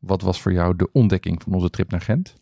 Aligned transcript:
wat 0.00 0.22
was 0.22 0.40
voor 0.40 0.52
jou 0.52 0.76
de 0.76 0.92
ontdekking 0.92 1.42
van 1.42 1.52
onze 1.52 1.70
trip 1.70 1.90
naar 1.90 2.00
Gent? 2.00 2.34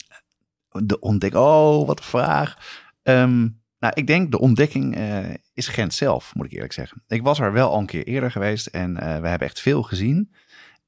De 0.68 1.00
ontdekking, 1.00 1.42
oh 1.42 1.86
wat 1.86 1.98
een 1.98 2.04
vraag. 2.04 2.56
Ehm, 3.02 3.48
nou, 3.78 3.92
ik 3.94 4.06
denk 4.06 4.30
de 4.30 4.38
ontdekking 4.38 4.96
eh, 4.96 5.34
is 5.54 5.68
Gent 5.68 5.94
zelf, 5.94 6.34
moet 6.34 6.46
ik 6.46 6.52
eerlijk 6.52 6.72
zeggen. 6.72 7.02
Ik 7.06 7.22
was 7.22 7.38
er 7.38 7.52
wel 7.52 7.70
al 7.70 7.78
een 7.78 7.86
keer 7.86 8.04
eerder 8.04 8.30
geweest 8.30 8.66
en 8.66 8.96
eh, 8.96 9.20
we 9.20 9.28
hebben 9.28 9.48
echt 9.48 9.60
veel 9.60 9.82
gezien. 9.82 10.32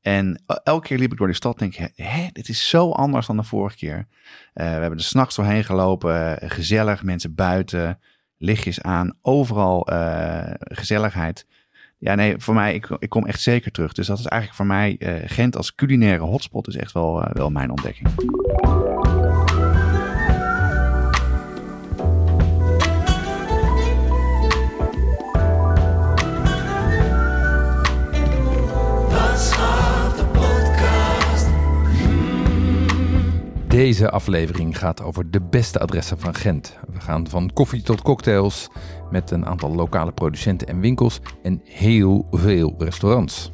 En 0.01 0.43
elke 0.63 0.87
keer 0.87 0.99
liep 0.99 1.13
ik 1.13 1.19
door 1.19 1.27
die 1.27 1.37
stad 1.37 1.61
en 1.61 1.71
denk 1.71 1.91
ik, 1.91 2.05
hè, 2.05 2.29
dit 2.33 2.49
is 2.49 2.69
zo 2.69 2.91
anders 2.91 3.27
dan 3.27 3.37
de 3.37 3.43
vorige 3.43 3.77
keer. 3.77 4.07
We 4.53 4.63
hebben 4.63 4.99
er 4.99 5.05
s'nachts 5.05 5.37
doorheen 5.37 5.65
gelopen, 5.65 6.51
gezellig, 6.51 7.03
mensen 7.03 7.35
buiten, 7.35 7.99
lichtjes 8.37 8.83
aan, 8.83 9.19
overal 9.23 9.89
gezelligheid. 10.59 11.47
Ja, 12.03 12.15
nee, 12.15 12.35
voor 12.39 12.55
mij, 12.55 12.75
ik, 12.75 12.89
ik 12.99 13.09
kom 13.09 13.27
echt 13.27 13.41
zeker 13.41 13.71
terug. 13.71 13.93
Dus 13.93 14.07
dat 14.07 14.19
is 14.19 14.27
eigenlijk 14.27 14.61
voor 14.61 14.67
mij, 14.67 14.97
Gent 15.27 15.57
als 15.57 15.75
culinaire 15.75 16.25
hotspot 16.25 16.69
is 16.69 16.77
echt 16.77 16.93
wel, 16.93 17.25
wel 17.33 17.51
mijn 17.51 17.71
ontdekking. 17.71 18.09
Deze 33.69 34.11
aflevering 34.11 34.79
gaat 34.79 35.03
over 35.03 35.31
de 35.31 35.41
beste 35.41 35.79
adressen 35.79 36.19
van 36.19 36.35
Gent. 36.35 36.79
We 36.93 37.01
gaan 37.01 37.29
van 37.29 37.51
koffie 37.53 37.83
tot 37.83 38.03
cocktails 38.03 38.69
met 39.11 39.31
een 39.31 39.47
aantal 39.47 39.75
lokale 39.75 40.13
producenten 40.13 40.69
en 40.69 40.81
winkels 40.81 41.21
en 41.43 41.61
heel 41.65 42.27
veel 42.31 42.75
restaurants. 42.79 43.53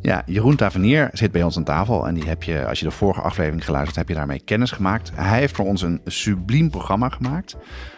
Ja, 0.00 0.22
Jeroen 0.26 0.56
Tavernier 0.56 1.08
zit 1.12 1.32
bij 1.32 1.42
ons 1.42 1.56
aan 1.56 1.64
tafel 1.64 2.06
en 2.06 2.14
die 2.14 2.28
heb 2.28 2.42
je, 2.42 2.66
als 2.66 2.78
je 2.78 2.84
de 2.84 2.90
vorige 2.90 3.20
aflevering 3.20 3.64
geluisterd 3.64 3.96
hebt, 3.96 4.08
heb 4.08 4.16
je 4.16 4.24
daarmee 4.24 4.44
kennis 4.44 4.70
gemaakt. 4.70 5.10
Hij 5.14 5.38
heeft 5.38 5.56
voor 5.56 5.66
ons 5.66 5.82
een 5.82 6.00
subliem 6.04 6.70
programma 6.70 7.08
gemaakt. 7.08 7.56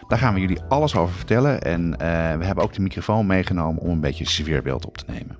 Daar 0.08 0.18
gaan 0.18 0.34
we 0.34 0.40
jullie 0.40 0.60
alles 0.68 0.96
over 0.96 1.14
vertellen 1.14 1.62
en 1.62 1.92
eh, 1.92 2.08
we 2.38 2.44
hebben 2.44 2.64
ook 2.64 2.72
de 2.72 2.80
microfoon 2.80 3.26
meegenomen 3.26 3.82
om 3.82 3.90
een 3.90 4.00
beetje 4.00 4.28
sfeerbeeld 4.28 4.86
op 4.86 4.96
te 4.96 5.04
nemen. 5.06 5.36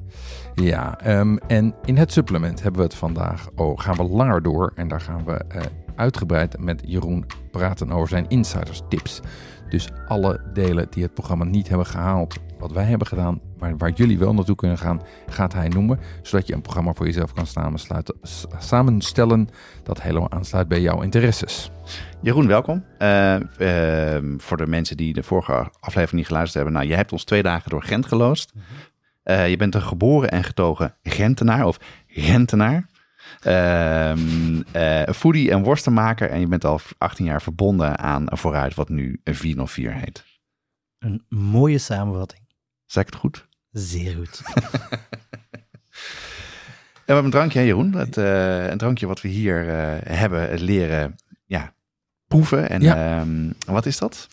Ja, 0.55 0.99
um, 1.07 1.39
en 1.39 1.75
in 1.85 1.97
het 1.97 2.13
supplement 2.13 2.63
hebben 2.63 2.81
we 2.81 2.87
het 2.87 2.97
vandaag, 2.97 3.49
oh, 3.55 3.79
gaan 3.79 3.97
we 3.97 4.03
langer 4.03 4.43
door 4.43 4.73
en 4.75 4.89
daar 4.89 5.01
gaan 5.01 5.25
we 5.25 5.41
uh, 5.55 5.63
uitgebreid 6.01 6.59
met 6.59 6.83
Jeroen 6.85 7.27
praten 7.51 7.91
over 7.91 8.09
zijn 8.09 8.29
insiders 8.29 8.83
tips. 8.89 9.21
Dus 9.69 9.89
alle 10.09 10.41
delen 10.53 10.87
die 10.91 11.03
het 11.03 11.15
programma 11.15 11.45
niet 11.45 11.69
hebben 11.69 11.87
gehaald, 11.87 12.37
wat 12.59 12.73
wij 12.73 12.85
hebben 12.85 13.07
gedaan, 13.07 13.41
maar 13.59 13.77
waar 13.77 13.91
jullie 13.91 14.19
wel 14.19 14.35
naartoe 14.35 14.55
kunnen 14.55 14.79
gaan, 14.79 15.03
gaat 15.27 15.53
hij 15.53 15.69
noemen. 15.69 15.99
Zodat 16.23 16.47
je 16.47 16.55
een 16.55 16.61
programma 16.61 16.93
voor 16.93 17.07
jezelf 17.07 17.33
kan 17.33 17.47
samenstellen 18.59 19.49
dat 19.83 20.03
helemaal 20.03 20.31
aansluit 20.31 20.69
bij 20.69 20.81
jouw 20.81 21.03
interesses. 21.03 21.71
Jeroen, 22.23 22.47
welkom. 22.47 22.85
Uh, 22.99 23.37
uh, 23.59 24.35
voor 24.37 24.57
de 24.57 24.67
mensen 24.67 24.97
die 24.97 25.13
de 25.13 25.23
vorige 25.23 25.71
aflevering 25.81 26.13
niet 26.13 26.27
geluisterd 26.27 26.65
hebben. 26.65 26.73
Nou, 26.73 26.87
je 26.87 26.97
hebt 26.97 27.13
ons 27.13 27.25
twee 27.25 27.43
dagen 27.43 27.71
door 27.71 27.83
Gent 27.83 28.07
geloost. 28.07 28.53
Uh, 29.25 29.49
je 29.49 29.57
bent 29.57 29.75
een 29.75 29.83
geboren 29.83 30.31
en 30.31 30.45
getogen 30.45 30.95
Gentenaar 31.03 31.67
of 31.67 31.79
Gentenaar. 32.07 32.89
Um, 33.47 34.65
uh, 34.77 35.03
foodie 35.15 35.51
en 35.51 35.63
worstenmaker. 35.63 36.31
En 36.31 36.41
je 36.41 36.47
bent 36.47 36.65
al 36.65 36.81
18 36.99 37.25
jaar 37.25 37.43
verbonden 37.43 37.99
aan 37.99 38.27
Vooruit, 38.27 38.75
wat 38.75 38.89
nu 38.89 39.21
een 39.25 39.35
404 39.35 39.95
heet. 39.95 40.25
Een 40.99 41.25
mooie 41.29 41.79
samenvatting. 41.79 42.49
Zeg 42.87 43.03
ik 43.03 43.13
het 43.13 43.21
goed? 43.21 43.49
Zeer 43.71 44.17
goed. 44.17 44.41
we 46.95 47.07
hebben 47.07 47.25
een 47.25 47.31
drankje, 47.31 47.65
Jeroen. 47.65 47.93
Het, 47.95 48.17
uh, 48.17 48.67
een 48.67 48.79
drankje 48.79 49.07
wat 49.07 49.21
we 49.21 49.29
hier 49.29 49.67
uh, 49.67 49.73
hebben 50.17 50.61
leren 50.61 51.17
ja, 51.45 51.75
proeven. 52.27 52.69
En 52.69 52.83
ja. 52.83 53.21
Um, 53.21 53.53
wat 53.67 53.87
is 53.87 53.99
dat? 53.99 54.29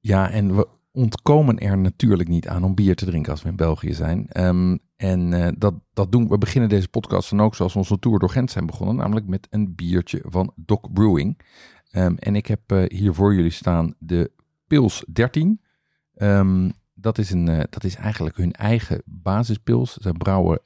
Ja, 0.00 0.30
en 0.30 0.56
we 0.56 0.68
ontkomen 0.96 1.58
er 1.58 1.78
natuurlijk 1.78 2.28
niet 2.28 2.48
aan 2.48 2.64
om 2.64 2.74
bier 2.74 2.96
te 2.96 3.04
drinken 3.04 3.32
als 3.32 3.42
we 3.42 3.48
in 3.48 3.56
België 3.56 3.94
zijn. 3.94 4.28
Um, 4.32 4.78
en 4.96 5.32
uh, 5.32 5.48
dat, 5.58 5.74
dat 5.92 6.12
doen 6.12 6.28
we 6.28 6.38
beginnen 6.38 6.68
deze 6.68 6.88
podcast 6.88 7.30
dan 7.30 7.40
ook 7.40 7.54
zoals 7.54 7.72
we 7.72 7.78
onze 7.78 7.98
tour 7.98 8.18
door 8.18 8.30
Gent 8.30 8.50
zijn 8.50 8.66
begonnen, 8.66 8.96
namelijk 8.96 9.26
met 9.26 9.46
een 9.50 9.74
biertje 9.74 10.22
van 10.24 10.52
Doc 10.54 10.80
Brewing. 10.92 11.40
Um, 11.92 12.16
en 12.18 12.36
ik 12.36 12.46
heb 12.46 12.72
uh, 12.72 12.84
hier 12.86 13.14
voor 13.14 13.34
jullie 13.34 13.50
staan 13.50 13.94
de 13.98 14.30
Pils 14.66 15.04
13. 15.12 15.60
Um, 16.14 16.72
dat, 16.94 17.18
is 17.18 17.30
een, 17.30 17.48
uh, 17.48 17.60
dat 17.70 17.84
is 17.84 17.94
eigenlijk 17.94 18.36
hun 18.36 18.52
eigen 18.52 19.02
basispils. 19.04 19.96
Ze 19.96 20.12
brouwen 20.12 20.60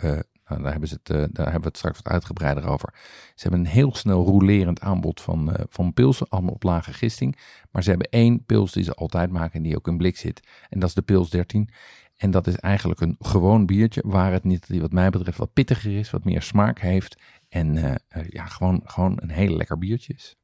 nou, 0.51 0.63
daar, 0.63 0.71
hebben 0.71 0.89
ze 0.89 0.99
het, 1.03 1.09
uh, 1.09 1.17
daar 1.17 1.45
hebben 1.45 1.61
we 1.61 1.69
het 1.69 1.77
straks 1.77 1.97
wat 2.03 2.13
uitgebreider 2.13 2.69
over. 2.69 2.95
Ze 3.35 3.43
hebben 3.43 3.61
een 3.61 3.67
heel 3.67 3.95
snel 3.95 4.25
rolerend 4.25 4.81
aanbod 4.81 5.21
van, 5.21 5.49
uh, 5.49 5.55
van 5.69 5.95
pilsen, 5.95 6.29
allemaal 6.29 6.55
op 6.55 6.63
lage 6.63 6.93
gisting. 6.93 7.39
Maar 7.71 7.83
ze 7.83 7.91
hebben 7.91 8.09
één 8.11 8.45
pils 8.45 8.73
die 8.73 8.85
ze 8.85 8.95
altijd 8.95 9.31
maken 9.31 9.55
en 9.55 9.63
die 9.63 9.77
ook 9.77 9.89
in 9.89 9.97
blik 9.97 10.17
zit. 10.17 10.47
En 10.69 10.81
dat 10.81 10.89
is 10.89 10.95
de 10.95 11.03
Pils 11.03 11.31
13. 11.31 11.71
En 12.17 12.31
dat 12.31 12.47
is 12.47 12.57
eigenlijk 12.57 13.01
een 13.01 13.17
gewoon 13.19 13.67
biertje, 13.67 14.03
waar 14.05 14.33
het 14.33 14.45
niet, 14.45 14.69
wat 14.69 14.93
mij 14.93 15.11
betreft, 15.11 15.39
wat 15.39 15.53
pittiger 15.53 15.99
is, 15.99 16.11
wat 16.11 16.25
meer 16.25 16.43
smaak 16.43 16.79
heeft. 16.79 17.17
En 17.49 17.77
uh, 17.77 17.95
ja, 18.29 18.47
gewoon, 18.47 18.81
gewoon 18.85 19.19
een 19.21 19.31
heel 19.31 19.57
lekker 19.57 19.79
biertje 19.79 20.15
is. 20.15 20.37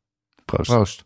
Proost. 0.45 0.71
Proost. 0.71 1.05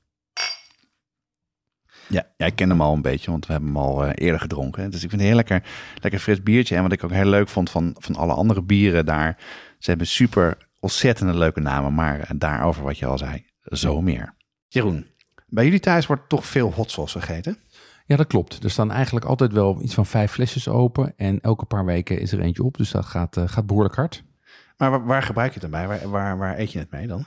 Ja, 2.11 2.27
ja, 2.37 2.47
ik 2.47 2.57
ken 2.57 2.71
hem 2.71 2.81
al 2.81 2.95
een 2.95 3.03
beetje, 3.03 3.31
want 3.31 3.47
we 3.47 3.53
hebben 3.53 3.71
hem 3.71 3.81
al 3.81 4.05
uh, 4.05 4.11
eerder 4.15 4.41
gedronken. 4.41 4.91
Dus 4.91 5.03
ik 5.03 5.11
vind 5.11 5.13
het 5.13 5.21
een 5.21 5.27
heel 5.27 5.37
lekker, 5.37 5.63
lekker 5.95 6.21
fris 6.21 6.43
biertje. 6.43 6.77
En 6.77 6.83
wat 6.83 6.93
ik 6.93 7.05
ook 7.05 7.11
heel 7.11 7.25
leuk 7.25 7.49
vond 7.49 7.71
van, 7.71 7.95
van 7.99 8.17
alle 8.17 8.33
andere 8.33 8.63
bieren 8.63 9.07
daar. 9.07 9.37
Ze 9.79 9.91
hebben 9.91 10.07
super 10.07 10.57
ontzettende 10.81 11.35
leuke 11.35 11.61
namen, 11.61 11.95
maar 11.95 12.31
daarover 12.37 12.83
wat 12.83 12.99
je 12.99 13.07
al 13.07 13.19
zei, 13.19 13.47
zo 13.63 14.01
meer. 14.01 14.35
Jeroen, 14.69 15.07
bij 15.47 15.65
jullie 15.65 15.81
thuis 15.81 16.07
wordt 16.07 16.29
toch 16.29 16.47
veel 16.47 16.73
hot 16.73 16.91
sauce 16.91 17.21
gegeten? 17.21 17.59
Ja, 18.07 18.17
dat 18.17 18.27
klopt. 18.27 18.65
Er 18.65 18.71
staan 18.71 18.91
eigenlijk 18.91 19.27
altijd 19.27 19.53
wel 19.53 19.83
iets 19.83 19.95
van 19.95 20.07
vijf 20.07 20.33
flesjes 20.33 20.69
open. 20.69 21.13
En 21.17 21.41
elke 21.41 21.65
paar 21.65 21.85
weken 21.85 22.21
is 22.21 22.33
er 22.33 22.41
eentje 22.41 22.63
op. 22.63 22.77
Dus 22.77 22.91
dat 22.91 23.05
gaat, 23.05 23.37
uh, 23.37 23.49
gaat 23.49 23.67
behoorlijk 23.67 23.95
hard. 23.95 24.25
Maar 24.77 24.91
waar, 24.91 25.05
waar, 25.05 25.23
gebruik 25.23 25.55
je 25.55 25.61
het 25.61 25.71
dan 25.71 25.81
bij? 25.81 25.89
Waar, 25.89 26.11
waar, 26.11 26.39
waar 26.39 26.59
eet 26.59 26.73
je 26.73 26.79
het 26.79 26.91
mee 26.91 27.07
dan? 27.07 27.27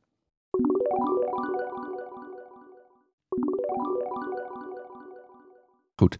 Goed, 6.01 6.17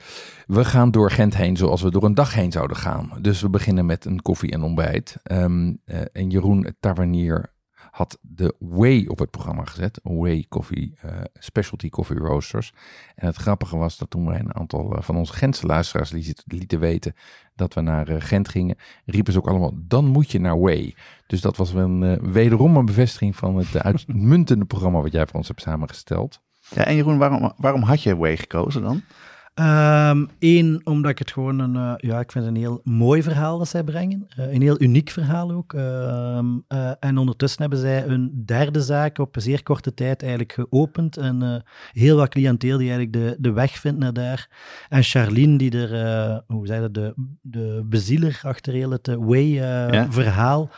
we 0.48 0.66
gaan 0.66 0.92
door 0.92 1.12
Gent 1.12 1.36
heen 1.36 1.57
zoals 1.57 1.81
we 1.81 1.92
door 1.92 2.04
een 2.04 2.13
dag 2.13 2.33
heen 2.33 2.51
zouden 2.51 2.78
gaan. 2.78 3.12
Dus 3.22 3.42
we 3.42 3.50
beginnen 3.50 3.86
met 3.86 4.06
een 4.06 4.22
koffie 4.22 4.51
en 4.51 4.63
ontbijt. 4.63 5.18
Um, 5.31 5.81
uh, 5.86 6.01
en 6.13 6.30
Jeroen 6.30 6.75
Tavernier 6.80 7.54
had 7.92 8.18
de 8.22 8.56
Way 8.60 9.06
op 9.06 9.19
het 9.19 9.31
programma 9.31 9.66
gezet. 9.66 10.00
Way 10.04 10.45
Coffee, 10.50 10.98
uh, 11.06 11.12
Specialty 11.33 11.89
Coffee 11.89 12.18
Roasters. 12.18 12.74
En 13.16 13.28
het 13.28 13.36
grappige 13.36 13.78
was 13.78 13.98
dat 13.98 14.10
toen 14.10 14.25
wij 14.25 14.39
een 14.39 14.56
aantal 14.56 14.95
uh, 14.95 15.01
van 15.01 15.16
onze 15.16 15.33
Gentse 15.33 15.66
luisteraars 15.66 16.12
lieten 16.45 16.80
weten 16.80 17.13
dat 17.56 17.74
we 17.74 17.81
naar 17.81 18.22
Gent 18.22 18.50
gingen, 18.50 18.77
riepen 19.06 19.34
ze 19.34 19.39
ook 19.39 19.50
allemaal, 19.50 19.74
dan 19.75 20.06
moet 20.06 20.31
je 20.31 20.39
naar 20.39 20.60
Way. 20.60 20.95
Dus 21.27 21.42
dat 21.42 21.57
was 21.57 21.74
een, 21.74 22.31
wederom 22.31 22.77
een 22.77 22.86
bevestiging 22.86 23.36
van 23.36 23.57
het 23.57 23.77
uitmuntende 23.84 24.66
programma 24.66 25.01
wat 25.01 25.12
jij 25.12 25.25
voor 25.25 25.36
ons 25.36 25.48
hebt 25.48 25.62
samengesteld. 25.62 26.42
Ja, 26.69 26.86
en 26.86 26.95
Jeroen, 26.95 27.18
waarom, 27.18 27.54
waarom 27.57 27.81
had 27.81 28.04
je 28.04 28.16
Way 28.16 28.38
gekozen 28.38 28.81
dan? 28.81 29.04
Eén, 29.53 30.30
Ehm, 30.39 30.77
omdat 30.83 31.12
ik 31.12 31.19
het 31.19 31.31
gewoon 31.31 31.59
een, 31.59 31.75
eh, 31.75 31.94
ja, 31.98 32.19
ik 32.19 32.31
vind 32.31 32.45
het 32.45 32.53
een 32.56 32.62
heel 32.62 32.81
mooi 32.83 33.24
verhaal 33.24 33.57
dat 33.57 33.68
zij 33.68 33.83
brengen. 33.83 34.27
Eh, 34.36 34.53
een 34.53 34.62
heel 34.62 34.81
uniek 34.81 35.09
verhaal 35.09 35.51
ook. 35.51 35.74
Ehm, 35.74 36.45
eh, 36.68 36.92
en 37.00 37.18
ondertussen 37.18 37.62
hebben 37.62 37.80
zij 37.80 38.06
een 38.07 38.44
derde 38.45 38.81
zaak 38.81 39.18
op 39.18 39.36
zeer 39.39 39.63
korte 39.63 39.94
tijd 39.94 40.21
eigenlijk 40.21 40.53
geopend. 40.53 41.18
En 41.18 41.63
heel 41.92 42.18
wat 42.18 42.30
cliënteel 42.30 42.77
die 42.77 42.89
eigenlijk 42.92 43.25
de, 43.25 43.36
de 43.39 43.51
weg 43.51 43.71
vindt 43.71 44.00
naar 44.00 44.13
daar. 44.13 44.50
En 44.89 45.03
Charlene, 45.03 45.57
die 45.57 45.88
er, 45.88 46.44
hoe 46.48 46.68
zei 46.68 46.81
dat, 46.81 46.94
de, 46.94 47.13
de 47.42 47.81
bezieler 47.86 48.39
achter 48.44 48.74
heel 48.74 48.92
het 48.92 49.07
eh, 49.07 49.15
Ja. 49.15 49.25
Way-verhaal, 49.25 50.69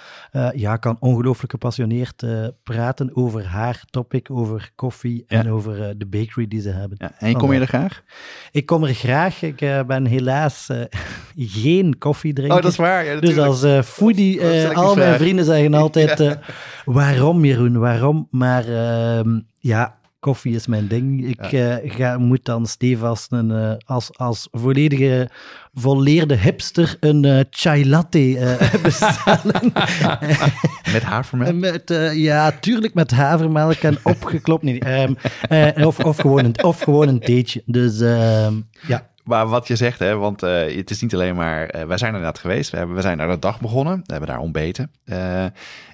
ja, 0.56 0.78
kan 0.78 0.98
ongelooflijk 1.00 1.52
gepassioneerd 1.52 2.26
praten 2.64 3.16
over 3.16 3.46
haar 3.46 3.84
topic, 3.90 4.32
over 4.32 4.72
koffie 4.76 5.24
Ja. 5.28 5.40
en 5.40 5.50
over 5.50 5.98
de 5.98 6.06
bakery 6.06 6.48
die 6.48 6.62
ze 6.62 6.70
hebben. 6.70 6.98
Ja, 7.02 7.12
en 7.20 7.34
kom 7.38 7.54
je 7.54 7.60
er 7.60 7.68
graag? 7.68 8.04
Ik 8.52 8.63
kom 8.66 8.84
er 8.84 8.94
graag. 8.94 9.42
Ik 9.42 9.62
eh, 9.62 9.84
ben 9.84 10.06
helaas 10.06 10.70
eh, 10.70 10.82
geen 11.62 11.98
koffiedrinker. 11.98 12.58
Oh, 12.58 12.64
dat 12.64 12.72
is 12.72 12.78
waar. 12.78 13.06
Ja, 13.06 13.20
Dus 13.20 13.38
als 13.38 13.64
eh, 13.64 13.82
foodie, 13.82 14.40
ik 14.40 14.74
al 14.74 14.96
mijn 14.96 15.20
vrienden 15.20 15.46
zeggen 15.46 15.74
altijd, 15.74 16.38
waarom 16.86 17.46
Jeroen, 17.46 17.80
waarom? 17.80 18.28
Maar 18.32 18.68
ehm, 18.68 19.40
ja, 19.60 19.96
koffie 20.24 20.56
is 20.56 20.68
mijn 20.68 20.88
ding. 20.88 21.28
Ik 21.28 21.52
eh, 21.52 21.76
ga, 21.84 22.18
moet 22.18 22.46
dan 22.46 22.66
stevast 22.66 23.32
een, 23.32 23.52
eh, 23.52 23.74
als, 23.86 24.18
als 24.18 24.48
volledige 24.52 25.30
volleerde 25.74 26.36
hipster 26.36 26.98
een 27.00 27.26
eh, 27.26 27.40
chai 27.50 27.90
latte 27.90 28.58
bestellen. 28.84 29.74
Met 30.94 31.04
havermelk? 31.04 31.54
Met, 31.54 32.12
ja, 32.14 32.52
tuurlijk 32.52 32.94
met 32.94 33.12
havermelk 33.12 33.78
en 33.78 33.98
opgeklopt. 34.04 34.64
Nee, 34.64 34.80
ehm, 34.80 35.14
eh, 35.50 35.88
of, 35.88 36.00
of, 36.00 36.18
gewoon 36.18 36.46
een, 36.46 36.64
of 36.64 36.80
gewoon 36.80 37.08
een 37.08 37.20
theetje. 37.20 37.62
Dus 37.66 38.00
ehm, 38.00 38.54
ja. 38.88 39.12
Maar 39.24 39.48
wat 39.48 39.68
je 39.68 39.76
zegt, 39.76 40.00
hè, 40.00 40.16
want 40.16 40.42
het 40.42 40.90
is 40.90 41.02
niet 41.02 41.14
alleen 41.14 41.36
maar... 41.36 41.66
eh, 41.66 41.86
wij 41.86 41.98
zijn 41.98 42.10
er 42.10 42.18
inderdaad 42.18 42.42
geweest. 42.42 42.72
We, 42.72 42.78
hebben, 42.78 42.96
we 42.96 43.02
zijn 43.02 43.18
daar 43.18 43.28
de 43.28 43.40
dag 43.40 43.62
begonnen. 43.62 43.98
We 44.06 44.12
hebben 44.12 44.30
daar 44.30 44.40
ontbeten. 44.40 44.92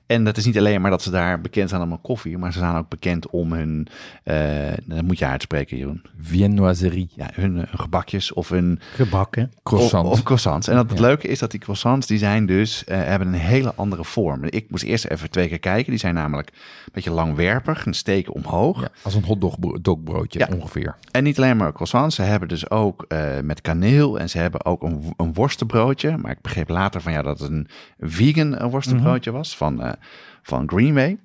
En 0.09 0.25
het 0.25 0.37
is 0.37 0.45
niet 0.45 0.57
alleen 0.57 0.81
maar 0.81 0.91
dat 0.91 1.01
ze 1.01 1.11
daar 1.11 1.41
bekend 1.41 1.69
zijn 1.69 1.81
om 1.81 1.89
hun 1.89 2.01
koffie... 2.01 2.37
maar 2.37 2.53
ze 2.53 2.59
zijn 2.59 2.75
ook 2.75 2.89
bekend 2.89 3.29
om 3.29 3.53
hun... 3.53 3.87
eh 4.23 4.37
dat 4.85 5.01
moet 5.03 5.19
je 5.19 5.25
uitspreken, 5.25 5.77
Jeroen. 5.77 6.01
Viennoiserie, 6.21 7.09
Ja, 7.15 7.29
hun, 7.33 7.55
hun 7.55 7.67
gebakjes 7.73 8.33
of 8.33 8.49
hun... 8.49 8.79
Gebakken. 8.95 9.51
croissant. 9.63 10.05
Of, 10.05 10.11
of 10.11 10.23
croissants. 10.23 10.67
En 10.67 10.75
dat 10.75 10.89
het 10.89 10.99
Ja. 10.99 11.05
leuke 11.05 11.27
is 11.27 11.39
dat 11.39 11.51
die 11.51 11.59
croissants, 11.59 12.07
die 12.07 12.17
zijn 12.17 12.45
dus, 12.45 12.83
eh, 12.83 12.97
hebben 13.03 13.27
een 13.27 13.33
hele 13.33 13.73
andere 13.75 14.03
vorm. 14.03 14.43
Ik 14.43 14.65
moest 14.69 14.83
eerst 14.83 15.05
even 15.05 15.29
twee 15.29 15.47
keer 15.47 15.59
kijken. 15.59 15.89
Die 15.89 15.99
zijn 15.99 16.13
namelijk 16.13 16.47
een 16.49 16.91
beetje 16.91 17.11
langwerpig, 17.11 17.85
een 17.85 17.93
steek 17.93 18.35
omhoog. 18.35 18.81
ja, 18.81 18.89
als 19.01 19.13
een 19.15 19.23
hotdogbroodje 19.23 20.39
Ja. 20.39 20.47
ongeveer. 20.55 20.95
En 21.11 21.23
niet 21.23 21.37
alleen 21.37 21.57
maar 21.57 21.73
croissants, 21.73 22.15
ze 22.15 22.21
hebben 22.21 22.47
dus 22.47 22.69
ook 22.69 23.05
eh, 23.07 23.39
met 23.43 23.61
kaneel 23.61 24.19
en 24.19 24.29
ze 24.29 24.37
hebben 24.37 24.65
ook 24.65 24.83
een, 24.83 25.13
een 25.17 25.33
worstenbroodje. 25.33 26.17
Maar 26.17 26.31
ik 26.31 26.41
begreep 26.41 26.69
later 26.69 27.01
van 27.01 27.11
ja 27.11 27.21
dat 27.21 27.39
het 27.39 27.49
een 27.49 27.67
vegan 27.99 28.57
eh, 28.57 28.69
worstenbroodje 28.71 29.31
was 29.31 29.57
van, 29.57 29.95
van 30.41 30.69
Greenway. 30.69 31.19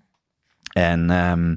En, 0.73 1.11
ehm, 1.11 1.57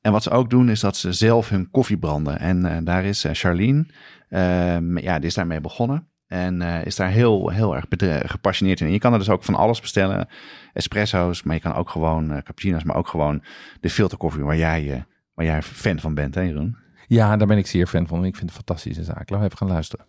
en 0.00 0.12
wat 0.12 0.22
ze 0.22 0.30
ook 0.30 0.50
doen 0.50 0.68
is 0.68 0.80
dat 0.80 0.96
ze 0.96 1.12
zelf 1.12 1.48
hun 1.48 1.70
koffie 1.70 1.98
branden. 1.98 2.38
En 2.38 2.64
eh, 2.64 2.76
daar 2.82 3.04
is 3.04 3.24
eh, 3.24 3.34
Charlene, 3.34 3.86
ehm, 4.28 4.98
ja, 4.98 5.18
die 5.18 5.26
is 5.26 5.34
daarmee 5.34 5.60
begonnen. 5.60 6.08
En 6.26 6.62
eh, 6.62 6.84
is 6.84 6.96
daar 6.96 7.10
heel, 7.10 7.48
heel 7.50 7.76
erg 7.76 7.84
gepassioneerd 8.30 8.80
in. 8.80 8.86
En 8.86 8.92
je 8.92 8.98
kan 8.98 9.12
er 9.12 9.18
dus 9.18 9.28
ook 9.28 9.44
van 9.44 9.54
alles 9.54 9.80
bestellen. 9.80 10.28
Espresso's, 10.72 11.42
maar 11.42 11.54
je 11.54 11.60
kan 11.60 11.74
ook 11.74 11.90
gewoon 11.90 12.28
cappuccino's, 12.28 12.84
maar 12.84 12.96
ook 12.96 13.08
gewoon 13.08 13.42
de 13.80 13.90
filterkoffie 13.90 14.42
waar 14.42 14.56
jij, 14.56 14.92
eh, 14.92 15.00
waar 15.34 15.46
jij 15.46 15.62
fan 15.62 16.00
van 16.00 16.14
bent, 16.14 16.34
hè 16.34 16.40
Jeroen? 16.40 16.76
Ja, 17.06 17.36
daar 17.36 17.46
ben 17.46 17.58
ik 17.58 17.66
zeer 17.66 17.86
fan 17.86 18.06
van. 18.06 18.24
Ik 18.24 18.36
vind 18.36 18.38
het 18.38 18.48
een 18.48 18.64
fantastische 18.66 19.04
zaak. 19.04 19.18
Laten 19.18 19.38
we 19.38 19.44
even 19.44 19.58
gaan 19.58 19.68
luisteren. 19.68 20.06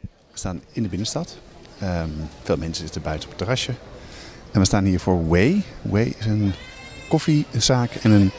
We 0.00 0.38
staan 0.38 0.60
in 0.72 0.82
de 0.82 0.88
binnenstad. 0.88 1.38
Ehm, 1.78 2.08
veel 2.42 2.56
mensen 2.56 2.84
zitten 2.84 3.02
buiten 3.02 3.24
op 3.24 3.30
het 3.30 3.38
terrasje. 3.38 3.72
En 4.52 4.60
we 4.60 4.66
staan 4.66 4.84
hier 4.84 5.00
voor 5.00 5.28
Way. 5.28 5.62
Way 5.82 6.14
is 6.18 6.26
een 6.26 6.52
koffiezaak 7.08 7.90
en 7.94 8.10
een 8.10 8.30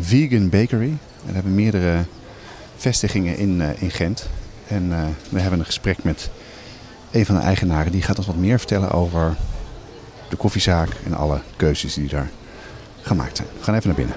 vegan 0.00 0.48
bakery. 0.48 0.88
En 0.90 1.26
we 1.26 1.32
hebben 1.32 1.54
meerdere 1.54 2.04
vestigingen 2.76 3.36
in, 3.36 3.60
eh, 3.60 3.82
in 3.82 3.90
Gent. 3.90 4.28
En 4.68 4.92
eh, 4.92 5.04
we 5.28 5.40
hebben 5.40 5.58
een 5.58 5.64
gesprek 5.64 6.04
met 6.04 6.30
een 7.10 7.26
van 7.26 7.34
de 7.34 7.40
eigenaren. 7.40 7.92
Die 7.92 8.02
gaat 8.02 8.18
ons 8.18 8.26
wat 8.26 8.36
meer 8.36 8.58
vertellen 8.58 8.90
over 8.90 9.36
de 10.28 10.36
koffiezaak 10.36 10.88
en 11.04 11.14
alle 11.14 11.40
keuzes 11.56 11.94
die 11.94 12.08
daar 12.08 12.30
gemaakt 13.00 13.36
zijn. 13.36 13.48
We 13.58 13.64
gaan 13.64 13.74
even 13.74 13.86
naar 13.86 13.96
binnen. 13.96 14.16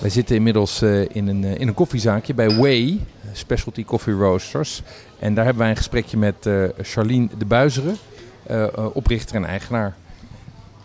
Wij 0.00 0.10
zitten 0.10 0.36
inmiddels 0.36 0.82
eh, 0.82 1.00
in, 1.00 1.28
een, 1.28 1.44
in 1.44 1.68
een 1.68 1.74
koffiezaakje 1.74 2.34
bij 2.34 2.56
Way, 2.56 3.00
Specialty 3.32 3.84
Coffee 3.84 4.14
Roasters. 4.14 4.82
En 5.20 5.34
daar 5.34 5.44
hebben 5.44 5.62
wij 5.62 5.70
een 5.70 5.76
gesprekje 5.76 6.16
met 6.16 6.46
eh 6.46 6.64
Charlene 6.82 7.28
de 7.38 7.44
Buizeren, 7.44 7.96
eh, 8.42 8.62
eh, 8.62 8.86
oprichter 8.92 9.36
en 9.36 9.44
eigenaar. 9.44 9.94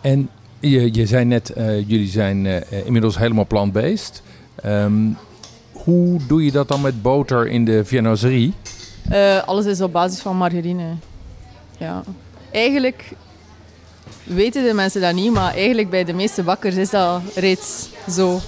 En 0.00 0.30
je, 0.60 0.94
je 0.94 1.06
zei 1.06 1.24
net, 1.24 1.50
eh, 1.50 1.88
jullie 1.88 2.08
zijn 2.08 2.46
inmiddels 2.84 3.18
helemaal 3.18 3.46
plant-based. 3.46 4.22
Ehm, 4.62 5.08
hoe 5.72 6.20
doe 6.26 6.44
je 6.44 6.50
dat 6.50 6.68
dan 6.68 6.80
met 6.80 7.02
boter 7.02 7.46
in 7.46 7.64
de 7.64 7.84
viennoiserie? 7.84 8.54
Eh, 9.08 9.42
alles 9.46 9.66
is 9.66 9.80
op 9.80 9.92
basis 9.92 10.20
van 10.20 10.36
margarine. 10.36 10.84
Ja. 11.78 12.02
Eigenlijk 12.50 13.12
weten 14.24 14.64
de 14.64 14.74
mensen 14.74 15.00
dat 15.00 15.14
niet, 15.14 15.32
maar 15.32 15.54
eigenlijk 15.54 15.90
bij 15.90 16.04
de 16.04 16.12
meeste 16.12 16.42
bakkers 16.42 16.74
is 16.74 16.90
dat 16.90 17.20
reeds 17.34 17.88
zo. 18.10 18.40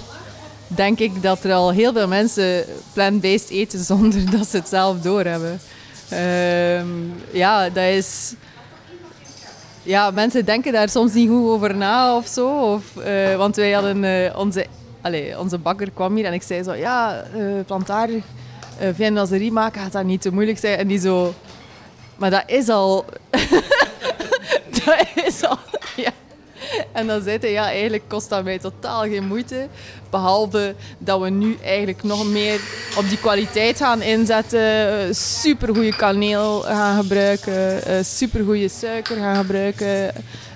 Denk 0.67 0.99
ik 0.99 1.21
dat 1.21 1.43
er 1.43 1.53
al 1.53 1.71
heel 1.71 1.93
veel 1.93 2.07
mensen 2.07 2.63
plant-based 2.93 3.49
eten 3.49 3.83
zonder 3.83 4.31
dat 4.37 4.47
ze 4.47 4.57
het 4.57 4.67
zelf 4.67 5.01
doorhebben. 5.01 5.59
Ehm 6.09 6.87
ja, 7.31 7.69
dat 7.69 7.83
is... 7.83 8.33
Ja, 9.83 10.11
mensen 10.11 10.45
denken 10.45 10.73
daar 10.73 10.89
soms 10.89 11.13
niet 11.13 11.29
goed 11.29 11.49
over 11.49 11.75
na 11.75 12.15
of 12.15 12.27
zo. 12.27 12.73
Of, 12.73 12.97
eh, 12.97 13.35
want 13.35 13.55
wij 13.55 13.71
hadden 13.71 14.03
eh, 14.03 14.37
onze... 14.37 14.65
Allee, 15.01 15.39
onze 15.39 15.57
bakker 15.57 15.91
kwam 15.91 16.15
hier 16.15 16.25
en 16.25 16.33
ik 16.33 16.41
zei 16.41 16.63
zo... 16.63 16.73
Ja, 16.73 17.23
eh 17.35 17.65
plantaardig 17.65 18.23
uh, 18.99 19.51
maken 19.51 19.81
gaat 19.81 19.91
dat 19.91 20.03
niet 20.03 20.21
te 20.21 20.31
moeilijk 20.33 20.57
zijn. 20.57 20.77
En 20.77 20.87
die 20.87 20.99
zo... 20.99 21.33
Maar 22.15 22.29
dat 22.29 22.43
is 22.45 22.69
al... 22.69 23.05
dat 24.85 25.07
is 25.15 25.43
al... 25.43 25.57
Ja. 25.95 26.11
En 26.91 27.07
dan 27.07 27.21
zei 27.23 27.37
hij, 27.41 27.51
ja, 27.51 27.63
eigenlijk 27.65 28.03
kost 28.07 28.29
dat 28.29 28.43
mij 28.43 28.59
totaal 28.59 29.01
geen 29.01 29.27
moeite. 29.27 29.67
Behalve 30.09 30.75
dat 30.97 31.19
we 31.21 31.29
nu 31.29 31.57
eigenlijk 31.63 32.03
nog 32.03 32.25
meer 32.25 32.59
op 32.97 33.09
die 33.09 33.17
kwaliteit 33.17 33.77
gaan 33.77 34.01
inzetten. 34.01 35.15
Supergoeie 35.15 35.95
kaneel 35.95 36.61
gaan 36.61 37.01
gebruiken. 37.01 37.83
eh, 37.83 38.03
Supergoeie 38.03 38.69
suiker 38.69 39.15
gaan 39.15 39.35
gebruiken. 39.35 40.13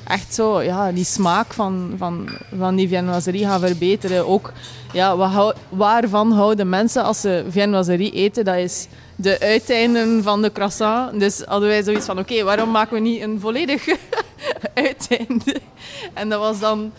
Echt 0.08 0.34
zo, 0.34 0.62
ja, 0.62 0.92
die 0.92 1.06
smaak 1.06 1.54
van, 1.54 1.94
van, 1.98 2.30
van 2.58 2.76
die 2.76 2.88
viennoiserie 2.88 3.46
gaan 3.46 3.60
verbeteren. 3.60 4.28
Ook, 4.28 4.52
ja, 4.94 5.32
waarvan 5.70 6.32
houden 6.32 6.70
mensen 6.70 7.04
als 7.04 7.22
ze 7.22 7.46
viennoiserie 7.50 8.12
eten? 8.12 8.46
Dat 8.46 8.56
is 8.56 8.88
de 9.16 9.40
uiteinden 9.40 10.24
van 10.24 10.42
de 10.42 10.52
croissant. 10.52 11.20
Dus 11.20 11.42
hadden 11.46 11.70
wij 11.70 11.84
zoiets 11.84 12.06
van, 12.06 12.20
oké, 12.20 12.44
waarom 12.44 12.72
maken 12.72 12.94
we 12.94 13.00
niet 13.00 13.22
een 13.22 13.40
volledig 13.40 13.88
uiteinde? 14.74 15.62
En 16.14 16.30
dat 16.30 16.40
was 16.40 16.60
dan 16.60 16.92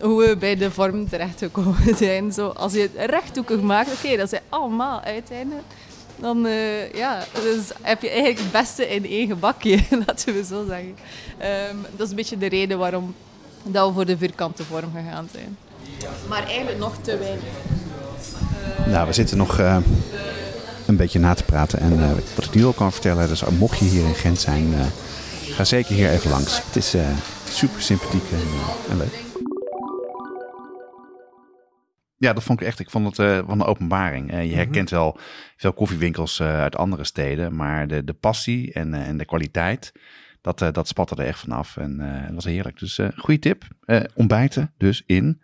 hoe 0.00 0.26
we 0.26 0.36
bij 0.36 0.56
de 0.56 0.70
vorm 0.70 1.08
terechtgekomen 1.08 1.96
zijn. 1.98 2.32
Zo, 2.32 2.48
als 2.48 2.72
je 2.72 2.80
het 2.80 3.10
rechthoekig 3.10 3.60
maakt, 3.60 3.92
oké, 3.92 4.16
dat 4.16 4.28
zijn 4.28 4.42
allemaal 4.48 5.00
uiteinden. 5.00 5.58
Dan 6.16 6.46
eh, 6.46 6.92
ja, 6.92 7.24
dus 7.32 7.68
heb 7.82 8.02
je 8.02 8.08
eigenlijk 8.08 8.38
het 8.38 8.52
beste 8.52 8.88
in 8.88 9.06
één 9.06 9.26
gebakje, 9.26 9.82
laten 10.06 10.34
we 10.34 10.44
zo 10.44 10.64
zeggen. 10.68 10.94
Ehm, 11.38 11.76
dat 11.96 12.04
is 12.04 12.10
een 12.10 12.16
beetje 12.16 12.38
de 12.38 12.48
reden 12.48 12.78
waarom 12.78 13.14
dat 13.62 13.88
we 13.88 13.94
voor 13.94 14.06
de 14.06 14.18
vierkante 14.18 14.64
vorm 14.64 14.92
gegaan 14.94 15.28
zijn. 15.32 15.56
Maar 16.28 16.46
eigenlijk 16.46 16.78
nog 16.78 16.94
te 17.00 17.18
weinig. 17.18 17.44
Nou, 18.86 19.06
we 19.06 19.12
zitten 19.12 19.36
nog 19.36 19.58
eh, 19.58 19.76
een 20.86 20.96
beetje 20.96 21.18
na 21.18 21.34
te 21.34 21.44
praten. 21.44 21.78
En 21.78 22.02
eh, 22.02 22.10
wat 22.34 22.44
ik 22.44 22.54
nu 22.54 22.64
al 22.64 22.72
kan 22.72 22.92
vertellen, 22.92 23.28
dus 23.28 23.42
mocht 23.58 23.78
je 23.78 23.84
hier 23.84 24.06
in 24.06 24.14
Gent 24.14 24.40
zijn, 24.40 24.74
eh, 24.74 24.86
ga 25.54 25.64
zeker 25.64 25.94
hier 25.94 26.10
even 26.10 26.30
langs. 26.30 26.62
Het 26.66 26.76
is 26.76 26.94
eh, 26.94 27.02
super 27.50 27.82
sympathiek 27.82 28.24
en, 28.30 28.38
eh, 28.38 28.90
en 28.90 28.96
leuk. 28.96 29.25
Ja, 32.18 32.32
dat 32.32 32.42
vond 32.42 32.60
ik 32.60 32.66
echt. 32.66 32.80
Ik 32.80 32.90
vond 32.90 33.06
het 33.06 33.18
eh 33.18 33.46
van 33.46 33.60
een 33.60 33.66
openbaring. 33.66 34.30
Eh, 34.30 34.50
je 34.50 34.54
herkent 34.54 34.90
wel 34.90 35.18
veel 35.56 35.72
koffiewinkels 35.72 36.40
eh, 36.40 36.60
uit 36.60 36.76
andere 36.76 37.04
steden, 37.04 37.56
maar 37.56 37.88
de, 37.88 38.04
de 38.04 38.14
passie 38.14 38.72
en, 38.72 38.94
en 38.94 39.16
de 39.16 39.24
kwaliteit, 39.24 39.92
dat, 40.40 40.58
dat 40.58 40.88
spatte 40.88 41.14
er 41.14 41.26
echt 41.26 41.38
vanaf. 41.38 41.76
En 41.76 41.96
dat 42.24 42.34
was 42.34 42.44
heerlijk. 42.44 42.78
Dus 42.78 43.00
goede 43.16 43.40
tip. 43.40 43.64
Ontbijten 44.14 44.72
dus 44.76 45.02
in 45.06 45.42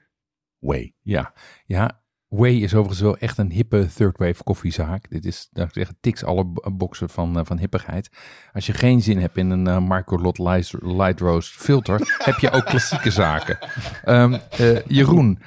Way. 0.59 0.95
Ja, 1.03 1.33
ja. 1.65 2.01
Way 2.29 2.55
is 2.55 2.75
overigens 2.75 3.01
wel 3.01 3.17
echt 3.17 3.39
een 3.39 3.51
hippe 3.51 3.89
third 3.95 4.19
wave 4.19 4.43
koffiezaak. 4.43 5.11
Dit 5.11 5.25
is, 5.25 5.49
daar 5.51 5.69
zeggen 5.73 5.97
tiks 6.01 6.25
alle 6.25 6.53
boxen 6.73 7.09
van, 7.09 7.47
van 7.47 7.59
hippigheid. 7.59 8.11
Als 8.53 8.67
je 8.67 8.73
geen 8.73 9.03
zin 9.03 9.19
hebt 9.19 9.37
in 9.37 9.51
een 9.51 9.83
Marco 9.83 10.19
Lot 10.19 10.39
Light, 10.39 10.73
Light 10.81 11.21
Roast 11.21 11.51
filter, 11.51 12.01
heb 12.25 12.39
je 12.39 12.51
ook 12.51 12.65
klassieke 12.65 13.11
zaken. 13.11 13.59
Ehm, 14.05 14.39
eh, 14.51 14.87
Jeroen, 14.87 15.39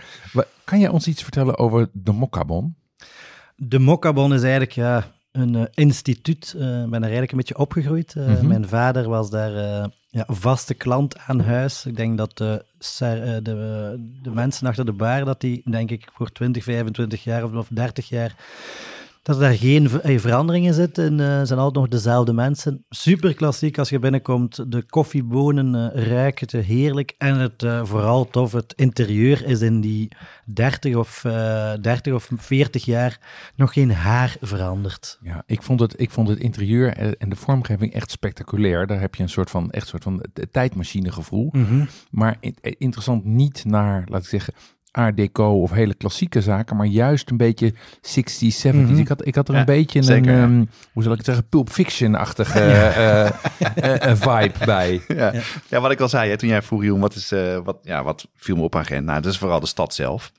kan 0.66 0.80
jij 0.80 0.90
ons 0.90 1.08
iets 1.08 1.24
vertellen 1.24 1.58
over 1.58 1.90
de 1.94 2.12
Mokkabon? 2.12 2.76
De 3.56 3.80
Mokkabon 3.80 4.34
is 4.34 4.42
eigenlijk 4.42 4.72
ja, 4.72 5.12
een 5.32 5.56
eh, 5.56 5.64
instituut. 5.74 6.54
Ik 6.54 6.60
ben 6.62 6.94
er 6.94 7.02
eigenlijk 7.02 7.32
een 7.32 7.38
beetje 7.38 7.58
opgegroeid. 7.58 8.16
Eh, 8.16 8.28
Mhm. 8.28 8.48
Mijn 8.48 8.68
vader 8.68 9.10
was 9.10 9.30
daar 9.30 9.56
eh, 9.56 9.86
ja, 10.10 10.24
vaste 10.28 10.74
klant 10.74 11.18
aan 11.18 11.40
huis. 11.40 11.86
Ik 11.86 11.96
denk 11.96 12.18
dat 12.18 12.38
de, 12.38 12.66
eh, 13.00 13.10
de, 13.44 13.96
de 14.22 14.32
mensen 14.32 14.68
achter 14.68 14.86
de 14.86 14.92
bar, 14.94 15.26
dat 15.26 15.42
die 15.42 15.62
denk 15.70 15.92
ik 15.92 16.10
voor 16.14 16.32
20, 16.32 16.64
25 16.64 17.24
jaar 17.24 17.44
of, 17.44 17.52
of 17.54 17.68
30 17.72 18.10
jaar, 18.10 18.36
dat 19.26 19.36
er 19.36 19.42
daar 19.42 19.54
geen 19.58 20.02
eh, 20.02 20.20
veranderingen 20.20 20.74
zitten. 20.74 21.06
En, 21.06 21.20
eh, 21.40 21.46
zijn 21.46 21.60
altijd 21.60 21.74
nog 21.84 21.88
dezelfde 21.88 22.34
mensen. 22.34 22.86
Super 22.90 23.34
klassiek 23.34 23.78
als 23.78 23.90
je 23.90 24.00
binnenkomt. 24.00 24.72
De 24.72 24.84
koffiebonen 24.84 25.92
eh, 25.94 26.04
ruiken 26.08 26.48
te 26.48 26.58
heerlijk. 26.58 27.14
En 27.18 27.36
het 27.40 27.66
vooral 27.84 28.30
tof, 28.30 28.52
het 28.52 28.74
interieur 28.76 29.46
is 29.46 29.62
in 29.62 29.82
die 29.82 30.12
30 30.46 30.96
of, 30.96 31.24
eh 31.26 31.74
30 31.82 32.14
of 32.14 32.30
40 32.36 32.86
jaar 32.86 33.20
nog 33.56 33.74
geen 33.74 33.92
haar 33.92 34.36
veranderd. 34.42 35.20
Ja, 35.22 35.44
ik 35.46 35.64
vond 35.64 35.80
het, 35.80 36.00
ik 36.00 36.12
vond 36.12 36.28
het 36.28 36.40
interieur 36.40 36.98
en 37.18 37.30
de 37.30 37.36
vormgeving 37.36 37.94
echt 37.94 38.12
spectaculair. 38.12 38.88
Daar 38.88 39.00
heb 39.00 39.16
je 39.16 39.24
een 39.24 39.30
soort 39.30 39.50
van, 39.50 39.72
echt 39.72 39.88
soort 39.88 40.04
van 40.04 40.24
tijdmachine 40.52 41.12
gevoel. 41.12 41.50
Maar 42.12 42.38
in- 42.40 42.56
eh, 42.62 42.74
interessant 42.78 43.26
niet 43.26 43.66
naar, 43.66 44.04
laat 44.08 44.22
ik 44.24 44.28
zeggen, 44.30 44.54
art 44.96 45.18
deco 45.18 45.62
of 45.62 45.72
hele 45.72 45.94
klassieke 45.94 46.42
zaken, 46.42 46.76
maar 46.76 46.86
juist 46.86 47.30
een 47.30 47.38
beetje 47.38 47.74
60s, 48.02 48.68
70s. 48.68 48.72
Mhm. 48.74 48.98
ik, 48.98 49.08
had, 49.08 49.26
ik 49.28 49.36
had 49.36 49.48
er 49.48 49.54
Ja, 49.54 49.60
een 49.60 49.66
beetje 49.66 50.04
zeker, 50.04 50.32
een, 50.32 50.38
ja. 50.38 50.44
ehm, 50.44 50.66
hoe 50.94 51.04
zal 51.04 51.12
ik 51.12 51.18
het 51.18 51.26
zeggen, 51.28 51.48
Pulp 51.50 51.70
Fiction-achtige 51.70 52.60
eh, 52.60 53.26
eh, 53.26 53.32
eh, 53.76 54.10
eh, 54.10 54.16
vibe 54.18 54.66
bij. 54.66 55.02
Ja. 55.16 55.34
ja, 55.70 55.82
wat 55.82 55.92
ik 55.92 56.00
al 56.00 56.10
zei, 56.10 56.30
hè, 56.30 56.38
toen 56.38 56.50
jij 56.50 56.62
vroeg, 56.62 56.82
Jeroen, 56.84 57.00
wat, 57.00 57.16
is, 57.16 57.32
eh, 57.32 57.58
wat, 57.64 57.78
ja, 57.82 58.04
wat 58.04 58.28
viel 58.36 58.56
me 58.56 58.62
op 58.62 58.76
aan 58.76 58.86
Gent? 58.86 59.06
Nou, 59.06 59.22
dat 59.22 59.32
is 59.32 59.38
vooral 59.38 59.60
de 59.60 59.66
stad 59.68 59.94
zelf. 59.94 60.32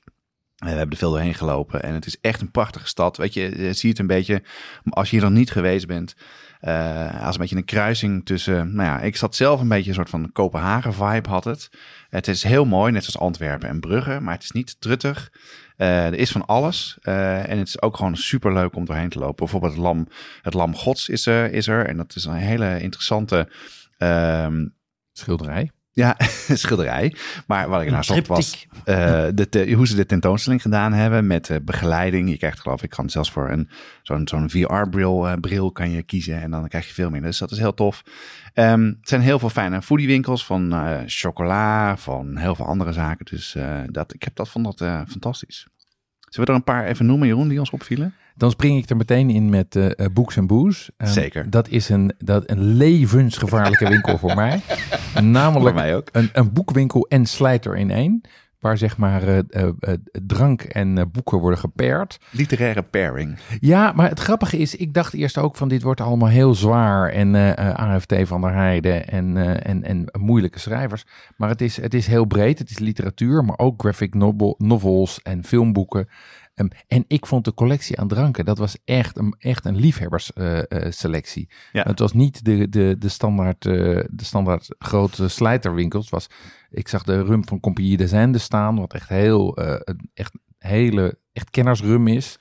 Eh, 0.57 0.69
We 0.69 0.75
hebben 0.75 0.91
er 0.91 0.97
veel 0.97 1.11
doorheen 1.11 1.33
gelopen 1.33 1.83
en 1.83 1.93
het 1.93 2.05
is 2.05 2.17
echt 2.21 2.41
een 2.41 2.51
prachtige 2.51 2.87
stad. 2.87 3.17
Weet 3.17 3.33
je, 3.33 3.63
je 3.63 3.73
ziet 3.73 3.89
het 3.91 3.99
een 3.99 4.07
beetje, 4.07 4.41
als 4.89 5.09
je 5.09 5.15
hier 5.15 5.25
nog 5.25 5.33
niet 5.37 5.51
geweest 5.51 5.87
bent, 5.87 6.15
eh, 6.67 7.25
als 7.25 7.35
een 7.35 7.41
beetje 7.41 7.55
een 7.55 7.65
kruising 7.65 8.25
tussen, 8.25 8.75
nou 8.75 8.89
ja, 8.89 8.99
ik 8.99 9.15
zat 9.15 9.35
zelf 9.35 9.61
een 9.61 9.67
beetje 9.67 9.89
een 9.89 9.95
soort 9.95 10.09
van 10.09 10.31
Kopenhagen 10.31 10.93
vibe 10.93 11.29
had 11.29 11.43
het. 11.43 11.69
Het 12.09 12.27
is 12.27 12.43
heel 12.43 12.65
mooi, 12.65 12.91
net 12.91 13.03
zoals 13.03 13.25
Antwerpen 13.25 13.69
en 13.69 13.79
Brugge, 13.79 14.19
maar 14.19 14.33
het 14.33 14.43
is 14.43 14.51
niet 14.51 14.81
truttig. 14.81 15.31
Eh, 15.77 16.05
er 16.05 16.13
is 16.13 16.31
van 16.31 16.45
alles 16.45 16.97
eh, 17.01 17.49
en 17.49 17.57
het 17.57 17.67
is 17.67 17.81
ook 17.81 17.95
gewoon 17.95 18.15
super 18.15 18.53
leuk 18.53 18.75
om 18.75 18.85
doorheen 18.85 19.09
te 19.09 19.19
lopen. 19.19 19.35
Bijvoorbeeld 19.35 19.73
het 19.73 19.81
Lam, 19.81 20.07
het 20.41 20.53
Lam 20.53 20.75
Gods 20.75 21.09
is 21.09 21.25
er, 21.25 21.51
is 21.51 21.67
er 21.67 21.85
en 21.85 21.97
dat 21.97 22.15
is 22.15 22.25
een 22.25 22.33
hele 22.33 22.79
interessante 22.79 23.49
ehm, 23.97 24.67
Schilderij. 25.13 25.71
Ja, 25.97 26.15
schilderij. 26.63 27.15
Maar 27.47 27.69
wat 27.69 27.81
ik 27.81 27.91
naar 27.91 28.03
zocht 28.03 28.27
was 28.27 28.67
eh, 28.85 29.27
de, 29.33 29.49
te- 29.49 29.71
hoe 29.73 29.87
ze 29.87 29.95
de 29.95 30.05
tentoonstelling 30.05 30.61
gedaan 30.61 30.93
hebben 30.93 31.27
met 31.27 31.49
eh, 31.49 31.57
begeleiding. 31.63 32.29
Je 32.29 32.37
krijgt 32.37 32.59
geloof 32.59 32.83
ik, 32.83 32.89
kan 32.89 33.09
zelfs 33.09 33.31
voor 33.31 33.49
een 33.49 33.69
zo'n 34.03 34.27
zo'n 34.27 34.49
VR-bril 34.49 35.27
eh, 35.27 35.33
bril 35.41 35.71
kan 35.71 35.91
je 35.91 36.03
kiezen 36.03 36.41
en 36.41 36.51
dan 36.51 36.67
krijg 36.67 36.87
je 36.87 36.93
veel 36.93 37.09
meer. 37.09 37.21
Dus 37.21 37.37
dat 37.37 37.51
is 37.51 37.57
heel 37.57 37.73
tof. 37.73 38.03
Ehm, 38.53 38.85
het 38.85 39.09
zijn 39.09 39.21
heel 39.21 39.39
veel 39.39 39.49
fijne 39.49 39.81
foodiewinkels 39.81 40.45
van 40.45 40.73
chocola, 41.05 41.97
van 41.97 42.37
heel 42.37 42.55
veel 42.55 42.65
andere 42.65 42.91
zaken. 42.93 43.25
Dus 43.25 43.55
dat, 43.91 44.13
ik 44.13 44.23
heb 44.23 44.35
dat, 44.35 44.49
vond 44.49 44.65
dat 44.77 45.07
fantastisch. 45.09 45.67
Zullen 46.27 46.47
we 46.47 46.53
er 46.53 46.57
een 46.57 46.63
paar 46.63 46.85
even 46.85 47.05
noemen, 47.05 47.27
Jeroen, 47.27 47.47
die 47.47 47.59
ons 47.59 47.69
opvielen? 47.69 48.13
Dan 48.35 48.51
spring 48.51 48.77
ik 48.83 48.89
er 48.89 48.97
meteen 48.97 49.29
in 49.29 49.49
met 49.49 49.75
eh 49.75 49.85
eh, 49.99 50.05
Books 50.13 50.37
and 50.37 50.47
Booze. 50.47 50.91
Ehm, 50.97 51.11
Zeker. 51.11 51.49
Dat 51.49 51.67
is 51.69 51.89
een, 51.89 52.13
dat, 52.17 52.49
een 52.49 52.63
levensgevaarlijke 52.63 53.89
winkel 53.89 54.17
voor 54.17 54.35
mij. 54.35 54.59
Voor 55.13 55.23
Namelijk 55.23 55.75
mij 55.75 55.95
ook. 55.95 56.09
een, 56.11 56.29
een 56.33 56.53
boekwinkel 56.53 57.07
en 57.07 57.25
slijter 57.25 57.75
in 57.77 57.91
één. 57.91 58.21
Waar 58.67 58.77
zeg 58.77 58.97
maar 58.97 59.23
eh, 59.23 59.37
eh, 59.37 59.67
eh, 59.79 59.93
drank 60.25 60.61
en 60.61 61.11
boeken 61.11 61.37
worden 61.39 61.59
gepaard. 61.59 62.19
Literaire 62.31 62.81
pairing. 62.81 63.37
Ja, 63.59 63.91
maar 63.91 64.09
het 64.09 64.19
grappige 64.19 64.57
is, 64.57 64.75
ik 64.75 64.93
dacht 64.93 65.13
eerst 65.13 65.37
ook 65.37 65.55
van 65.55 65.67
dit 65.67 65.81
wordt 65.81 66.01
allemaal 66.01 66.29
heel 66.29 66.55
zwaar. 66.55 67.09
En 67.09 67.55
AFT 67.75 68.13
van 68.21 68.41
der 68.41 68.53
Heijden 68.53 69.07
en, 69.07 69.37
en, 69.63 69.83
en 69.83 70.05
moeilijke 70.19 70.59
schrijvers. 70.59 71.05
Maar 71.35 71.49
het 71.49 71.61
is, 71.61 71.81
het 71.81 71.93
is 71.93 72.07
heel 72.07 72.25
breed. 72.25 72.59
Het 72.59 72.69
is 72.69 72.79
literatuur, 72.79 73.45
maar 73.45 73.57
ook 73.57 73.81
graphic 73.81 74.13
novel, 74.13 74.55
novels 74.57 75.21
en 75.21 75.43
filmboeken. 75.43 76.07
Ehm, 76.57 76.67
en 76.87 77.05
ik 77.07 77.25
vond 77.25 77.45
de 77.45 77.53
collectie 77.53 77.99
aan 77.99 78.07
dranken, 78.07 78.45
dat 78.45 78.57
was 78.57 78.77
echt 78.85 79.17
een, 79.17 79.35
echt 79.39 79.65
een 79.65 79.75
liefhebbersselectie. 79.75 81.49
Ja. 81.71 81.83
Het 81.83 81.99
was 81.99 82.13
niet 82.13 82.45
de, 82.45 82.69
de, 82.69 82.95
de, 82.99 83.09
standaard, 83.09 83.65
eh, 83.65 83.73
de 84.09 84.23
standaard 84.23 84.75
grote 84.79 85.27
slijterwinkels. 85.27 86.09
Was, 86.09 86.27
ik 86.69 86.87
zag 86.87 87.03
de 87.03 87.23
rum 87.23 87.47
van 87.47 87.59
Compagnie 87.59 87.97
des 87.97 88.11
Indes 88.11 88.43
staan, 88.43 88.79
wat 88.79 88.93
echt 88.93 89.09
heel, 89.09 89.55
eh, 89.55 89.95
echt 90.13 90.33
hele, 90.57 91.17
echt 91.33 91.49
kennersrum 91.49 92.07
is. 92.07 92.39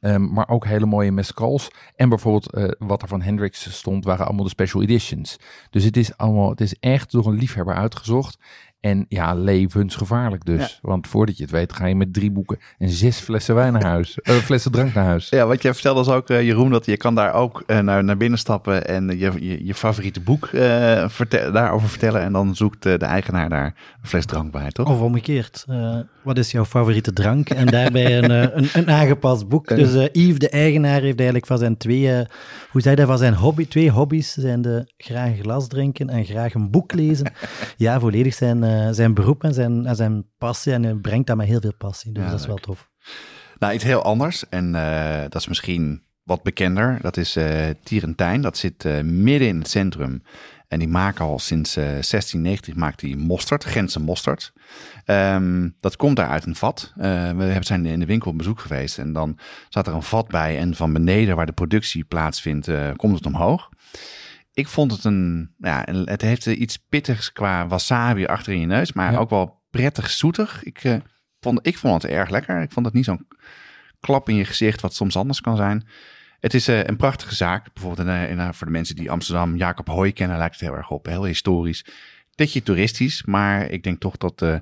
Ehm, 0.00 0.32
maar 0.32 0.48
ook 0.48 0.66
hele 0.66 0.86
mooie 0.86 1.12
mescals. 1.12 1.70
En 1.94 2.08
bijvoorbeeld 2.08 2.52
eh, 2.52 2.68
wat 2.78 3.02
er 3.02 3.08
van 3.08 3.22
Hendrix 3.22 3.76
stond, 3.76 4.04
waren 4.04 4.26
allemaal 4.26 4.44
de 4.44 4.50
special 4.50 4.82
editions. 4.82 5.36
Dus 5.70 5.84
het 5.84 5.96
is 5.96 6.16
allemaal, 6.16 6.50
het 6.50 6.60
is 6.60 6.76
echt 6.80 7.10
door 7.10 7.26
een 7.26 7.38
liefhebber 7.38 7.74
uitgezocht. 7.74 8.38
En 8.86 9.06
ja, 9.08 9.34
levensgevaarlijk 9.34 10.44
dus. 10.44 10.78
Want 10.82 11.06
voordat 11.06 11.36
je 11.36 11.42
het 11.42 11.52
weet, 11.52 11.72
ga 11.72 11.86
je 11.86 11.94
met 11.96 12.12
drie 12.12 12.30
boeken 12.30 12.58
en 12.78 12.88
zes 12.88 13.18
flessen 13.18 13.54
wijn 13.54 13.72
naar 13.72 13.84
huis. 13.84 14.18
eh, 14.22 14.34
flessen 14.34 14.72
drank 14.72 14.94
naar 14.94 15.04
huis. 15.04 15.28
Ja, 15.28 15.46
wat 15.46 15.62
jij 15.62 15.72
vertelde 15.72 16.04
was 16.04 16.14
ook, 16.14 16.30
eh, 16.30 16.42
Jeroen, 16.42 16.70
dat 16.70 16.86
je 16.86 16.96
kan 16.96 17.14
daar 17.14 17.34
ook 17.34 17.62
eh, 17.66 17.78
naar, 17.78 18.04
naar 18.04 18.16
binnen 18.16 18.38
stappen 18.38 18.86
en 18.86 19.18
je, 19.18 19.32
je, 19.40 19.66
je 19.66 19.74
favoriete 19.74 20.20
boek 20.20 20.46
eh, 20.46 21.08
daarover 21.52 21.88
vertellen. 21.88 22.20
En 22.20 22.32
dan 22.32 22.54
zoekt 22.54 22.82
de 22.82 22.96
eigenaar 22.96 23.48
daar 23.48 23.74
een 24.02 24.08
fles 24.08 24.24
drank 24.26 24.52
bij, 24.52 24.70
toch? 24.70 24.88
Of 24.88 25.00
omgekeerd. 25.00 25.64
eh, 25.68 25.96
wat 26.22 26.38
is 26.38 26.50
jouw 26.50 26.64
favoriete 26.64 27.12
drank? 27.12 27.50
En 27.50 27.66
daarbij 27.66 28.18
een, 28.18 28.30
eh, 28.30 28.56
een, 28.56 28.68
een 28.72 28.90
aangepast 28.90 29.48
boek. 29.48 29.68
Dus 29.68 29.94
eh, 29.94 30.08
Yves, 30.12 30.38
de 30.38 30.48
eigenaar, 30.48 31.00
heeft 31.00 31.16
eigenlijk 31.16 31.46
van 31.46 31.58
zijn 31.58 31.76
twee, 31.76 32.12
eh, 32.12 32.26
hoe 32.70 32.80
zei 32.80 32.94
hij, 32.96 33.06
van 33.06 33.18
zijn 33.18 33.34
hobby, 33.34 33.66
twee 33.66 33.90
hobby's 33.90 34.32
zijn 34.32 34.62
de 34.62 34.86
graag 34.98 35.30
glas 35.40 35.68
drinken 35.68 36.08
en 36.08 36.24
graag 36.24 36.54
een 36.54 36.70
boek 36.70 36.92
lezen. 36.94 37.32
Ja, 37.76 38.00
volledig 38.00 38.34
zijn, 38.34 38.62
eh, 38.80 38.88
zijn 38.90 39.14
beroep 39.14 39.44
en 39.44 39.54
zijn, 39.54 39.86
en 39.86 39.96
zijn 39.96 40.26
passie. 40.38 40.72
En 40.72 40.82
hij 40.82 40.94
brengt 40.94 41.26
dat 41.26 41.36
met 41.36 41.46
heel 41.46 41.60
veel 41.60 41.74
passie. 41.78 42.12
Dus 42.12 42.22
Ja, 42.24 42.30
dat 42.30 42.40
is 42.40 42.46
wel 42.46 42.56
tof. 42.56 42.88
Nou, 43.58 43.74
iets 43.74 43.84
heel 43.84 44.02
anders 44.02 44.48
en 44.48 44.74
eh, 44.74 45.20
dat 45.22 45.34
is 45.40 45.48
misschien 45.48 46.02
wat 46.22 46.42
bekender. 46.42 46.98
Dat 47.00 47.16
is 47.16 47.36
eh 47.36 47.68
Tierentijn. 47.82 48.40
Dat 48.40 48.56
zit 48.56 48.84
midden 49.04 49.48
in 49.48 49.58
het 49.58 49.68
centrum. 49.68 50.22
En 50.68 50.78
die 50.78 50.88
maken 50.88 51.24
al 51.24 51.38
sinds 51.38 51.76
eh 51.76 51.84
1690 51.84 52.74
maakt 52.74 53.00
die 53.00 53.16
mosterd, 53.16 53.64
Gentse 53.64 54.00
mosterd. 54.00 54.52
Ehm, 55.04 55.68
dat 55.80 55.96
komt 55.96 56.16
daar 56.16 56.28
uit 56.28 56.46
een 56.46 56.56
vat. 56.56 56.92
We 56.96 57.06
hebben- 57.06 57.64
zijn 57.64 57.86
in 57.86 58.00
de 58.00 58.06
winkel 58.06 58.30
op 58.30 58.38
bezoek 58.38 58.60
geweest 58.60 58.98
en 58.98 59.12
dan 59.12 59.38
zat 59.68 59.86
er 59.86 59.94
een 59.94 60.02
vat 60.02 60.28
bij. 60.28 60.58
En 60.58 60.74
van 60.74 60.92
beneden 60.92 61.36
waar 61.36 61.46
de 61.46 61.52
productie 61.52 62.04
plaatsvindt, 62.04 62.68
komt 62.96 63.14
het 63.16 63.26
omhoog. 63.26 63.68
Ik 64.56 64.68
vond 64.68 64.92
het 64.92 65.04
een, 65.04 65.54
ja, 65.58 65.84
het 66.04 66.22
heeft 66.22 66.46
iets 66.46 66.76
pittigs 66.76 67.32
qua 67.32 67.66
wasabi 67.66 68.26
achter 68.26 68.52
in 68.52 68.60
je 68.60 68.66
neus, 68.66 68.92
maar 68.92 69.12
Ja. 69.12 69.18
ook 69.18 69.30
wel 69.30 69.62
prettig 69.70 70.10
zoetig. 70.10 70.62
Ik, 70.62 70.84
eh, 70.84 70.96
vond, 71.40 71.66
ik 71.66 71.78
vond 71.78 72.02
het 72.02 72.10
erg 72.10 72.30
lekker. 72.30 72.62
Ik 72.62 72.72
vond 72.72 72.86
het 72.86 72.94
niet 72.94 73.04
zo'n 73.04 73.26
klap 74.00 74.28
in 74.28 74.34
je 74.34 74.44
gezicht, 74.44 74.80
wat 74.80 74.94
soms 74.94 75.16
anders 75.16 75.40
kan 75.40 75.56
zijn. 75.56 75.88
Het 76.40 76.54
is 76.54 76.68
eh, 76.68 76.84
een 76.84 76.96
prachtige 76.96 77.34
zaak. 77.34 77.72
Bijvoorbeeld 77.72 78.08
in, 78.08 78.14
eh, 78.14 78.30
in, 78.30 78.54
voor 78.54 78.66
de 78.66 78.72
mensen 78.72 78.96
die 78.96 79.10
Amsterdam 79.10 79.56
Jacob 79.56 79.88
Hoy 79.88 80.12
kennen, 80.12 80.38
lijkt 80.38 80.54
het 80.60 80.68
heel 80.68 80.76
erg 80.76 80.90
op. 80.90 81.06
Heel 81.06 81.24
historisch. 81.24 81.84
Beetje 82.36 82.62
toeristisch, 82.62 83.22
maar 83.24 83.70
ik 83.70 83.82
denk 83.82 84.00
toch 84.00 84.16
dat... 84.16 84.42
eh, 84.42 84.54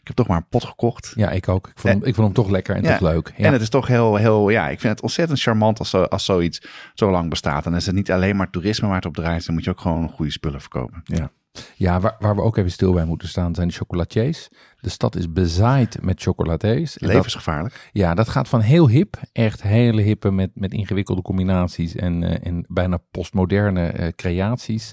ik 0.00 0.06
heb 0.06 0.16
toch 0.16 0.26
maar 0.26 0.36
een 0.36 0.48
pot 0.48 0.64
gekocht. 0.64 1.12
Ja, 1.16 1.30
ik 1.30 1.48
ook. 1.48 1.66
Ik 1.68 1.78
vond, 1.78 1.94
hem, 1.94 2.04
ik 2.04 2.14
vond 2.14 2.26
hem 2.26 2.36
toch 2.36 2.50
lekker 2.50 2.76
en 2.76 2.82
Ja. 2.82 2.90
toch 2.98 3.00
leuk. 3.12 3.32
Ja. 3.36 3.44
En 3.44 3.52
het 3.52 3.62
is 3.62 3.68
toch 3.68 3.86
heel, 3.86 4.16
heel, 4.16 4.48
ja, 4.48 4.68
ik 4.68 4.80
vind 4.80 4.92
het 4.92 5.02
ontzettend 5.02 5.40
charmant 5.40 5.78
als, 5.78 5.90
zo, 5.90 6.02
als 6.02 6.24
zoiets 6.24 6.60
zo 6.94 7.10
lang 7.10 7.30
bestaat. 7.30 7.64
En 7.64 7.70
dan 7.70 7.80
is 7.80 7.86
het 7.86 7.94
niet 7.94 8.10
alleen 8.10 8.36
maar 8.36 8.50
toerisme 8.50 8.86
waar 8.86 8.96
het 8.96 9.06
op 9.06 9.14
draait, 9.14 9.46
dan 9.46 9.54
moet 9.54 9.64
je 9.64 9.70
ook 9.70 9.80
gewoon 9.80 10.08
goede 10.08 10.30
spullen 10.32 10.60
verkopen. 10.60 11.00
Ja. 11.04 11.30
Ja, 11.76 12.00
waar, 12.00 12.16
waar 12.18 12.34
we 12.34 12.42
ook 12.42 12.56
even 12.56 12.70
stil 12.70 12.92
bij 12.92 13.04
moeten 13.04 13.28
staan 13.28 13.54
zijn 13.54 13.68
de 13.68 13.74
chocolatiers. 13.74 14.48
De 14.80 14.88
stad 14.88 15.16
is 15.16 15.32
bezaaid 15.32 16.02
met 16.02 16.22
chocolatiers. 16.22 16.94
Dat- 16.94 17.08
Levensgevaarlijk. 17.12 17.88
ja, 17.92 18.14
dat 18.14 18.28
gaat 18.28 18.48
van 18.48 18.60
heel 18.60 18.88
hip, 18.88 19.16
echt 19.32 19.62
hele 19.62 20.02
hippe 20.02 20.30
met, 20.30 20.50
met 20.54 20.72
ingewikkelde 20.72 21.22
combinaties 21.22 21.94
en, 21.94 22.22
eh, 22.22 22.46
en 22.50 22.64
bijna 22.68 22.98
postmoderne 23.10 23.86
eh, 23.86 24.08
creaties, 24.16 24.92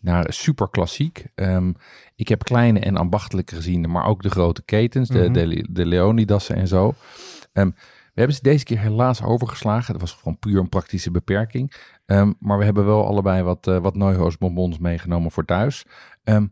naar 0.00 0.32
super 0.32 0.68
klassiek. 0.70 1.26
Ehm, 1.34 1.72
ik 2.14 2.28
heb 2.28 2.44
kleine 2.44 2.78
en 2.80 2.96
ambachtelijke 2.96 3.54
gezien, 3.54 3.90
maar 3.90 4.04
ook 4.06 4.22
de 4.22 4.30
grote 4.30 4.62
ketens, 4.64 5.08
de, 5.08 5.18
Mhm. 5.18 5.32
de, 5.32 5.66
de 5.70 5.86
Leonidassen 5.86 6.56
en 6.56 6.68
zo. 6.68 6.94
Ehm, 7.52 7.70
we 8.14 8.24
hebben 8.24 8.34
ze 8.36 8.42
deze 8.42 8.64
keer 8.64 8.78
helaas 8.78 9.22
overgeslagen. 9.22 9.92
Dat 9.92 10.00
was 10.00 10.12
gewoon 10.12 10.38
puur 10.38 10.60
een 10.60 10.68
praktische 10.68 11.10
beperking. 11.10 11.72
Ehm, 12.08 12.32
maar 12.38 12.58
we 12.58 12.64
hebben 12.64 12.84
wel 12.84 13.06
allebei 13.06 13.42
wat, 13.42 13.66
eh 13.66 13.78
wat 13.78 13.94
bonbons 14.38 14.78
meegenomen 14.78 15.30
voor 15.30 15.44
thuis. 15.44 15.86
Ehm, 16.24 16.46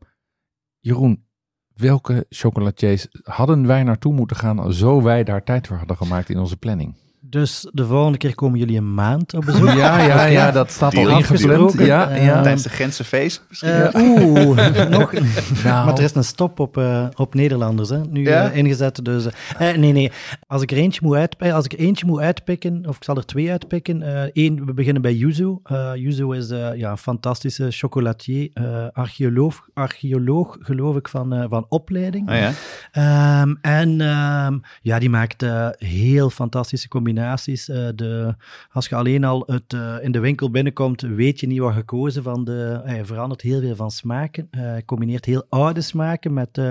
Jeroen, 0.80 1.26
welke 1.75 2.26
chocolatiers 2.28 3.08
hadden 3.22 3.66
wij 3.66 3.82
naartoe 3.82 4.12
moeten 4.12 4.36
gaan, 4.36 4.72
zo 4.72 5.02
wij 5.02 5.25
daar 5.25 5.44
tijd 5.44 5.66
voor 5.66 5.76
hadden 5.76 5.96
gemaakt 5.96 6.28
in 6.28 6.38
onze 6.38 6.56
planning? 6.56 7.05
Dus 7.30 7.68
de 7.73 7.85
volgende 7.87 8.18
keer 8.18 8.35
komen 8.35 8.59
jullie 8.59 8.76
een 8.76 8.95
maand 8.95 9.35
op 9.35 9.45
bezoek. 9.45 9.68
Ja, 9.68 9.99
ja, 10.02 10.25
ja, 10.25 10.50
dat 10.50 10.71
staat 10.71 10.97
al 10.97 11.09
ingepland. 11.09 11.78
Ja, 11.78 12.11
Eh, 12.11 12.25
ja. 12.25 12.42
Tijdens 12.42 12.62
de 12.62 12.68
Gentse 12.68 13.04
feest 13.04 13.42
misschien. 13.49 13.71
Eh, 13.71 14.00
Oeh, 14.02 14.56
nog. 14.99 15.12
Nou, 15.12 15.87
Maar 15.87 15.95
er 15.99 16.02
is 16.02 16.14
een 16.14 16.25
stop 16.25 16.61
op, 16.61 16.76
eh, 16.78 17.06
op 17.14 17.35
Nederlanders, 17.35 17.88
hè, 17.88 18.00
nu 18.11 18.23
Ja? 18.23 18.50
ingezet. 18.50 19.04
Dus, 19.04 19.26
nee, 19.59 19.92
nee. 19.92 20.12
Als 20.47 20.62
ik 20.62 20.71
er 20.71 20.76
eentje 20.76 21.00
moet, 21.02 21.16
uit, 21.16 21.37
als 21.52 21.64
ik 21.64 21.78
eentje 21.78 22.06
moet 22.06 22.21
uitpikken, 22.21 22.85
of 22.88 22.97
ik 22.97 23.04
zal 23.04 23.16
er 23.16 23.26
twee 23.26 23.50
uitpikken. 23.50 24.02
eh 24.02 24.30
Eén, 24.45 24.64
we 24.66 24.75
beginnen 24.75 25.02
bij 25.02 25.14
Yuzu. 25.14 25.54
Eh 25.64 25.90
Yuzu 25.95 26.35
is 26.37 26.50
eh, 26.50 26.75
ja, 26.75 26.90
een 26.90 26.99
fantastische 26.99 27.66
chocolatier, 27.71 28.50
eh, 28.54 28.64
archeoloog, 28.92 29.68
archeoloog, 29.75 30.56
geloof 30.61 30.97
ik, 30.97 31.09
van, 31.09 31.33
eh, 31.35 31.45
van 31.49 31.66
opleiding. 31.68 32.28
Oh 32.30 32.35
ja. 32.37 32.52
Ehm, 32.92 33.54
en 33.61 34.00
ehm, 34.00 34.59
ja, 34.83 34.99
die 34.99 35.11
maakt 35.11 35.45
heel 35.78 36.30
fantastische 36.30 36.88
combinaties. 36.88 37.14
Eh, 37.18 37.88
de, 37.94 38.35
als 38.73 38.88
je 38.88 38.94
alleen 38.94 39.25
al 39.25 39.42
het, 39.46 39.73
eh, 39.73 39.96
in 40.00 40.12
de 40.12 40.18
winkel 40.18 40.50
binnenkomt, 40.50 41.00
weet 41.00 41.40
je 41.40 41.46
niet 41.46 41.58
wat 41.58 41.75
gekozen 41.75 42.23
van 42.23 42.44
de. 42.44 42.80
Hij 42.85 43.04
verandert 43.04 43.40
heel 43.42 43.61
veel 43.61 43.76
van 43.76 43.90
smaken. 43.90 44.49
Eh, 44.50 44.61
Hij 44.61 44.85
combineert 44.85 45.25
heel 45.25 45.46
oude 45.49 45.80
smaken 45.80 46.32
met, 46.32 46.58
eh, 46.58 46.70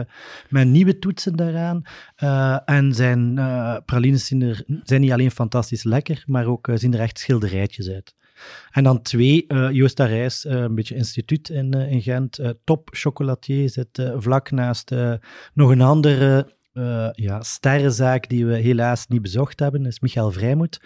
met 0.50 0.68
nieuwe 0.68 1.00
toetsen 1.00 1.36
daaraan. 1.36 1.82
Eh, 2.16 2.58
en 2.66 2.94
zijn 2.94 3.38
eh, 3.38 3.76
pralines 3.86 4.32
er, 4.32 4.64
zijn 4.84 5.02
niet 5.02 5.12
alleen 5.12 5.32
fantastisch 5.32 5.84
lekker, 5.84 6.24
maar 6.28 6.46
ook 6.46 6.68
eh, 6.68 6.76
zien 6.76 6.94
er 6.94 7.00
echt 7.00 7.20
schilderijtjes 7.20 7.90
uit. 7.90 8.16
En 8.72 8.84
dan 8.84 9.02
twee, 9.02 9.46
eh 9.48 9.72
Joost 9.72 10.00
Rijs, 10.00 10.46
eh, 10.46 10.54
een 10.62 10.76
beetje 10.76 10.96
instituut 10.96 11.50
in, 11.50 11.74
eh, 11.74 11.92
in 11.92 12.02
Gent. 12.02 12.38
eh, 12.40 12.50
top 12.64 12.90
chocolatier 12.92 13.70
zit 13.70 13.98
eh, 14.00 14.14
vlak 14.18 14.52
naast 14.52 14.92
eh, 14.92 15.14
nog 15.54 15.70
een 15.72 15.82
andere 15.82 16.54
eh, 16.76 17.10
ja, 17.12 17.42
sterrenzaak 17.42 18.30
die 18.30 18.46
we 18.46 18.56
helaas 18.56 19.08
niet 19.08 19.22
bezocht 19.22 19.60
hebben, 19.60 19.86
is 19.86 20.00
Michael 20.00 20.32
Vrijmoed. 20.32 20.82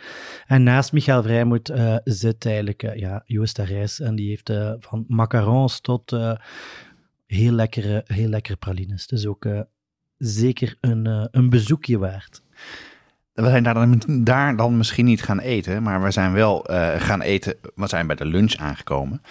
En 0.48 0.63
naast 0.63 0.91
Michael 0.91 1.24
Vrijmoed 1.24 1.69
eh, 1.69 1.96
zit 2.03 2.46
eigenlijk 2.46 2.84
eh, 2.84 2.96
ja, 2.96 3.24
Joost 3.25 3.58
Rijs 3.58 4.00
en 4.00 4.15
die 4.15 4.29
heeft 4.29 4.51
van 4.79 5.05
macarons 5.08 5.81
tot 5.81 6.17
heel, 7.25 7.51
lekkere, 7.51 8.03
heel 8.05 8.29
lekkere 8.29 8.58
pralines. 8.58 9.08
Dus 9.08 9.25
ook 9.25 9.48
zeker 10.17 10.77
een, 10.81 11.27
een 11.31 11.50
bezoekje 11.50 11.98
waard. 11.98 12.41
We 13.34 13.50
zijn 13.50 13.63
daar 13.63 13.74
dan, 13.74 14.24
daar 14.24 14.55
dan 14.55 14.77
misschien 14.77 15.05
niet 15.05 15.24
gaan 15.24 15.39
eten, 15.39 15.84
maar 15.84 16.03
we 16.03 16.12
zijn 16.12 16.34
wel 16.34 16.65
gaan 16.98 17.22
eten. 17.22 17.55
We 17.75 17.88
zijn 17.88 18.08
bij 18.08 18.15
de 18.15 18.25
lunch 18.25 18.55
aangekomen. 18.55 19.22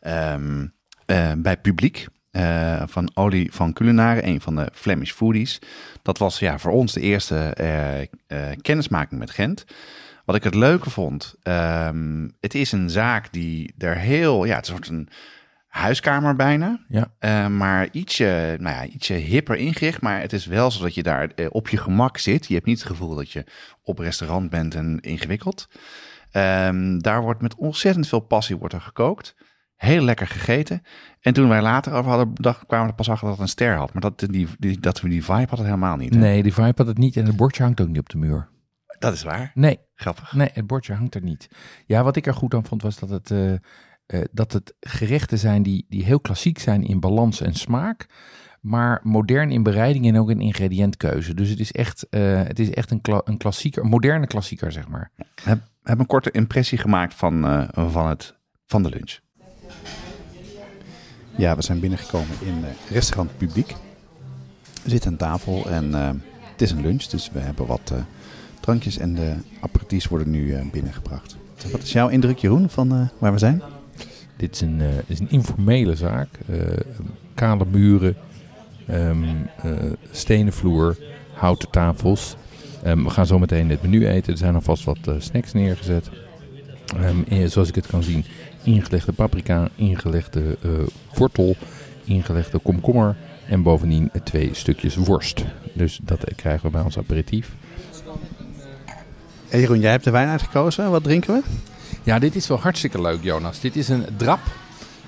Ehm, 0.00 0.66
eh, 1.08 1.32
bij 1.36 1.56
publiek 1.56 2.06
eh, 2.38 2.82
van 2.86 3.10
Olie 3.14 3.52
van 3.52 3.72
Culinare, 3.72 4.26
een 4.26 4.40
van 4.40 4.54
de 4.54 4.68
Flemish 4.74 5.12
foodies. 5.12 5.58
Dat 6.02 6.18
was 6.18 6.38
ja, 6.38 6.58
voor 6.58 6.70
ons 6.70 6.92
de 6.92 7.00
eerste 7.00 7.36
eh, 7.36 8.00
eh, 8.00 8.06
kennismaking 8.62 9.20
met 9.20 9.30
Gent. 9.30 9.64
Wat 10.24 10.36
ik 10.36 10.44
het 10.44 10.54
leuke 10.54 10.90
vond, 10.90 11.34
ehm, 11.42 12.28
het 12.40 12.54
is 12.54 12.72
een 12.72 12.90
zaak 12.90 13.32
die 13.32 13.74
er 13.78 13.96
heel, 13.96 14.44
ja, 14.44 14.56
het 14.56 14.64
is 14.64 14.70
een 14.70 14.76
soort 14.76 14.88
een 14.88 15.08
huiskamer 15.68 16.36
bijna. 16.36 16.80
Ja. 16.88 17.48
Maar 17.48 17.88
ietsje, 17.92 18.56
nou 18.60 18.76
ja, 18.76 18.86
ietsje 18.86 19.14
hipper 19.14 19.56
ingericht. 19.56 20.00
Maar 20.00 20.20
het 20.20 20.32
is 20.32 20.46
wel 20.46 20.70
zo 20.70 20.82
dat 20.82 20.94
je 20.94 21.02
daar 21.02 21.30
op 21.48 21.68
je 21.68 21.76
gemak 21.76 22.18
zit. 22.18 22.46
Je 22.46 22.54
hebt 22.54 22.66
niet 22.66 22.78
het 22.78 22.88
gevoel 22.88 23.14
dat 23.14 23.30
je 23.30 23.44
op 23.82 23.98
restaurant 23.98 24.50
bent 24.50 24.74
en 24.74 25.00
ingewikkeld. 25.00 25.68
Ehm, 26.30 26.98
daar 26.98 27.22
wordt 27.22 27.40
met 27.40 27.54
ontzettend 27.54 28.08
veel 28.08 28.20
passie 28.20 28.56
wordt 28.56 28.74
er 28.74 28.80
gekookt. 28.80 29.34
Heel 29.78 30.02
lekker 30.02 30.26
gegeten. 30.26 30.82
En 31.20 31.32
toen 31.32 31.48
wij 31.48 31.62
later 31.62 31.92
over 31.92 32.10
hadden, 32.10 32.30
dacht, 32.34 32.66
kwamen 32.66 32.88
we 32.88 32.94
pas 32.94 33.08
achter 33.10 33.26
dat 33.26 33.34
het 33.36 33.42
een 33.44 33.50
ster 33.52 33.76
had. 33.76 33.92
Maar 33.92 34.02
dat, 34.02 34.18
die, 34.18 34.48
die, 34.58 34.80
dat 34.80 35.00
we 35.00 35.08
die 35.08 35.24
vibe 35.24 35.46
hadden 35.48 35.64
helemaal 35.66 35.96
niet. 35.96 36.14
hè? 36.14 36.20
Nee, 36.20 36.42
die 36.42 36.54
vibe 36.54 36.72
had 36.76 36.86
het 36.86 36.98
niet 36.98 37.16
en 37.16 37.26
het 37.26 37.36
bordje 37.36 37.62
hangt 37.62 37.80
ook 37.80 37.88
niet 37.88 37.98
op 37.98 38.08
de 38.08 38.18
muur. 38.18 38.48
Dat 38.98 39.12
is 39.12 39.22
waar. 39.22 39.50
Nee, 39.54 39.78
Grappig. 39.94 40.32
nee, 40.32 40.50
het 40.52 40.66
bordje 40.66 40.94
hangt 40.94 41.14
er 41.14 41.22
niet. 41.22 41.48
Ja, 41.86 42.02
wat 42.02 42.16
ik 42.16 42.26
er 42.26 42.34
goed 42.34 42.54
aan 42.54 42.64
vond 42.64 42.82
was 42.82 42.98
dat 42.98 43.08
het, 43.08 43.30
eh, 43.30 44.20
dat 44.32 44.52
het 44.52 44.74
gerechten 44.80 45.38
zijn 45.38 45.62
die, 45.62 45.86
die 45.88 46.04
heel 46.04 46.20
klassiek 46.20 46.58
zijn 46.58 46.82
in 46.84 47.00
balans 47.00 47.40
en 47.40 47.54
smaak. 47.54 48.06
Maar 48.60 49.00
modern 49.02 49.50
in 49.50 49.62
bereiding 49.62 50.06
en 50.06 50.18
ook 50.18 50.30
in 50.30 50.40
ingrediëntkeuze. 50.40 51.34
Dus 51.34 51.48
het 51.48 51.60
is 51.60 51.72
echt, 51.72 52.08
eh, 52.08 52.42
het 52.42 52.58
is 52.58 52.70
echt 52.70 52.90
een, 52.90 53.00
kla- 53.00 53.20
een 53.24 53.36
klassieker, 53.38 53.82
een 53.82 53.88
moderne 53.88 54.26
klassieker, 54.26 54.72
zeg 54.72 54.88
maar. 54.88 55.10
heb, 55.42 55.60
heb 55.82 55.98
een 55.98 56.06
korte 56.06 56.30
impressie 56.30 56.78
gemaakt 56.78 57.14
van, 57.14 57.68
van, 57.74 58.08
het, 58.08 58.36
van 58.66 58.82
de 58.82 58.88
lunch. 58.88 59.18
Ja, 61.38 61.56
we 61.56 61.62
zijn 61.62 61.80
binnengekomen 61.80 62.36
in 62.40 62.64
eh, 62.64 62.92
restaurant 62.92 63.36
Publiek. 63.36 63.74
We 64.82 64.90
zitten 64.90 65.10
aan 65.10 65.16
tafel 65.16 65.70
en 65.70 65.94
eh, 65.94 66.10
het 66.52 66.62
is 66.62 66.70
een 66.70 66.80
lunch, 66.80 67.02
dus 67.02 67.30
we 67.32 67.38
hebben 67.38 67.66
wat 67.66 67.90
eh, 67.92 67.98
drankjes 68.60 68.98
en 68.98 69.14
de 69.14 69.34
aperitifs 69.60 70.06
worden 70.06 70.30
nu 70.30 70.56
binnengebracht. 70.72 71.36
Wat 71.70 71.82
is 71.82 71.92
jouw 71.92 72.08
indruk, 72.08 72.38
Jeroen, 72.38 72.70
van 72.70 73.10
waar 73.18 73.32
we 73.32 73.38
zijn? 73.38 73.62
Dit 74.36 74.54
is 74.54 74.60
een, 74.60 74.80
is 75.06 75.18
een 75.18 75.30
informele 75.30 75.96
zaak. 75.96 76.28
kale 77.34 77.64
muren, 77.70 78.16
eh, 78.86 79.72
stenen 80.10 80.52
vloer, 80.52 80.96
houten 81.32 81.70
tafels. 81.70 82.36
Ehm, 82.82 83.02
we 83.02 83.10
gaan 83.10 83.26
zo 83.26 83.38
meteen 83.38 83.70
het 83.70 83.82
menu 83.82 84.08
eten. 84.08 84.32
Er 84.32 84.38
zijn 84.38 84.54
alvast 84.54 84.84
wat 84.84 84.98
snacks 85.18 85.52
neergezet. 85.52 86.10
Ehm, 86.96 87.22
eh, 87.28 87.48
zoals 87.48 87.68
ik 87.68 87.74
het 87.74 87.86
kan 87.86 88.02
zien, 88.02 88.24
ingelegde 88.62 89.12
paprika, 89.12 89.68
ingelegde 89.74 90.56
eh, 90.62 90.70
wortel, 91.14 91.56
ingelegde 92.04 92.58
komkommer 92.58 93.16
en 93.48 93.62
bovendien 93.62 94.10
twee 94.24 94.50
stukjes 94.52 94.96
worst. 94.96 95.44
Dus 95.72 95.98
dat 96.02 96.24
krijgen 96.36 96.62
we 96.66 96.70
bij 96.70 96.82
ons 96.82 96.98
aperitief. 96.98 97.50
Hey 99.48 99.60
Jeroen, 99.60 99.80
jij 99.80 99.90
hebt 99.90 100.04
de 100.04 100.10
wijn 100.10 100.28
uitgekozen. 100.28 100.90
Wat 100.90 101.04
drinken 101.04 101.34
we? 101.34 101.42
Ja, 102.02 102.18
dit 102.18 102.34
is 102.36 102.46
wel 102.48 102.58
hartstikke 102.58 103.00
leuk, 103.00 103.22
Jonas. 103.22 103.60
Dit 103.60 103.76
is 103.76 103.88
een 103.88 104.04
drap. 104.16 104.40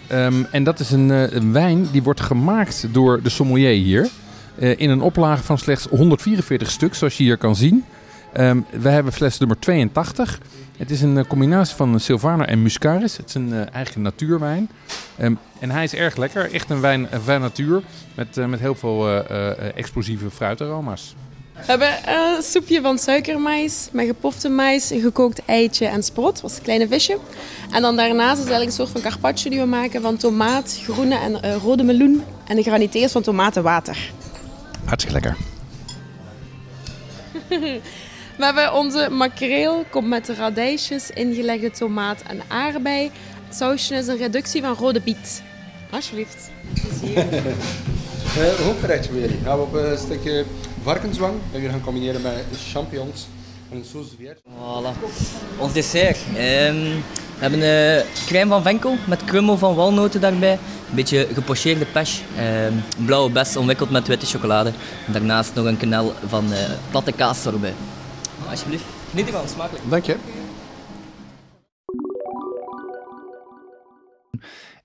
Ehm, 0.07 0.43
en 0.51 0.65
dat 0.65 0.81
is 0.81 0.91
een, 0.91 1.11
eh, 1.11 1.33
een 1.33 1.53
wijn 1.53 1.87
die 1.93 2.03
wordt 2.03 2.21
gemaakt 2.21 2.87
door 2.93 3.23
de 3.23 3.29
sommelier 3.29 3.71
hier. 3.71 4.09
eh, 4.59 4.79
in 4.79 4.91
een 4.91 5.01
oplage 5.01 5.43
van 5.43 5.59
slechts 5.59 5.87
144 5.87 6.71
stuks, 6.71 6.99
zoals 6.99 7.17
je 7.17 7.23
hier 7.23 7.37
kan 7.37 7.57
zien. 7.57 7.85
Ehm, 8.33 8.61
we 8.71 8.89
hebben 8.89 9.13
fles 9.13 9.39
nummer 9.39 9.59
82. 9.59 10.41
Het 10.77 10.91
is 10.91 11.03
een 11.03 11.19
eh, 11.19 11.25
combinatie 11.25 11.77
van 11.77 12.01
Sylvaner 12.01 12.47
en 12.49 12.63
Muscaris. 12.63 13.17
Het 13.17 13.29
is 13.29 13.35
een 13.35 13.53
eh, 13.53 13.75
eigen 13.75 14.03
natuurwijn. 14.03 14.71
Ehm, 15.17 15.35
en 15.59 15.71
hij 15.71 15.85
is 15.85 15.95
erg 15.95 16.17
lekker. 16.17 16.53
Echt 16.53 16.71
een 16.71 16.81
wijn 16.81 17.11
eh, 17.11 17.19
van 17.25 17.41
natuur. 17.41 17.83
Met, 18.15 18.39
eh, 18.39 18.47
met 18.47 18.61
heel 18.61 18.75
veel 18.75 19.09
eh, 19.09 19.51
eh, 19.51 19.77
explosieve 19.77 20.31
fruitaroma's. 20.31 21.15
We 21.55 21.63
hebben 21.67 21.89
een 22.07 22.43
soepje 22.43 22.81
van 22.81 22.99
suikermais 22.99 23.89
met 23.93 24.07
gepofte 24.07 24.49
mais, 24.49 24.91
een 24.91 25.01
gekookt 25.01 25.43
eitje 25.45 25.87
en 25.87 26.03
sprot, 26.03 26.33
dat 26.33 26.41
was 26.41 26.57
een 26.57 26.63
kleine 26.63 26.89
visje. 26.89 27.19
En 27.71 27.83
dan 27.83 27.97
daarnaast 27.97 28.33
is 28.33 28.39
eigenlijk 28.39 28.67
een 28.67 28.77
soort 28.77 28.91
van 28.91 29.01
carpaccio 29.01 29.51
die 29.51 29.61
we 29.61 29.67
maken 29.67 30.03
van 30.03 30.17
tomaat, 30.17 30.81
groene 30.83 31.19
en 31.19 31.59
rode 31.59 31.83
meloen 31.83 32.23
en 32.47 32.57
de 32.57 32.63
graniteers 32.63 33.13
van 33.13 33.23
tomatenwater. 33.23 34.13
Hartstikke 34.85 35.21
lekker. 35.21 35.37
We 38.41 38.47
hebben 38.47 38.75
onze 38.75 39.09
makreel, 39.11 39.85
komt 39.91 40.09
met 40.09 40.29
radijsjes, 40.29 41.11
ingelegde 41.11 41.71
tomaat 41.71 42.23
en 42.27 42.41
aardbei. 42.49 43.11
Het 43.47 43.57
sausje 43.57 43.95
is 43.95 44.07
een 44.07 44.17
reductie 44.17 44.63
van 44.63 44.75
rode 44.75 45.01
biet. 45.01 45.43
Alsjeblieft. 45.91 46.51
Uh, 47.05 48.49
hoofdgerechtje 48.65 49.13
weer. 49.13 49.31
Gaan 49.45 49.57
we 49.57 49.63
op 49.63 49.75
een 49.75 49.99
stukje 49.99 50.45
varkenswang. 50.83 51.35
Dat 51.53 51.61
we 51.61 51.69
gaan 51.69 51.81
combineren 51.81 52.23
met 52.23 52.33
champignons 52.73 53.27
en 53.71 53.77
een 53.77 53.85
sauce 53.85 54.17
vierge. 54.19 54.41
Voilà. 54.43 55.11
Ons 55.59 55.73
dessert. 55.73 56.19
Ehm, 56.37 56.75
we 56.75 57.39
hebben 57.39 57.63
eh 57.63 58.05
crème 58.27 58.51
van 58.51 58.63
venkel 58.63 58.97
met 59.07 59.25
krummel 59.25 59.59
van 59.59 59.75
walnoten 59.75 60.21
daarbij. 60.21 60.53
Een 60.53 60.95
beetje 60.95 61.27
gepocheerde 61.35 61.87
pêche. 61.87 62.37
Ehm, 62.37 62.73
blauwe 63.05 63.31
bes 63.31 63.57
omwikkeld 63.57 63.91
met 63.91 64.09
witte 64.09 64.27
chocolade. 64.27 64.73
En 65.07 65.13
daarnaast 65.13 65.55
nog 65.55 65.65
een 65.65 65.79
knel 65.79 66.13
van 66.27 66.53
eh, 66.53 66.59
platte 66.91 67.13
kaas 67.13 67.47
erbij. 67.47 67.75
Alsjeblieft. 68.51 68.85
Geniet 69.11 69.27
ervan, 69.27 69.49
smakelijk. 69.49 69.91
Dank 69.91 70.05
je. 70.05 70.17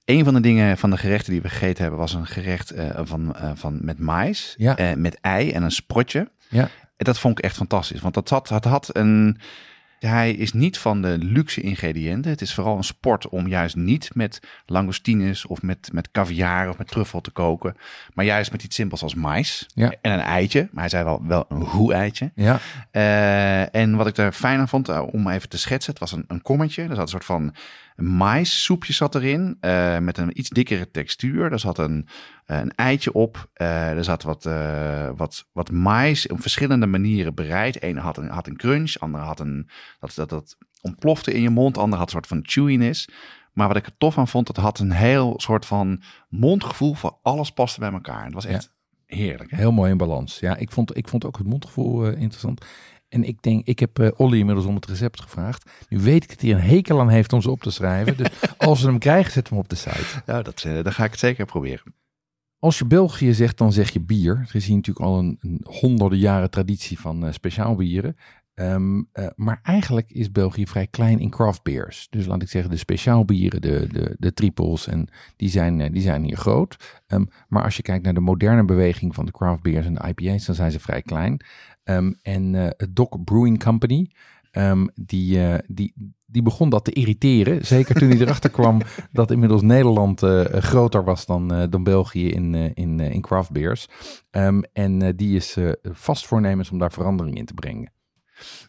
Een 0.06 0.24
van 0.24 0.34
de 0.34 0.40
dingen 0.40 0.78
van 0.78 0.90
de 0.90 0.98
gerechten 0.98 1.32
die 1.32 1.42
we 1.42 1.50
gegeten 1.50 1.82
hebben 1.82 2.00
was 2.00 2.14
een 2.14 2.26
gerecht 2.28 2.72
eh, 2.72 2.90
van, 3.04 3.36
eh, 3.36 3.52
van 3.54 3.78
met 3.82 4.00
mais, 4.00 4.54
Ja. 4.58 4.78
eh, 4.78 4.94
met 4.96 5.18
ei 5.22 5.52
en 5.52 5.64
een 5.64 5.72
sprotje. 5.72 6.28
Ja. 6.50 6.62
En 6.98 7.06
dat 7.06 7.20
vond 7.20 7.38
ik 7.38 7.44
echt 7.44 7.56
fantastisch, 7.56 8.02
want 8.02 8.14
dat 8.14 8.30
had, 8.30 8.50
het 8.50 8.64
had 8.64 8.90
een. 8.96 9.38
Hij 10.00 10.32
is 10.32 10.54
niet 10.54 10.78
van 10.78 11.02
de 11.02 11.18
luxe 11.20 11.62
ingrediënten. 11.62 12.32
Het 12.32 12.42
is 12.42 12.54
vooral 12.54 12.78
een 12.78 12.84
sport 12.84 13.30
om 13.30 13.48
juist 13.48 13.76
niet 13.76 14.10
met 14.14 14.40
langoustines 14.66 15.46
of 15.46 15.62
met, 15.62 15.90
met 15.94 16.12
caviar 16.12 16.70
of 16.70 16.78
met 16.78 16.88
truffel 16.88 17.22
te 17.22 17.32
koken. 17.32 17.76
Maar 18.14 18.26
juist 18.26 18.52
met 18.52 18.64
iets 18.64 18.76
simpels 18.76 19.04
als 19.04 19.16
mais 19.16 19.66
Ja. 19.74 19.94
en 20.02 20.12
een 20.12 20.20
eitje. 20.20 20.68
Maar 20.72 20.82
hij 20.82 20.90
zei 20.90 21.04
wel, 21.04 21.22
wel 21.28 21.46
een 21.50 21.62
hoe-eitje. 21.62 22.32
Ja, 22.36 22.60
Eh, 22.92 23.76
en 23.76 23.96
wat 23.96 24.08
ik 24.08 24.18
er 24.18 24.32
fijn 24.32 24.60
aan 24.60 24.68
vond, 24.68 24.90
eh, 24.90 25.02
om 25.12 25.28
even 25.30 25.50
te 25.50 25.58
schetsen, 25.58 25.92
het 25.92 26.00
was 26.00 26.12
een, 26.12 26.26
een 26.28 26.42
kommetje. 26.42 26.82
Er 26.84 26.90
zat 26.90 26.98
een 27.00 27.08
soort 27.08 27.26
van 27.26 27.54
maissoepje 27.96 28.94
zat 28.94 29.16
erin, 29.16 29.58
eh, 29.60 29.98
met 29.98 30.18
een 30.18 30.40
iets 30.40 30.50
dikkere 30.50 30.92
textuur. 30.92 31.52
Er 31.52 31.60
zat 31.60 31.78
een, 31.78 32.08
een 32.46 32.76
eitje 32.76 33.14
op. 33.14 33.50
Eh, 33.54 33.90
er 33.90 34.04
zat 34.04 34.24
wat, 34.24 34.46
eh, 34.46 35.10
wat, 35.16 35.48
wat 35.52 35.72
mais 35.72 36.28
op 36.28 36.42
verschillende 36.42 36.86
manieren 36.86 37.34
bereid. 37.34 37.84
Eén 37.84 37.98
had 37.98 38.18
een, 38.18 38.30
had 38.30 38.48
een 38.48 38.58
crunch, 38.58 39.00
andere 39.00 39.24
had 39.24 39.40
een, 39.40 39.70
dat, 40.00 40.16
dat, 40.16 40.30
dat 40.30 40.58
ontplofte 40.82 41.34
in 41.34 41.42
je 41.42 41.50
mond, 41.50 41.78
andere 41.78 41.98
had 41.98 42.06
een 42.06 42.14
soort 42.14 42.28
van 42.28 42.40
chewiness. 42.42 43.08
Maar 43.54 43.68
wat 43.68 43.78
ik 43.78 43.86
er 43.86 43.98
tof 43.98 44.18
aan 44.18 44.28
vond, 44.28 44.48
het 44.48 44.58
had 44.58 44.80
een 44.80 44.92
heel 44.92 45.34
soort 45.38 45.66
van 45.66 46.02
mondgevoel 46.30 46.94
voor 46.94 47.18
alles 47.22 47.52
paste 47.52 47.80
bij 47.80 47.92
elkaar. 47.92 48.24
Het 48.24 48.34
was 48.34 48.46
echt 48.46 48.74
heerlijk. 49.06 49.52
Hè? 49.52 49.58
Heel 49.58 49.72
mooi 49.72 49.92
in 49.92 49.98
balans. 49.98 50.40
Ja, 50.40 50.56
ik 50.58 50.72
vond, 50.72 50.98
ik 50.98 51.08
vond 51.08 51.26
ook 51.26 51.38
het 51.38 51.48
mondgevoel 51.48 52.06
eh, 52.06 52.22
interessant. 52.22 52.66
En 53.10 53.24
ik 53.24 53.42
denk, 53.42 53.66
ik 53.66 53.80
heb 53.80 54.00
eh 54.00 54.10
Olly 54.16 54.40
inmiddels 54.40 54.68
om 54.68 54.76
het 54.76 54.86
recept 54.86 55.22
gevraagd. 55.22 55.70
Nu 55.90 56.00
weet 56.00 56.24
ik 56.24 56.30
dat 56.30 56.42
hij 56.42 56.52
een 56.52 56.60
hekel 56.60 57.00
aan 57.00 57.10
heeft 57.10 57.34
om 57.34 57.42
ze 57.42 57.52
op 57.52 57.62
te 57.62 57.72
schrijven. 57.72 58.18
Dus 58.18 58.28
als 58.58 58.82
we 58.82 58.88
hem 58.88 59.00
krijgen, 59.00 59.32
zetten 59.32 59.54
we 59.54 59.60
hem 59.60 59.68
op 59.70 59.70
de 59.70 59.76
site. 59.76 60.22
Nou, 60.26 60.44
dat, 60.44 60.64
eh, 60.64 60.84
dan 60.84 60.94
ga 60.94 61.04
ik 61.04 61.12
het 61.12 61.20
zeker 61.20 61.46
proberen. 61.46 61.94
Als 62.66 62.78
je 62.78 62.86
België 62.86 63.34
zegt, 63.34 63.58
dan 63.58 63.74
zeg 63.74 63.90
je 63.90 64.00
bier. 64.00 64.46
Er 64.48 64.56
is 64.56 64.66
hier 64.66 64.76
natuurlijk 64.76 65.06
al 65.06 65.18
een, 65.18 65.38
een 65.42 65.66
honderden 65.70 66.20
jaren 66.20 66.50
traditie 66.50 67.00
van 67.00 67.26
eh, 67.26 67.34
speciaal 67.34 67.76
bieren. 67.76 68.16
Ehm, 68.54 69.02
eh, 69.12 69.28
maar 69.36 69.60
eigenlijk 69.64 70.12
is 70.12 70.32
België 70.32 70.68
vrij 70.68 70.88
klein 70.88 71.20
in 71.20 71.30
craft 71.30 71.64
beers. 71.64 72.08
Dus 72.10 72.26
laat 72.26 72.42
ik 72.42 72.50
zeggen, 72.50 72.72
de 72.72 72.78
speciaal 72.78 73.26
bieren, 73.26 73.62
de, 73.62 73.88
de, 73.92 74.16
de 74.20 74.34
triples, 74.34 74.88
en 74.88 75.08
die 75.36 75.50
zijn, 75.50 75.82
eh, 75.82 75.92
die 75.92 76.02
zijn 76.02 76.24
hier 76.24 76.38
groot. 76.38 77.02
Ehm, 77.08 77.26
maar 77.48 77.64
als 77.64 77.78
je 77.78 77.82
kijkt 77.82 78.04
naar 78.04 78.14
de 78.14 78.20
moderne 78.20 78.66
beweging 78.66 79.16
van 79.16 79.26
de 79.26 79.32
craft 79.32 79.62
beers 79.62 79.86
en 79.86 79.94
de 79.94 80.08
IPA's, 80.08 80.46
dan 80.46 80.56
zijn 80.56 80.72
ze 80.72 80.80
vrij 80.80 81.02
klein. 81.02 81.42
Ehm, 81.84 82.12
en 82.22 82.56
eh, 82.56 82.70
het 82.78 82.96
Doc 82.96 83.10
Brewing 83.24 83.64
Company, 83.64 84.12
ehm, 84.56 84.88
die, 84.96 85.46
eh, 85.46 85.60
die, 85.68 85.94
die 86.36 86.44
begon 86.44 86.70
dat 86.70 86.86
te 86.86 86.92
irriteren. 86.92 87.66
Zeker 87.66 87.96
toen 87.96 88.10
hij 88.10 88.20
erachter 88.20 88.50
kwam 88.60 88.82
dat 89.12 89.32
inmiddels 89.32 89.62
Nederland 89.62 90.24
eh, 90.24 90.44
groter 90.44 91.04
was 91.04 91.26
dan, 91.26 91.54
eh, 91.54 91.64
dan 91.70 91.84
België 91.84 92.30
in, 92.30 92.56
eh, 92.56 92.72
in, 92.74 93.00
in 93.00 93.22
craft 93.22 93.52
beers. 93.52 93.88
Ehm, 94.32 94.62
en 94.74 95.16
die 95.16 95.36
is 95.36 95.58
vast 95.84 96.26
voornemens 96.26 96.72
om 96.72 96.80
daar 96.80 96.92
verandering 96.92 97.38
in 97.38 97.46
te 97.46 97.54
brengen. 97.54 97.94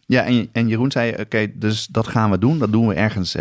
Ja, 0.05 0.23
en, 0.23 0.49
en 0.51 0.67
Jeroen 0.67 0.91
zei, 0.91 1.21
oké, 1.21 1.57
dus 1.57 1.85
dat 1.85 2.07
gaan 2.07 2.31
we 2.31 2.37
doen. 2.37 2.59
Dat 2.59 2.71
doen 2.71 2.87
we 2.87 2.93
ergens 2.93 3.35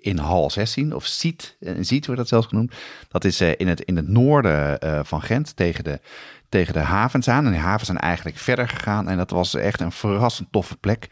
in 0.00 0.18
hal 0.18 0.50
16, 0.50 0.94
of 0.94 1.06
Ziet, 1.06 1.56
Ziet 1.80 2.06
wordt 2.06 2.20
dat 2.20 2.28
zelfs 2.28 2.46
genoemd. 2.46 2.74
Dat 3.08 3.24
is 3.24 3.40
in, 3.40 3.68
het, 3.68 3.80
in 3.80 3.96
het 3.96 4.08
noorden 4.08 4.78
van 5.06 5.22
Gent, 5.22 5.56
tegen 5.56 5.84
de, 5.84 6.00
tegen 6.48 6.72
de 6.72 6.78
havens 6.78 7.28
aan. 7.28 7.44
En 7.44 7.52
die 7.52 7.60
havens 7.60 7.86
zijn 7.86 7.98
eigenlijk 7.98 8.36
verder 8.36 8.68
gegaan. 8.68 9.08
En 9.08 9.16
dat 9.16 9.30
was 9.30 9.54
echt 9.54 9.80
een 9.80 9.92
verrassend 9.92 10.52
toffe 10.52 10.76
plek. 10.76 11.08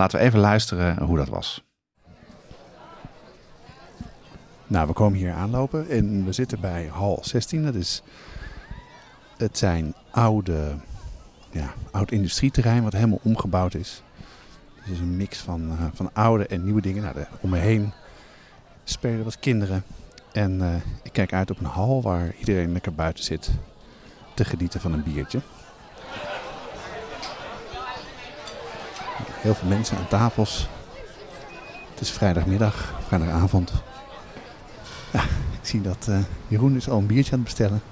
Laten 0.00 0.18
we 0.18 0.24
even 0.24 0.38
luisteren 0.38 1.02
hoe 1.02 1.16
dat 1.16 1.28
was. 1.28 1.64
Nou, 4.66 4.86
we 4.86 4.92
komen 4.92 5.18
hier 5.18 5.32
aanlopen 5.32 5.88
en 5.88 6.24
we 6.24 6.32
zitten 6.32 6.60
bij 6.60 6.86
hal 6.86 7.18
16. 7.22 7.62
Dat 7.64 7.74
is, 7.74 8.02
het 9.36 9.58
zijn 9.58 9.94
oude, 10.10 10.74
ja, 11.50 11.72
oud 11.90 12.10
industrieterrein 12.10 12.82
wat 12.82 12.92
helemaal 12.92 13.20
omgebouwd 13.22 13.74
is. 13.74 14.02
Dus 14.74 14.84
het 14.84 14.92
is 14.94 15.00
een 15.00 15.16
mix 15.16 15.38
van, 15.38 15.70
eh, 15.70 15.84
van 15.92 16.10
oude 16.12 16.46
en 16.46 16.64
nieuwe 16.64 16.80
dingen. 16.80 17.02
Nou, 17.02 17.14
de, 17.14 17.26
om 17.40 17.50
me 17.50 17.58
heen 17.58 17.92
spelen 18.84 19.24
wat 19.24 19.38
kinderen. 19.38 19.82
En 20.32 20.60
eh, 20.60 20.74
ik 21.02 21.12
kijk 21.12 21.32
uit 21.32 21.50
op 21.50 21.58
een 21.58 21.64
hal 21.64 22.02
waar 22.02 22.34
iedereen 22.38 22.72
lekker 22.72 22.94
buiten 22.94 23.24
zit 23.24 23.50
te 24.34 24.44
genieten 24.44 24.80
van 24.80 24.92
een 24.92 25.02
biertje. 25.02 25.40
Heel 29.40 29.54
veel 29.54 29.68
mensen 29.68 29.96
aan 29.96 30.08
tafels. 30.08 30.68
Het 31.90 32.00
is 32.00 32.10
vrijdagmiddag, 32.10 32.94
vrijdagavond. 33.06 33.72
Ja, 35.12 35.22
ik 35.60 35.66
zie 35.66 35.80
dat 35.80 36.06
eh, 36.08 36.18
Jeroen 36.48 36.76
is 36.76 36.88
al 36.88 36.98
een 36.98 37.06
biertje 37.06 37.32
aan 37.32 37.38
het 37.38 37.48
bestellen. 37.48 37.82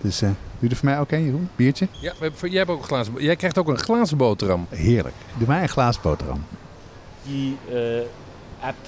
Dus 0.00 0.22
eh 0.22 0.28
doe 0.28 0.36
je 0.58 0.68
er 0.68 0.76
voor 0.76 0.88
mij 0.88 0.98
ook 0.98 1.10
een, 1.10 1.24
Jeroen? 1.24 1.48
Biertje? 1.56 1.88
Ja, 1.90 2.12
jij, 2.40 2.58
hebt 2.58 2.70
ook 2.70 2.78
een 2.78 2.84
glazen, 2.84 3.14
jij 3.18 3.36
krijgt 3.36 3.58
ook 3.58 3.68
een 3.68 3.78
glazen 3.78 4.16
boterham. 4.16 4.66
Heerlijk. 4.68 5.14
Doe 5.38 5.48
mij 5.48 5.62
een 5.62 5.68
glaas 5.68 6.00
boterham. 6.00 6.44
Die 7.22 7.56
eh, 7.70 8.00
app 8.60 8.86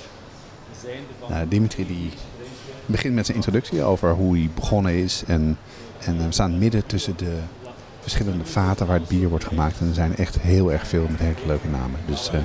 zijn. 0.81 1.03
Nou, 1.29 1.49
Dimitri 1.49 1.87
die 1.87 2.11
begint 2.87 3.15
met 3.15 3.27
zijn 3.27 3.37
introductie 3.37 3.83
over 3.83 4.11
hoe 4.11 4.37
hij 4.37 4.51
begonnen 4.55 4.93
is. 4.93 5.23
En, 5.27 5.59
en 5.99 6.17
we 6.17 6.33
staan 6.33 6.59
midden 6.59 6.87
tussen 6.87 7.17
de 7.17 7.39
verschillende 8.11 8.45
vaten 8.45 8.87
waar 8.87 8.99
het 8.99 9.09
bier 9.09 9.29
wordt 9.29 9.45
gemaakt. 9.45 9.81
En 9.81 9.89
er 9.89 9.95
zijn 9.95 10.17
echt 10.17 10.41
heel 10.41 10.73
erg 10.73 10.87
veel 10.87 11.07
met 11.11 11.21
hele 11.21 11.47
leuke 11.47 11.69
namen. 11.69 12.01
Dus 12.07 12.31
eh, 12.31 12.41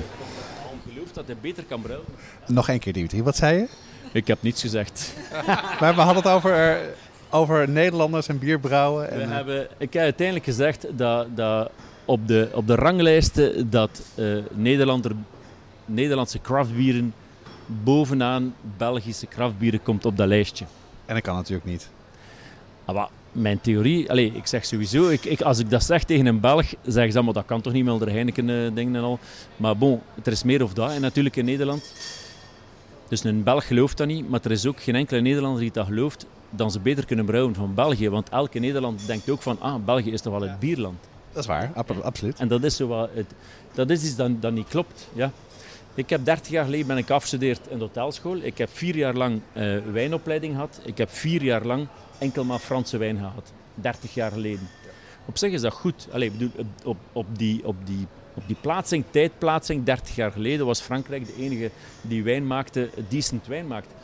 geloof 0.88 1.12
dat 1.12 1.26
hij 1.26 1.36
beter 1.40 1.64
kan 1.64 1.80
brouwen. 1.80 2.08
nog 2.46 2.68
één 2.68 2.78
keer 2.78 2.92
Dimitri, 2.92 3.22
wat 3.22 3.36
zei 3.36 3.58
je? 3.58 3.68
Ik 4.12 4.26
heb 4.26 4.42
niets 4.42 4.60
gezegd. 4.60 5.14
Maar 5.80 5.94
we 5.94 6.00
hadden 6.00 6.22
het 6.22 6.32
over, 6.32 6.70
eh, 6.70 6.88
over 7.30 7.68
Nederlanders 7.68 8.28
en 8.28 8.38
bier 8.38 8.60
brouwen. 8.60 9.10
En, 9.10 9.16
We 9.16 9.22
eh, 9.22 9.30
hebben, 9.30 9.68
ik 9.78 9.92
heb 9.92 10.02
uiteindelijk 10.02 10.46
gezegd 10.46 10.86
dat, 10.96 11.36
dat 11.36 11.70
op, 12.04 12.28
de, 12.28 12.48
op 12.52 12.66
de 12.66 12.74
ranglijsten 12.74 13.70
dat 13.70 14.02
eh, 14.14 14.26
Nederlander, 14.50 15.12
Nederlandse 15.84 16.40
craftbieren 16.40 17.14
bovenaan 17.66 18.54
Belgische 18.76 19.26
craftbieren 19.26 19.82
komt 19.82 20.04
op 20.04 20.16
dat 20.16 20.26
lijstje. 20.26 20.64
en 21.06 21.14
dat 21.14 21.24
kan 21.24 21.34
natuurlijk 21.34 21.64
niet. 21.64 21.88
Ah, 22.84 22.94
maar 22.94 23.08
mijn 23.32 23.60
theorie, 23.60 24.10
allez, 24.10 24.32
ik 24.34 24.46
zeg 24.46 24.64
sowieso, 24.64 25.08
ik, 25.08 25.24
ik, 25.24 25.40
als 25.40 25.58
ik 25.58 25.70
dat 25.70 25.84
zeg 25.84 26.04
tegen 26.04 26.26
een 26.26 26.40
Belg, 26.40 26.66
zeggen 26.86 27.12
ze 27.12 27.22
maar 27.22 27.32
dat 27.32 27.44
kan 27.46 27.60
toch 27.60 27.72
niet 27.72 27.84
met 27.84 27.98
de 28.00 28.10
Heineken 28.10 28.50
eh, 28.50 28.56
dingen 28.74 28.94
en 28.96 29.02
al. 29.02 29.18
Maar 29.56 29.76
bon, 29.76 30.00
er 30.24 30.32
is 30.32 30.42
meer 30.42 30.62
of 30.62 30.72
dat 30.72 30.90
en 30.90 31.00
natuurlijk 31.00 31.36
in 31.36 31.44
Nederland. 31.44 31.92
Dus 33.08 33.24
een 33.24 33.42
Belg 33.42 33.66
gelooft 33.66 33.96
dat 33.96 34.06
niet, 34.06 34.28
maar 34.28 34.40
er 34.42 34.50
is 34.50 34.66
ook 34.66 34.80
geen 34.82 34.94
enkele 34.94 35.20
Nederlander 35.20 35.60
die 35.60 35.70
dat 35.72 35.86
gelooft, 35.86 36.26
dan 36.50 36.70
ze 36.70 36.80
beter 36.80 37.06
kunnen 37.06 37.24
brouwen 37.24 37.54
van 37.54 37.74
België. 37.74 38.08
Want 38.08 38.28
elke 38.28 38.58
Nederlander 38.58 39.06
denkt 39.06 39.30
ook 39.30 39.42
van, 39.42 39.60
ah, 39.60 39.84
België 39.84 40.12
is 40.12 40.20
toch 40.20 40.32
wel 40.38 40.48
het 40.48 40.58
bierland. 40.58 40.98
Dat 41.32 41.42
is 41.42 41.48
waar, 41.48 41.70
ab- 41.74 42.00
absoluut. 42.02 42.38
En 42.38 42.48
dat 42.48 42.62
is, 42.64 42.76
zo 42.76 42.86
wat 42.86 43.10
het, 43.14 43.26
dat 43.74 43.90
is 43.90 44.02
iets 44.04 44.16
dat, 44.16 44.42
dat 44.42 44.52
niet 44.52 44.68
klopt. 44.68 45.08
Ja. 45.12 45.30
Ik 45.94 46.10
heb 46.10 46.24
30 46.24 46.52
jaar 46.52 46.64
geleden 46.64 46.86
ben 46.86 46.96
ik 46.96 47.10
afgestudeerd 47.10 47.60
in 47.68 47.78
de 47.78 47.84
hotelschool. 47.84 48.36
Ik 48.36 48.58
heb 48.58 48.68
vier 48.72 48.96
jaar 48.96 49.14
lang 49.14 49.40
eh, 49.52 49.76
wijnopleiding 49.92 50.52
gehad. 50.54 50.80
Ik 50.84 50.98
heb 50.98 51.10
vier 51.10 51.42
jaar 51.42 51.64
lang 51.64 51.86
enkel 52.22 52.44
maar 52.44 52.58
Franse 52.58 52.96
wijn 52.96 53.16
gehad. 53.16 53.52
30 53.74 54.14
jaar 54.14 54.32
geleden. 54.32 54.68
Op 55.26 55.38
zich 55.38 55.52
is 55.52 55.60
dat 55.60 55.72
goed. 55.72 56.08
Allee, 56.12 56.30
bedoel, 56.30 56.50
op, 56.84 56.96
op, 57.12 57.26
die, 57.38 57.66
op, 57.66 57.76
die, 57.84 58.06
op 58.34 58.42
die 58.46 58.56
plaatsing, 58.60 59.04
tijdplaatsing, 59.10 59.84
30 59.84 60.14
jaar 60.14 60.32
geleden 60.32 60.66
was 60.66 60.80
Frankrijk 60.80 61.26
de 61.26 61.34
enige 61.36 61.70
die 62.00 62.22
wijn 62.22 62.46
maakte, 62.46 62.90
decent 63.08 63.46
wijn 63.46 63.66
maakte. 63.66 63.94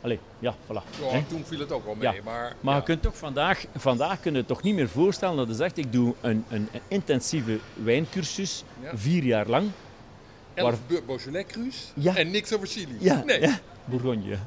Allee, 0.00 0.18
ja, 0.38 0.54
voilà. 0.54 0.82
Hè? 1.02 1.22
toen 1.28 1.44
viel 1.44 1.58
het 1.58 1.72
ook 1.72 1.84
wel 1.84 1.94
mee, 1.94 2.22
maar... 2.24 2.56
Maar 2.60 2.76
je 2.76 2.82
kunt 2.82 3.02
toch 3.02 3.16
vandaag, 3.16 3.64
vandaag 3.76 4.20
kun 4.20 4.34
je 4.34 4.44
toch 4.44 4.62
niet 4.62 4.74
meer 4.74 4.88
voorstellen 4.88 5.36
dat 5.36 5.48
je 5.48 5.54
zegt, 5.54 5.76
ik 5.78 5.92
doe 5.92 6.14
een, 6.20 6.44
een, 6.48 6.68
een 6.72 6.80
intensieve 6.88 7.58
wijncursus, 7.74 8.64
Ja. 8.82 8.90
vier 8.96 9.24
jaar 9.24 9.46
lang. 9.46 9.70
Waar- 10.54 10.74
Beaujolais 11.06 11.46
cru's 11.46 11.92
Ja. 11.94 12.16
en 12.16 12.30
niks 12.30 12.52
over 12.54 12.66
Chili. 12.68 12.96
Ja, 13.00 13.22
ja. 13.26 13.58
Bourgogne. 13.90 14.22
ja. 14.28 14.38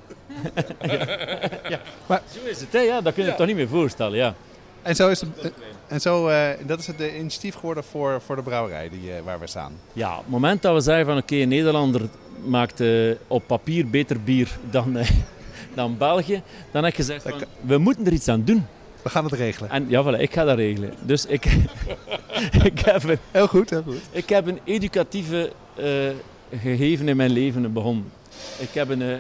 ja. 1.70 1.80
Maar, 2.08 2.22
Zo 2.34 2.40
is 2.50 2.60
het, 2.60 2.74
hè? 2.74 2.80
Ja, 2.80 3.02
dat 3.02 3.14
kun 3.14 3.24
je 3.24 3.30
je 3.30 3.36
toch 3.36 3.48
niet 3.48 3.56
meer 3.56 3.68
voorstellen, 3.68 4.18
ja. 4.18 4.36
En 4.82 4.96
zo 4.96 5.10
is 5.10 5.22
het, 5.22 5.30
eh, 5.42 5.50
en 5.88 6.02
zo, 6.02 6.28
eh, 6.28 6.50
dat 6.66 6.80
is 6.80 6.88
het 6.88 6.98
de 6.98 7.18
initiatief 7.18 7.56
geworden 7.56 7.84
voor, 7.84 8.22
voor 8.26 8.36
de 8.36 8.42
brouwerij 8.42 8.90
die, 8.90 9.14
eh, 9.14 9.22
waar 9.24 9.40
we 9.40 9.48
staan. 9.48 9.74
Ja, 9.94 10.12
op 10.12 10.22
het 10.22 10.30
moment 10.30 10.62
dat 10.62 10.74
we 10.74 10.82
zeggen 10.82 11.06
van 11.06 11.18
oké, 11.18 11.36
een 11.36 11.50
Nederlander 11.50 12.02
maakt 12.46 12.80
eh, 12.80 13.12
op 13.28 13.44
papier 13.48 13.90
beter 13.90 14.22
bier 14.22 14.58
dan, 14.70 14.98
eh, 14.98 15.10
dan 15.76 15.98
België, 15.98 16.42
dan 16.72 16.84
heb 16.84 16.96
je 16.96 17.04
gezegd 17.04 17.24
van, 17.24 17.34
we 17.62 17.78
moeten 17.78 18.06
er 18.06 18.14
iets 18.14 18.28
aan 18.28 18.44
doen. 18.44 18.66
We 19.02 19.10
gaan 19.10 19.24
het 19.24 19.34
regelen. 19.34 19.70
En 19.70 19.86
ja, 19.90 20.04
voilà, 20.04 20.20
ik 20.20 20.34
ga 20.34 20.44
dat 20.44 20.58
regelen. 20.58 20.94
Dus 21.02 21.26
ik, 21.26 21.46
ik, 22.64 22.80
heb, 22.80 23.04
een, 23.04 23.18
Heel 23.32 23.48
goed, 23.48 23.70
heel 23.70 23.84
goed. 23.84 24.02
ik 24.12 24.30
heb 24.30 24.48
een 24.48 24.60
educatieve 24.64 25.52
eh, 25.76 25.86
gegeven 26.60 27.08
in 27.08 27.18
mijn 27.18 27.32
leven 27.32 27.74
begonnen. 27.74 28.12
Ik 28.60 28.74
heb 28.74 28.90
een, 28.90 29.02
eh, 29.02 29.12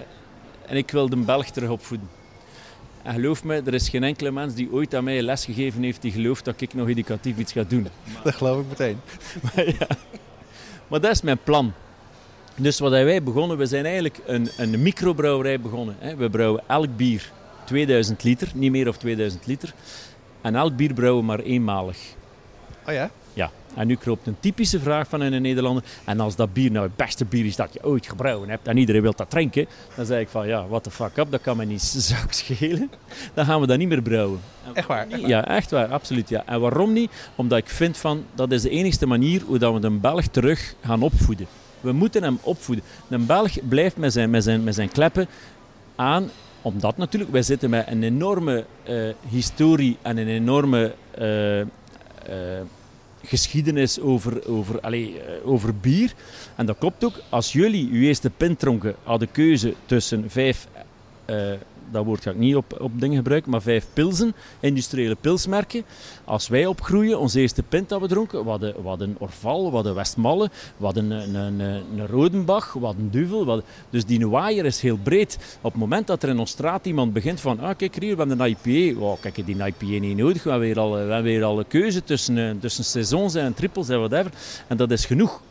en 0.66 0.78
ik 0.78 0.92
wil 0.92 1.10
de 1.10 1.16
Belg 1.16 1.46
terug 1.46 1.70
opvoeden. 1.70 2.10
En 3.04 3.14
geloof 3.14 3.44
me, 3.44 3.62
er 3.66 3.74
is 3.74 3.90
geen 3.90 4.04
enkele 4.04 4.32
mens 4.32 4.54
die 4.54 4.72
ooit 4.72 4.96
aan 4.96 5.04
mij 5.04 5.22
les 5.22 5.46
gegeven 5.46 5.84
heeft 5.84 6.02
die 6.02 6.12
gelooft 6.12 6.46
dat 6.46 6.62
ik 6.62 6.74
nog 6.74 6.88
educatief 6.88 7.38
iets 7.38 7.52
ga 7.52 7.64
doen. 7.64 7.88
Dat 8.24 8.36
geloof 8.36 8.62
ik 8.62 8.68
meteen. 8.68 9.00
Maar, 9.44 9.66
ja. 9.68 9.88
maar 10.88 11.00
dat 11.00 11.12
is 11.12 11.22
mijn 11.22 11.44
plan. 11.44 11.74
Dus 12.56 12.80
wat 12.80 12.92
hebben 12.92 13.10
wij 13.10 13.24
begonnen, 13.24 13.58
we 13.58 13.66
zijn 13.66 13.86
eigenlijk 13.86 14.20
een, 14.26 14.50
een 14.58 14.82
microbrouwerij 14.82 15.60
begonnen. 15.60 15.96
We 16.18 16.30
brouwen 16.30 16.64
elk 16.68 16.96
bier 16.96 17.32
2000 17.66 18.24
liter, 18.24 18.52
niet 18.54 18.72
meer 18.72 18.88
of 18.88 18.98
2000 18.98 19.46
liter. 19.46 19.74
En 20.42 20.56
elk 20.56 20.76
bier 20.76 20.94
brouwen 20.94 21.20
we 21.20 21.26
maar 21.26 21.40
eenmalig. 21.40 21.98
Oh 22.88 22.94
ja? 22.94 23.12
En 23.76 23.88
nu 23.88 23.96
kropt 23.96 24.28
een 24.28 24.38
typische 24.40 24.80
vraag 24.80 25.08
van 25.08 25.22
een 25.22 25.42
Nederlander. 25.42 25.84
En 26.06 26.20
als 26.20 26.36
dat 26.36 26.54
bier 26.54 26.72
nou 26.72 26.86
het 26.86 26.96
beste 26.96 27.26
bier 27.26 27.46
is 27.46 27.56
dat 27.56 27.74
je 27.74 27.84
ooit 27.84 28.08
gebrouwen 28.08 28.50
hebt 28.50 28.68
en 28.68 28.78
iedereen 28.78 29.02
wil 29.02 29.14
dat 29.16 29.30
drinken, 29.30 29.66
dan 29.96 30.06
zeg 30.06 30.20
ik 30.20 30.30
van 30.30 30.48
ja, 30.48 30.68
what 30.68 30.84
the 30.84 30.92
fuck 30.92 31.18
up, 31.18 31.32
dat 31.32 31.42
kan 31.42 31.58
me 31.58 31.66
niet 31.66 31.82
zak 32.12 32.32
schelen. 32.32 32.92
Dan 33.34 33.46
gaan 33.46 33.62
we 33.62 33.68
dat 33.68 33.78
niet 33.78 33.88
meer 33.88 34.02
brouwen. 34.02 34.40
Echt 34.74 34.88
waar? 34.88 35.08
echt 35.10 35.22
waar. 35.22 35.30
Ja, 35.30 35.48
echt 35.48 35.72
waar, 35.72 35.88
absoluut. 35.88 36.30
Ja. 36.30 36.44
En 36.46 36.62
waarom 36.62 36.94
niet? 36.94 37.12
Omdat 37.36 37.58
ik 37.58 37.70
vind 37.70 37.98
van 37.98 38.26
dat 38.36 38.52
is 38.52 38.62
de 38.62 38.70
enige 38.70 39.08
manier 39.08 39.42
hoe 39.46 39.58
dat 39.58 39.74
we 39.74 39.88
een 39.88 40.00
Belg 40.00 40.26
terug 40.26 40.76
gaan 40.86 41.02
opvoeden. 41.02 41.48
We 41.82 41.92
moeten 41.92 42.24
hem 42.24 42.40
opvoeden. 42.42 42.86
Een 43.10 43.26
Belg 43.26 43.68
blijft 43.70 43.98
met 43.98 44.14
zijn, 44.14 44.30
met 44.30 44.44
zijn, 44.44 44.64
met 44.64 44.76
zijn 44.76 44.90
kleppen 44.90 45.28
aan 45.96 46.30
Omdat 46.62 46.98
natuurlijk, 46.98 47.32
wij 47.32 47.42
zitten 47.42 47.70
met 47.70 47.88
een 47.88 48.04
enorme 48.04 48.66
eh, 48.84 48.96
historie 49.30 49.98
en 50.02 50.18
een 50.18 50.28
enorme 50.28 50.94
eh, 51.12 51.60
eh, 51.62 51.68
geschiedenis 53.24 54.00
over, 54.00 54.48
over, 54.48 54.80
allee, 54.80 55.22
eh, 55.22 55.48
over 55.48 55.76
bier. 55.76 56.14
En 56.56 56.66
dat 56.66 56.78
klopt 56.78 57.04
ook. 57.04 57.22
Als 57.30 57.52
jullie 57.52 57.90
uw 57.92 58.02
eerste 58.02 58.30
pint 58.30 58.60
dronken 58.60 58.96
hadden 59.04 59.32
keuze 59.32 59.74
tussen 59.86 60.30
vijf, 60.30 60.68
eh, 61.26 61.52
dat 61.92 62.06
woord 62.06 62.22
ga 62.24 62.30
ik 62.32 62.38
niet 62.38 62.56
op, 62.56 62.78
op 62.82 63.00
dingen 63.00 63.18
gebruiken, 63.18 63.52
maar 63.52 63.62
vijf 63.62 63.86
pilsen, 63.94 64.34
industriële 64.60 65.16
pilsmerken. 65.16 65.84
Als 66.26 66.48
wij 66.48 66.66
opgroeien, 66.66 67.20
onze 67.20 67.40
eerste 67.40 67.64
pint 67.64 67.90
dat 67.90 68.02
we 68.02 68.08
dronken, 68.08 68.44
we 68.44 68.50
hadden, 68.50 68.76
we 68.82 68.88
hadden 68.88 69.16
Orval, 69.20 69.70
we 69.70 69.76
hadden 69.76 69.96
Westmalle, 69.96 70.50
we 70.78 70.86
hadden 70.86 71.12
een, 71.12 71.36
een, 71.36 71.60
een, 71.60 71.84
een 71.98 72.08
Rodenbach, 72.08 72.74
we 72.74 72.86
hadden 72.86 73.10
Duvel. 73.12 73.46
hadden- 73.46 73.66
dus 73.90 74.06
die 74.06 74.28
waaier 74.28 74.66
is 74.66 74.82
heel 74.82 74.98
breed. 75.04 75.38
Op 75.62 75.72
het 75.72 75.82
moment 75.82 76.08
dat 76.08 76.24
er 76.24 76.30
in 76.30 76.40
ons 76.40 76.52
straat 76.52 76.86
iemand 76.86 77.14
begint 77.14 77.42
van, 77.42 77.60
ah 77.60 77.78
kijk 77.78 77.96
hier, 78.00 78.16
we 78.16 78.24
hebben 78.24 78.40
een 78.40 78.56
IPA. 78.66 79.00
Wow, 79.00 79.20
kijk, 79.20 79.46
die 79.46 79.56
IPA 79.56 79.86
niet 79.86 80.18
nodig. 80.18 80.44
We 80.44 80.50
hebben 80.50 80.68
weer 80.68 80.80
al, 80.80 80.92
we 80.92 80.98
hebben 80.98 81.24
weer 81.24 81.44
al 81.44 81.60
een 81.60 81.68
keuze 81.68 82.04
tussen, 82.04 82.38
eh, 82.38 82.50
tussen 82.60 82.84
saisons 82.84 83.36
en 83.36 83.54
trippels 83.54 83.90
en 83.90 83.98
whatever. 83.98 84.32
En 84.68 84.78
dat 84.78 84.92
is 84.92 85.06
genoeg. 85.06 85.42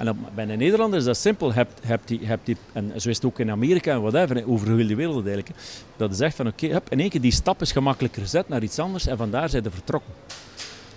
En 0.00 0.18
bij 0.34 0.48
een 0.48 0.58
Nederlander 0.58 0.98
is 0.98 1.04
dat 1.04 1.16
simpel. 1.16 1.52
Hebt, 1.52 1.80
hebt 1.82 2.08
die, 2.08 2.20
hebt 2.22 2.46
die, 2.46 2.56
en 2.72 2.92
zo 2.96 3.08
is 3.08 3.16
het 3.16 3.24
ook 3.24 3.38
in 3.38 3.50
Amerika 3.50 3.92
en 3.92 4.02
whatever, 4.02 4.48
over 4.48 4.76
heel 4.76 4.86
de 4.86 4.94
wereld 4.94 5.26
eigenlijk. 5.26 5.48
hè. 5.48 5.54
Dat 5.96 6.12
is 6.12 6.20
echt 6.20 6.36
van, 6.36 6.46
oké, 6.46 6.66
hup, 6.66 6.90
in 6.90 7.00
één 7.00 7.08
keer 7.08 7.20
die 7.20 7.32
stap 7.32 7.60
is 7.60 7.72
gemakkelijker 7.72 8.22
gezet 8.22 8.48
naar 8.48 8.62
iets 8.62 8.78
anders 8.78 9.06
en 9.06 9.16
vandaar 9.16 9.48
zijn 9.48 9.62
ze 9.62 9.70
vertrokken. 9.70 10.12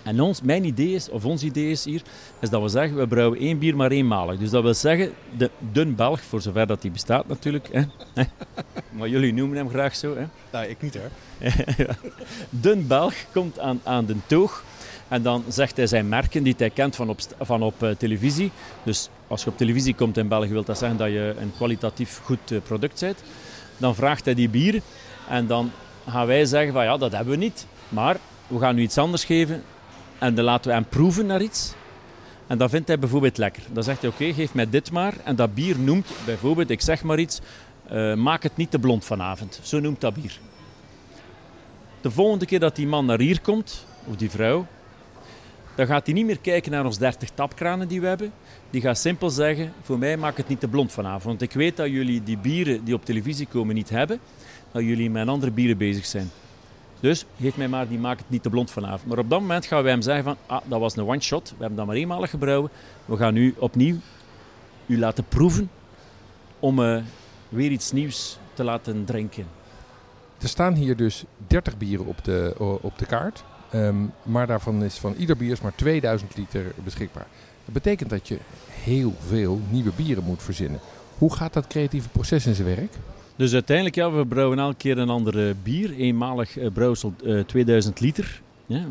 En 0.04 0.22
ons, 0.22 0.42
mijn 0.42 0.64
idee 0.64 0.94
is, 0.94 1.10
of 1.10 1.26
ons 1.26 1.44
idee 1.44 1.72
is 1.72 1.86
hier, 1.86 2.02
is 2.40 2.50
dat 2.50 2.62
we 2.62 2.68
zeggen, 2.68 2.98
we 2.98 3.08
brouwen 3.08 3.40
één 3.40 3.60
bier 3.60 3.76
maar 3.76 3.92
eenmalig. 3.92 4.40
Dus 4.40 4.50
dat 4.50 4.64
wil 4.64 4.74
zeggen, 4.74 5.12
de 5.38 5.50
dun 5.60 5.96
Belg, 5.96 6.22
voor 6.22 6.42
zover 6.42 6.68
dat 6.68 6.82
die 6.82 6.92
bestaat 6.92 7.28
natuurlijk. 7.28 7.70
Hè. 7.72 7.82
Maar 8.90 9.10
jullie 9.10 9.34
noemen 9.34 9.58
hem 9.58 9.70
graag 9.70 9.96
zo. 9.96 10.16
Hè. 10.16 10.26
Nou, 10.52 10.66
ik 10.66 10.82
niet 10.82 10.98
hoor. 10.98 11.10
Dun 12.50 12.88
Belg 12.88 13.14
komt 13.32 13.60
aan, 13.60 13.80
aan 13.84 14.06
de 14.06 14.16
toog 14.26 14.64
en 15.08 15.22
dan 15.22 15.44
zegt 15.48 15.78
hij 15.78 15.88
zijn 15.88 16.10
merken 16.10 16.44
die 16.44 16.54
hij 16.58 16.70
kent 16.70 16.96
van 16.96 17.10
op, 17.10 17.20
van 17.40 17.62
op 17.62 17.84
eh, 17.84 17.90
televisie. 17.90 18.52
Dus 18.84 19.10
als 19.28 19.44
je 19.44 19.50
op 19.50 19.58
televisie 19.58 19.96
komt 19.96 20.18
in 20.18 20.28
België, 20.28 20.50
wil 20.50 20.64
dat 20.64 20.78
zeggen 20.78 20.98
dat 20.98 21.08
je 21.08 21.36
een 21.40 21.52
kwalitatief 21.56 22.22
goed 22.24 22.52
eh, 22.52 22.58
product 22.64 23.00
bent. 23.00 23.24
Dan 23.78 23.96
vraagt 23.96 24.26
hij 24.26 24.34
die 24.34 24.50
bier 24.50 24.82
en 25.30 25.48
dan 25.48 25.72
gaan 26.10 26.28
wij 26.28 26.46
zeggen 26.46 26.74
van 26.74 26.84
ja, 26.84 26.98
dat 26.98 27.12
hebben 27.12 27.34
we 27.34 27.40
niet. 27.40 27.66
Maar 27.90 28.18
we 28.48 28.60
gaan 28.60 28.76
nu 28.76 28.82
iets 28.82 28.98
anders 28.98 29.26
geven 29.26 29.64
en 30.20 30.36
dan 30.36 30.46
laten 30.46 30.70
we 30.70 30.76
hem 30.76 30.86
proeven 30.86 31.26
naar 31.26 31.42
iets. 31.42 31.74
En 32.48 32.58
dat 32.58 32.70
vindt 32.70 32.88
hij 32.88 33.00
bijvoorbeeld 33.00 33.38
lekker. 33.38 33.64
Dan 33.72 33.84
zegt 33.84 34.02
hij 34.02 34.10
oké, 34.10 34.34
geef 34.34 34.54
mij 34.54 34.70
dit 34.70 34.92
maar. 34.92 35.14
En 35.24 35.36
dat 35.36 35.54
bier 35.54 35.80
noemt 35.80 36.12
bijvoorbeeld, 36.26 36.70
ik 36.70 36.82
zeg 36.82 37.04
maar 37.04 37.20
iets, 37.20 37.40
eh, 37.88 38.14
maak 38.14 38.44
het 38.44 38.58
niet 38.58 38.72
te 38.72 38.80
blond 38.80 39.06
vanavond. 39.06 39.60
Zo 39.64 39.80
noemt 39.80 40.02
dat 40.02 40.14
bier. 40.14 40.40
De 42.02 42.12
volgende 42.12 42.46
keer 42.46 42.60
dat 42.60 42.76
die 42.76 42.88
man 42.88 43.06
naar 43.06 43.20
hier 43.20 43.42
komt, 43.42 43.86
of 44.04 44.16
die 44.16 44.30
vrouw, 44.30 44.66
dan 45.76 45.86
gaat 45.86 46.06
hij 46.06 46.14
niet 46.14 46.26
meer 46.26 46.40
kijken 46.40 46.72
naar 46.72 46.86
ons 46.86 46.98
30 46.98 47.30
tapkranen 47.30 47.88
die 47.88 48.02
we 48.02 48.08
hebben. 48.08 48.32
Die 48.70 48.82
gaat 48.82 48.98
simpel 48.98 49.30
zeggen, 49.30 49.74
voor 49.82 49.98
mij 49.98 50.18
maak 50.18 50.38
het 50.38 50.48
niet 50.48 50.60
te 50.60 50.68
blond 50.68 50.92
vanavond. 50.92 51.24
Want 51.24 51.42
ik 51.42 51.52
weet 51.52 51.78
dat 51.78 51.88
jullie 51.90 52.24
die 52.24 52.38
bieren 52.38 52.84
die 52.84 52.94
op 52.94 53.06
televisie 53.06 53.48
komen 53.48 53.76
niet 53.76 53.90
hebben. 53.90 54.20
Dat 54.72 54.84
jullie 54.84 55.10
met 55.10 55.28
andere 55.28 55.52
bieren 55.52 55.78
bezig 55.78 56.06
zijn. 56.06 56.32
Dus 57.00 57.26
geef 57.40 57.58
mij 57.58 57.68
maar 57.68 57.88
die 57.88 58.00
maak 58.00 58.18
het 58.18 58.30
niet 58.30 58.44
te 58.44 58.50
blond 58.50 58.72
vanavond. 58.72 59.06
Maar 59.06 59.18
op 59.18 59.30
dat 59.30 59.40
moment 59.40 59.66
gaan 59.66 59.84
wij 59.84 59.92
hem 59.92 60.02
zeggen 60.02 60.24
van, 60.24 60.38
ah, 60.46 60.62
dat 60.66 60.80
was 60.80 60.96
een 60.96 61.08
one-shot. 61.08 61.50
We 61.50 61.56
hebben 61.60 61.78
dat 61.78 61.86
maar 61.86 61.96
eenmalig 61.96 62.30
gebrouwen. 62.30 62.70
We 63.06 63.18
gaan 63.18 63.34
nu 63.34 63.56
opnieuw 63.58 63.96
u 64.86 65.00
laten 65.00 65.24
proeven 65.30 65.70
om 66.60 66.84
eh, 66.84 67.02
weer 67.50 67.72
iets 67.72 67.92
nieuws 67.92 68.38
te 68.54 68.64
laten 68.64 69.06
drinken. 69.06 69.48
Er 70.42 70.48
staan 70.48 70.74
hier 70.74 70.96
dus 70.96 71.24
30 71.48 71.78
bieren 71.78 72.06
op 72.06 72.24
de, 72.24 72.56
op 72.82 72.98
de 72.98 73.06
kaart. 73.06 73.44
Ehm, 73.74 73.96
maar 74.24 74.48
daarvan 74.48 74.84
is 74.84 74.96
van 74.98 75.14
ieder 75.18 75.38
bier 75.38 75.52
is 75.52 75.62
maar 75.62 75.76
2000 75.76 76.38
liter 76.38 76.66
beschikbaar. 76.84 77.28
Dat 77.66 77.74
betekent 77.74 78.10
dat 78.10 78.28
je 78.28 78.38
heel 78.70 79.14
veel 79.28 79.62
nieuwe 79.70 79.92
bieren 79.96 80.24
moet 80.24 80.44
verzinnen. 80.44 80.80
Hoe 81.18 81.34
gaat 81.34 81.54
dat 81.54 81.68
creatieve 81.68 82.10
proces 82.10 82.46
in 82.46 82.56
zijn 82.56 82.76
werk? 82.76 82.94
Dus 83.36 83.54
uiteindelijk, 83.54 83.96
ja, 83.96 84.12
we 84.12 84.26
brouwen 84.26 84.60
elke 84.60 84.76
keer 84.76 84.98
een 84.98 85.10
andere 85.10 85.56
bier. 85.64 85.94
Eenmalig 85.94 86.58
eh, 86.58 86.72
brouwsel 86.74 87.14
eh, 87.26 87.40
2000 87.40 88.00
liter. 88.00 88.42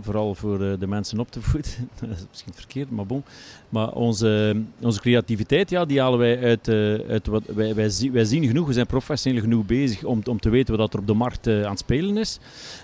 Vooral 0.00 0.34
voor 0.34 0.62
eh, 0.62 0.78
de 0.78 0.86
mensen 0.86 1.20
op 1.20 1.30
te 1.30 1.42
voeden. 1.42 1.70
dat 2.00 2.10
is 2.10 2.26
misschien 2.30 2.54
verkeerd, 2.54 2.90
maar 2.90 3.06
bon. 3.06 3.22
Maar 3.68 3.92
onze, 3.92 4.62
onze 4.80 5.00
creativiteit, 5.00 5.70
ja, 5.70 5.84
die 5.84 6.00
halen 6.00 6.18
wij 6.18 6.42
uit, 6.42 6.68
eh, 6.68 6.94
uit 7.08 7.26
wat 7.26 7.42
wij, 7.46 7.74
wij, 7.74 7.88
zien, 7.88 8.12
wij 8.12 8.24
zien 8.24 8.46
genoeg. 8.46 8.66
We 8.66 8.72
zijn 8.72 8.86
professioneel 8.86 9.40
genoeg 9.40 9.66
bezig 9.66 10.04
om, 10.04 10.20
om 10.24 10.40
te 10.40 10.50
weten 10.50 10.76
wat 10.76 10.92
er 10.92 10.98
op 10.98 11.06
de 11.06 11.14
markt 11.14 11.46
eh, 11.46 11.62
aan 11.64 11.70
het 11.70 11.78
spelen 11.78 12.16
is. 12.16 12.38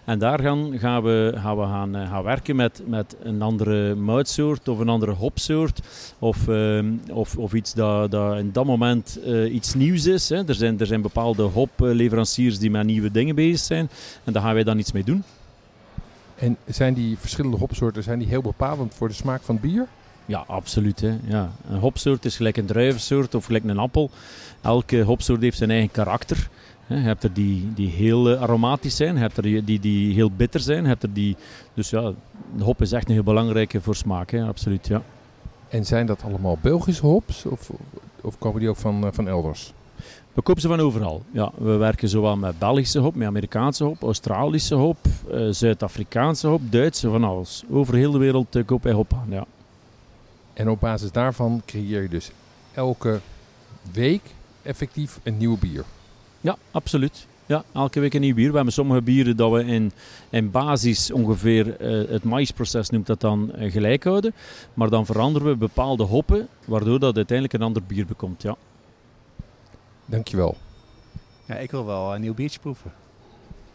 En 0.04 0.18
daar 0.18 0.40
gaan, 0.40 0.78
gaan 0.78 1.02
we, 1.02 1.32
gaan, 1.37 1.56
we 1.56 1.62
gaan, 1.62 1.96
eh, 1.96 2.11
gaan 2.11 2.22
werken 2.22 2.56
met, 2.56 2.82
met 2.87 3.16
een 3.22 3.42
andere 3.42 3.94
moutsoort 3.94 4.68
of 4.68 4.78
een 4.78 4.88
andere 4.88 5.12
hopsoort. 5.12 5.80
Of, 6.18 6.48
of, 7.12 7.37
of 7.37 7.52
iets 7.52 7.74
dat, 7.74 8.11
dat 8.11 8.38
in 8.38 8.52
dat 8.52 8.64
moment 8.64 9.18
eh, 9.24 9.54
iets 9.54 9.74
nieuws 9.74 10.06
is. 10.06 10.28
Hè. 10.28 10.48
Er, 10.48 10.54
zijn, 10.54 10.80
er 10.80 10.87
zijn 10.87 11.02
bepaalde 11.02 11.42
hopleveranciers 11.42 12.58
die 12.58 12.70
met 12.70 12.87
nieuwe 12.87 13.11
dingen 13.11 13.34
bezig 13.34 13.66
zijn. 13.66 13.90
En 14.24 14.32
daar 14.32 14.42
gaan 14.42 14.54
wij 14.54 14.64
dan 14.64 14.78
iets 14.78 14.92
mee 14.92 15.04
doen. 15.04 15.24
En 16.38 16.57
zijn 16.66 16.94
die 16.94 17.18
verschillende 17.18 17.57
hopsoorten 17.57 18.03
zijn 18.03 18.18
die 18.18 18.29
heel 18.29 18.42
bepalend 18.42 18.94
voor 18.94 19.09
de 19.09 19.14
smaak 19.14 19.42
van 19.42 19.61
bier? 19.61 19.87
Ja, 20.27 20.44
absoluut. 20.46 21.01
Hè. 21.01 21.16
Ja. 21.27 21.51
Een 21.68 21.79
hopsoort 21.79 22.24
is 22.24 22.37
gelijk 22.37 22.57
een 22.57 22.66
druivensoort 22.66 23.35
of 23.35 23.44
gelijk 23.44 23.64
een 23.64 23.79
appel. 23.79 24.11
Elke 24.61 25.03
hopsoort 25.03 25.40
heeft 25.40 25.57
zijn 25.57 25.70
eigen 25.70 25.90
karakter. 25.90 26.48
Je 26.87 26.94
hebt 26.94 27.24
er 27.24 27.33
die, 27.33 27.72
die 27.74 27.88
heel 27.88 28.31
eh, 28.31 28.42
aromatisch 28.42 28.96
zijn, 28.96 29.14
je 29.14 29.20
hebt 29.20 29.37
er 29.37 29.42
die, 29.42 29.81
die, 29.81 30.14
heel 30.14 30.31
bitter 30.31 30.61
zijn. 30.61 30.83
Je 30.83 30.88
hebt 30.88 31.03
er 31.03 31.12
die, 31.12 31.37
dus 31.74 31.90
ja, 31.90 32.12
de 32.57 32.64
hop 32.64 32.83
is 32.83 32.92
echt 32.92 33.09
een 33.09 33.14
heel 33.14 33.22
belangrijke 33.22 33.81
voor 33.81 33.96
smaak. 33.96 34.31
Hè. 34.31 34.44
Absoluut, 34.44 34.87
ja. 34.87 35.03
En 35.68 35.85
zijn 35.85 36.07
dat 36.07 36.22
allemaal 36.22 36.59
Belgische 36.61 37.07
hops 37.07 37.46
of, 37.46 37.70
of 38.20 38.38
komen 38.38 38.61
die 38.61 38.68
ook 38.68 38.77
van, 38.77 39.07
eh, 39.07 39.12
van 39.12 39.29
elders? 39.29 39.72
We 40.38 40.44
kopen 40.44 40.62
ze 40.62 40.68
van 40.68 40.81
overal. 40.81 41.22
Ja, 41.31 41.53
we 41.57 41.77
werken 41.77 42.09
zowel 42.09 42.37
met 42.37 42.59
Belgische 42.59 42.98
hop, 42.98 43.14
met 43.14 43.27
Amerikaanse 43.27 43.85
hop, 43.85 44.03
Australische 44.03 44.74
hop, 44.74 44.96
eh, 45.31 45.46
Zuid-Afrikaanse 45.51 46.46
hop, 46.46 46.61
Duitse, 46.70 47.09
van 47.11 47.24
alles. 47.24 47.62
Over 47.70 47.94
heel 47.94 48.12
de 48.12 48.18
wereld 48.18 48.57
uh, 48.57 48.64
koop 48.66 48.83
wij 48.83 48.92
hop 48.92 49.12
aan, 49.12 49.27
ja. 49.31 49.46
En 50.53 50.68
op 50.68 50.81
basis 50.81 51.12
daarvan 51.12 51.62
creëer 51.66 52.03
je 52.03 52.09
dus 52.09 52.31
elke 52.72 53.20
week 53.92 54.22
effectief 54.62 55.20
een 55.22 55.37
nieuw 55.37 55.59
bier. 55.59 55.85
Ja, 56.40 56.57
absoluut. 56.70 57.27
Ja, 57.46 57.64
elke 57.72 58.01
week 58.01 58.14
een 58.14 58.20
nieuw 58.20 58.35
bier. 58.35 58.51
We 58.51 58.57
hebben 58.57 58.72
sommige 58.72 59.03
bieren 59.03 59.37
dat 59.37 59.53
we 59.53 59.64
in, 59.64 59.92
in 60.31 60.51
basis 60.51 61.12
ongeveer 61.12 61.77
eh, 61.77 62.11
het 62.11 62.24
maïsproces 62.24 62.90
noemt 62.90 63.07
dat 63.07 63.20
dan 63.20 63.53
eh, 63.55 63.72
gelijk 63.72 64.05
houden. 64.05 64.35
Maar 64.74 64.90
dan 64.90 65.07
veranderen 65.07 65.48
we 65.48 65.57
bepaalde 65.57 66.05
hoppen, 66.05 66.48
waardoor 66.64 66.98
dat 66.98 67.16
uiteindelijk 67.16 67.59
een 67.59 67.66
ander 67.66 67.83
bier 67.83 68.07
bekomt. 68.07 68.42
Ja. 68.42 68.57
Dankjewel. 70.08 70.56
Ja, 71.44 71.54
ik 71.54 71.70
wil 71.70 71.86
wel 71.86 72.14
een 72.14 72.20
nieuw 72.20 72.34
biertje 72.34 72.60
proeven. 72.60 72.92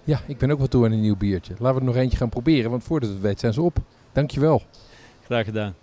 Ja, 0.03 0.21
ik 0.27 0.37
ben 0.37 0.51
ook 0.51 0.57
wel 0.57 0.67
toe 0.67 0.85
aan 0.85 0.91
een 0.91 1.01
nieuw 1.01 1.15
biertje. 1.15 1.53
Laten 1.57 1.73
we 1.73 1.79
er 1.79 1.93
nog 1.93 1.95
eentje 1.95 2.17
gaan 2.17 2.29
proberen, 2.29 2.69
want 2.69 2.83
voordat 2.83 3.09
we 3.09 3.15
het 3.15 3.23
weten 3.23 3.39
zijn 3.39 3.53
ze 3.53 3.61
op. 3.61 3.77
Dankjewel. 4.11 4.61
Graag 5.25 5.45
gedaan. 5.45 5.75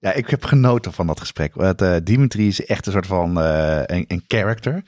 Ja, 0.00 0.12
ik 0.12 0.28
heb 0.28 0.44
genoten 0.44 0.92
van 0.92 1.06
dat 1.06 1.20
gesprek. 1.20 1.54
Want, 1.54 1.82
eh, 1.82 1.96
Dimitri 2.02 2.46
is 2.46 2.66
echt 2.66 2.86
een 2.86 2.92
soort 2.92 3.06
van 3.06 3.40
eh, 3.40 3.82
een, 3.84 4.04
een 4.08 4.24
character. 4.26 4.82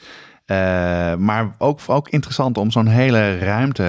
Eh, 0.51 1.15
maar 1.15 1.55
ook, 1.59 1.81
ook 1.87 2.09
interessant 2.09 2.59
om 2.59 2.71
zo'n 2.71 2.87
hele 2.87 3.39
ruimte, 3.39 3.83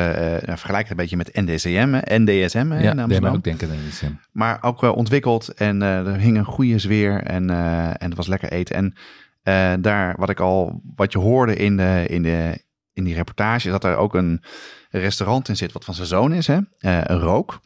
nou, 0.45 0.58
vergelijk 0.58 0.82
het 0.82 0.91
een 0.91 0.97
beetje 0.97 1.17
met 1.17 1.34
NDCM, 1.34 2.00
hè, 2.02 2.19
NDSM 2.19 2.69
hè, 2.69 2.80
Ja, 2.80 2.91
in 2.91 3.00
Amsterdam. 3.00 3.36
ook 3.36 3.43
denken 3.43 3.69
aan. 4.04 4.19
Maar 4.32 4.58
ook 4.62 4.82
wel 4.82 4.93
ontwikkeld 4.93 5.47
en 5.54 5.82
eh, 5.82 6.08
er 6.08 6.19
hing 6.19 6.38
een 6.38 6.45
goede 6.45 6.80
sfeer 6.80 7.24
en, 7.24 7.50
en 7.50 8.08
het 8.10 8.15
was 8.15 8.28
lekker 8.28 8.52
eten. 8.52 8.76
En 9.43 9.82
daar, 9.82 10.15
wat 10.17 10.30
ik 10.30 10.39
al, 10.39 10.82
wat 10.95 11.12
je 11.12 11.19
hoorde 11.19 11.56
in, 11.56 11.78
de, 11.78 12.06
in, 12.08 12.24
de, 12.24 12.63
in 12.93 13.04
die 13.04 13.15
reportage, 13.15 13.65
is 13.65 13.71
dat 13.71 13.84
er 13.84 13.95
ook 13.95 14.15
een 14.15 14.41
restaurant 14.89 15.50
in 15.50 15.58
zit 15.58 15.71
wat 15.71 15.86
van 15.86 15.93
zijn 15.93 16.08
zoon 16.08 16.34
is, 16.34 16.47
hè? 16.47 16.58
Een 16.80 17.19
rook. 17.19 17.60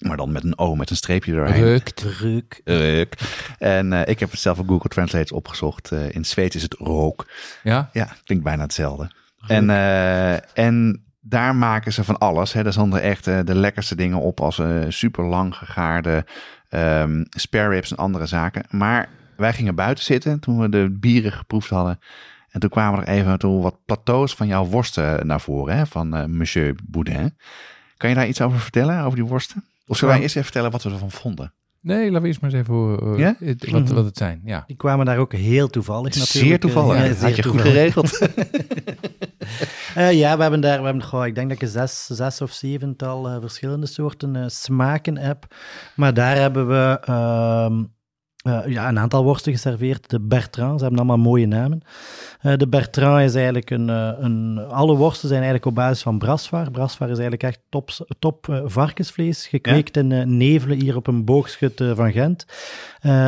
Maar 0.00 0.16
dan 0.16 0.32
met 0.32 0.44
een 0.44 0.58
O, 0.58 0.74
met 0.74 0.90
een 0.90 0.96
streepje 0.96 1.32
doorheen. 1.32 1.62
Rukt. 1.62 2.00
Ruk. 2.02 2.60
Reuk. 2.64 3.14
En 3.58 3.92
eh, 3.92 4.08
ik 4.08 4.20
heb 4.20 4.30
het 4.30 4.40
zelf 4.40 4.58
op 4.58 4.68
Google 4.68 4.88
Translate 4.88 5.34
opgezocht. 5.34 5.92
Eh, 5.92 6.14
in 6.14 6.24
Zweeds 6.24 6.56
is 6.56 6.62
het 6.62 6.74
rook. 6.74 7.26
Ja? 7.62 7.90
Ja, 7.92 8.08
klinkt 8.24 8.44
bijna 8.44 8.62
hetzelfde. 8.62 9.10
En, 9.46 9.70
eh, 9.70 10.58
en 10.58 11.04
daar 11.20 11.54
maken 11.54 11.92
ze 11.92 12.04
van 12.04 12.18
alles. 12.18 12.52
Hè. 12.52 12.62
Daar 12.62 12.72
stonden 12.72 13.02
echt 13.02 13.24
de 13.24 13.54
lekkerste 13.54 13.94
dingen 13.94 14.20
op 14.20 14.40
als 14.40 14.62
super 14.88 15.24
lang 15.24 15.54
gegaarde 15.54 16.24
ehm 16.68 17.24
spare 17.30 17.68
ribs 17.68 17.90
en 17.90 17.96
andere 17.96 18.26
zaken. 18.26 18.64
Maar 18.70 19.08
wij 19.36 19.52
gingen 19.52 19.74
buiten 19.74 20.04
zitten 20.04 20.40
toen 20.40 20.60
we 20.60 20.68
de 20.68 20.96
bieren 21.00 21.32
geproefd 21.32 21.70
hadden. 21.70 21.98
En 22.50 22.60
toen 22.60 22.70
kwamen 22.70 23.00
er 23.00 23.08
even 23.08 23.38
toe 23.38 23.62
wat 23.62 23.76
plateaus 23.86 24.34
van 24.34 24.46
jouw 24.46 24.64
worsten 24.64 25.26
naar 25.26 25.40
voren, 25.40 25.76
hè, 25.76 25.86
van 25.86 26.36
Monsieur 26.36 26.74
Boudin. 26.84 27.36
Kan 27.96 28.08
je 28.08 28.14
daar 28.14 28.28
iets 28.28 28.40
over 28.40 28.58
vertellen, 28.58 29.04
over 29.04 29.18
die 29.18 29.28
worsten? 29.28 29.64
Of 29.90 29.96
zullen 29.96 30.14
wij 30.14 30.22
eerst 30.22 30.36
even 30.36 30.44
vertellen 30.50 30.70
wat 30.70 30.82
we 30.82 30.90
ervan 30.90 31.10
vonden? 31.10 31.52
Nee, 31.82 32.04
laten 32.06 32.22
we 32.22 32.28
eerst 32.28 32.40
maar 32.40 32.50
eens 32.50 32.60
even 32.60 32.74
horen, 32.74 33.12
eh, 33.14 33.18
Ja? 33.18 33.36
het- 33.46 33.70
wat, 33.70 33.88
wat 33.88 34.04
het 34.04 34.16
zijn. 34.16 34.40
Ja. 34.44 34.64
Die 34.66 34.76
kwamen 34.76 35.06
daar 35.06 35.18
ook 35.18 35.32
heel 35.32 35.68
toevallig 35.68 36.04
natuurlijk. 36.14 36.30
Zeer 36.46 36.60
toevallig. 36.60 36.96
Eh, 36.96 37.06
ja, 37.06 37.14
Had 37.26 37.36
je 37.36 37.42
goed 37.42 37.52
toevallig. 37.52 37.72
geregeld. 37.72 38.18
Eh, 39.94 40.12
ja, 40.12 40.36
we 40.36 40.42
hebben 40.42 40.60
daar, 40.60 40.78
we 40.78 40.84
hebben, 40.84 41.02
goh, 41.04 41.26
ik 41.26 41.34
denk 41.34 41.48
dat 41.50 41.62
ik 41.62 41.68
zes, 41.68 42.06
zes 42.06 42.40
of 42.40 42.52
zevental 42.52 43.28
eh, 43.28 43.36
verschillende 43.40 43.86
soorten 43.86 44.36
eh, 44.36 44.44
smaken 44.46 45.16
heb. 45.16 45.46
Maar 45.96 46.14
daar 46.14 46.36
hebben 46.36 46.68
we 46.68 47.00
eh, 48.40 48.60
ja, 48.66 48.88
een 48.88 48.98
aantal 48.98 49.24
worsten 49.24 49.52
geserveerd. 49.52 50.10
De 50.10 50.20
Bertrand, 50.20 50.78
ze 50.78 50.84
hebben 50.84 51.06
allemaal 51.06 51.24
mooie 51.24 51.46
namen. 51.46 51.82
Eh, 52.40 52.56
de 52.56 52.68
Bertrand 52.68 53.24
is 53.24 53.34
eigenlijk 53.34 53.70
een, 53.70 53.88
eh, 53.90 54.12
een... 54.18 54.58
Alle 54.68 54.96
worsten 54.96 55.28
zijn 55.28 55.42
eigenlijk 55.42 55.66
op 55.66 55.74
basis 55.74 56.02
van 56.02 56.18
brasvaar. 56.18 56.70
Brasvaar 56.70 57.10
is 57.10 57.18
eigenlijk 57.18 57.42
echt 57.42 57.60
top, 57.68 57.90
top 58.18 58.62
varkensvlees, 58.64 59.46
gekweekt 59.46 59.96
in 59.96 60.36
Nevelen, 60.36 60.80
hier 60.80 60.96
op 60.96 61.06
een 61.06 61.24
boogschut 61.24 61.82
van 61.94 62.12
Gent. 62.12 62.46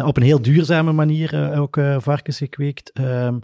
Op 0.04 0.16
een 0.16 0.22
heel 0.22 0.42
duurzame 0.42 0.92
manier 0.92 1.58
ook 1.58 1.80
varkens 1.98 2.38
gekweekt. 2.38 2.90
Ehm, 2.92 3.38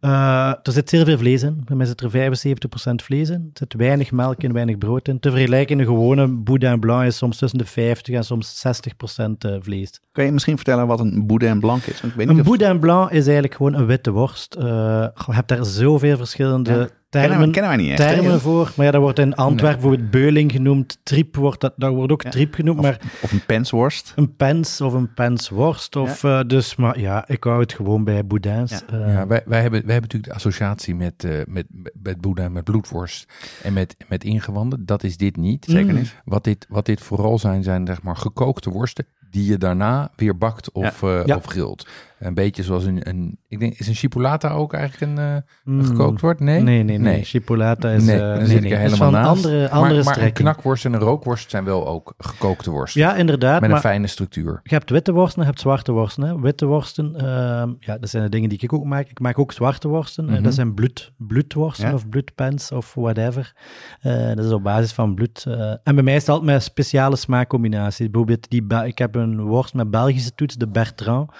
eh, 0.00 0.52
er 0.62 0.72
zit 0.72 0.88
zeer 0.88 1.04
veel 1.04 1.18
vlees 1.18 1.42
in. 1.42 1.62
Bij 1.64 1.76
mij 1.76 1.86
zit 1.86 2.00
er 2.00 2.10
75% 2.10 2.94
vlees 3.04 3.28
in. 3.28 3.40
Er 3.52 3.58
zit 3.58 3.74
weinig 3.74 4.10
melk 4.12 4.42
en 4.42 4.52
weinig 4.52 4.78
brood 4.78 5.08
in. 5.08 5.20
Te 5.20 5.30
vergelijken, 5.30 5.78
een 5.78 5.84
gewone 5.84 6.28
boudin 6.28 6.80
blanc 6.80 7.04
is 7.06 7.16
soms 7.16 7.38
tussen 7.38 7.58
de 7.58 7.64
50 7.64 8.14
en 8.14 8.24
soms 8.24 8.62
60% 8.66 9.30
eh, 9.38 9.56
vlees. 9.60 10.00
Kan 10.12 10.24
je 10.24 10.32
misschien 10.32 10.56
vertellen 10.56 10.86
wat 10.86 11.00
een 11.00 11.26
boudin 11.26 11.60
blanc 11.60 11.82
is? 11.82 12.00
Want 12.00 12.12
ik 12.12 12.18
weet 12.18 12.28
niet 12.28 12.38
Een 12.38 12.40
of- 12.52 12.58
boudin 12.58 12.78
blanc 12.80 13.10
is 13.10 13.24
eigenlijk 13.24 13.54
gewoon 13.54 13.74
een 13.74 13.86
witte 13.86 14.10
worst. 14.10 14.54
Eh, 14.54 14.64
je 15.26 15.32
hebt 15.32 15.48
daar 15.48 15.64
zoveel 15.64 16.16
verschillende 16.16 16.72
Ja. 16.72 16.88
Kennen 17.10 17.30
termen, 17.30 17.52
wij- 17.52 17.54
kennen 17.62 17.70
wij 17.76 17.88
niet 17.90 17.98
echt, 18.00 18.14
termen 18.14 18.32
hè? 18.32 18.38
voor. 18.40 18.72
Maar 18.76 18.86
ja, 18.86 18.92
dat 18.92 19.00
wordt 19.00 19.18
in 19.18 19.34
Antwerpen 19.34 19.80
bijvoorbeeld 19.80 20.10
beuling 20.10 20.52
genoemd. 20.52 20.98
Triep 21.02 21.36
wordt, 21.36 21.60
dat, 21.60 21.72
dat 21.76 21.92
wordt 21.94 22.12
ook 22.12 22.22
triep 22.22 22.54
genoemd. 22.54 22.80
maar 22.80 23.00
Of 23.22 23.32
een 23.32 23.44
pensworst. 23.46 24.12
een 24.16 24.36
pens 24.36 24.80
of 24.80 24.92
een 24.92 25.14
pensworst. 25.14 25.96
Of, 25.96 26.24
eh, 26.24 26.40
dus, 26.46 26.76
maar 26.76 27.00
ja, 27.00 27.28
ik 27.28 27.44
hou 27.44 27.60
het 27.60 27.72
gewoon 27.72 28.04
bij 28.04 28.26
boudins. 28.26 28.84
Eh, 28.86 28.98
Ja, 28.98 29.26
wij, 29.26 29.42
wij, 29.46 29.60
hebben, 29.60 29.84
wij 29.84 29.92
hebben 29.92 30.00
natuurlijk 30.10 30.24
de 30.24 30.34
associatie 30.34 30.94
met, 30.94 31.24
eh 31.24 31.40
met, 31.46 31.66
met 32.02 32.20
boeddha, 32.20 32.48
met 32.48 32.64
bloedworst 32.64 33.32
en 33.62 33.72
met, 33.72 33.96
met 34.08 34.24
ingewanden. 34.24 34.86
Dat 34.86 35.02
is 35.02 35.16
dit 35.16 35.36
niet. 35.36 35.66
Zeker 35.68 35.92
niet. 35.92 36.14
Wat 36.24 36.44
dit, 36.44 36.66
wat 36.68 36.86
dit 36.86 37.00
vooral 37.00 37.38
zijn, 37.38 37.62
zijn 37.62 37.86
zeg 37.86 38.02
maar 38.02 38.16
gekookte 38.16 38.70
worsten 38.70 39.06
die 39.30 39.50
je 39.50 39.58
daarna 39.58 40.10
weer 40.16 40.38
bakt 40.38 40.72
of, 40.72 41.02
eh, 41.02 41.20
Ja. 41.24 41.36
of 41.36 41.44
grilt. 41.44 41.88
Een 42.18 42.34
beetje 42.34 42.62
zoals 42.62 42.84
een, 42.84 43.08
een 43.08 43.38
ik 43.48 43.58
denk, 43.60 43.74
is 43.78 43.88
een 43.88 43.94
chipolata 43.94 44.50
ook 44.50 44.72
eigenlijk 44.72 45.12
een, 45.12 45.18
eh, 45.18 45.34
een 45.34 45.74
Mm. 45.74 45.84
gekookt 45.84 46.20
wordt? 46.20 46.40
Nee? 46.40 46.60
Nee, 46.60 46.82
nee, 46.82 46.98
nee. 46.98 47.24
Chipolata 47.24 47.90
is, 47.90 48.04
nee, 48.04 48.14
eh, 48.14 48.20
dan 48.20 48.36
nee, 48.36 48.46
zit 48.46 48.56
ik 48.56 48.62
nee. 48.62 48.74
er 48.74 48.84
Is 48.84 48.90
helemaal 48.92 49.10
naast. 49.10 49.28
andere- 49.44 49.58
Maar- 49.60 49.68
andere 49.68 49.88
maar, 49.88 49.96
een 49.98 50.04
strekking. 50.04 50.34
knakworst 50.48 50.84
en 50.84 50.92
een 50.92 51.00
rookworst 51.00 51.50
zijn 51.50 51.64
wel 51.64 51.86
ook 51.88 52.14
gekookte 52.18 52.70
worsten. 52.70 53.00
Ja, 53.00 53.14
inderdaad. 53.16 53.54
Met 53.54 53.62
een 53.62 53.70
maar 53.70 53.80
fijne 53.80 54.06
structuur. 54.06 54.60
Je 54.62 54.74
hebt 54.74 54.90
witte 54.90 55.12
worsten 55.12 55.36
en 55.38 55.42
je 55.42 55.48
hebt 55.50 55.60
zwarte 55.62 55.92
worsten. 55.92 56.22
Hè. 56.22 56.40
Witte 56.40 56.66
worsten, 56.66 57.16
ehm, 57.16 57.72
ja, 57.80 57.98
dat 57.98 58.08
zijn 58.10 58.22
de 58.22 58.28
dingen 58.28 58.48
die 58.48 58.58
ik 58.60 58.72
ook 58.72 58.84
maak. 58.84 59.08
Ik 59.08 59.20
maak 59.20 59.38
ook 59.38 59.52
zwarte 59.52 59.88
worsten. 59.88 60.24
Mhm. 60.24 60.42
dat 60.42 60.54
zijn 60.54 60.74
bloed, 60.74 61.12
bloedworsten 61.16 61.88
Ja. 61.88 61.94
of 61.94 62.08
bloedpens 62.08 62.72
of 62.72 62.94
whatever. 62.94 63.52
Eh, 64.00 64.26
dat 64.34 64.44
is 64.44 64.52
op 64.52 64.62
basis 64.62 64.92
van 64.92 65.14
bloed. 65.14 65.46
en 65.82 65.94
bij 65.94 66.02
mij 66.04 66.14
is 66.14 66.20
het 66.20 66.28
altijd 66.30 66.50
met 66.50 66.62
speciale 66.62 67.16
smaakcombinaties. 67.16 68.10
Bijvoorbeeld, 68.10 68.50
die 68.50 68.64
ik 68.84 68.98
heb 68.98 69.14
een 69.14 69.40
worst 69.40 69.74
met 69.74 69.90
Belgische 69.90 70.34
toets, 70.34 70.54
de 70.56 70.68
Bertrand. 70.68 71.30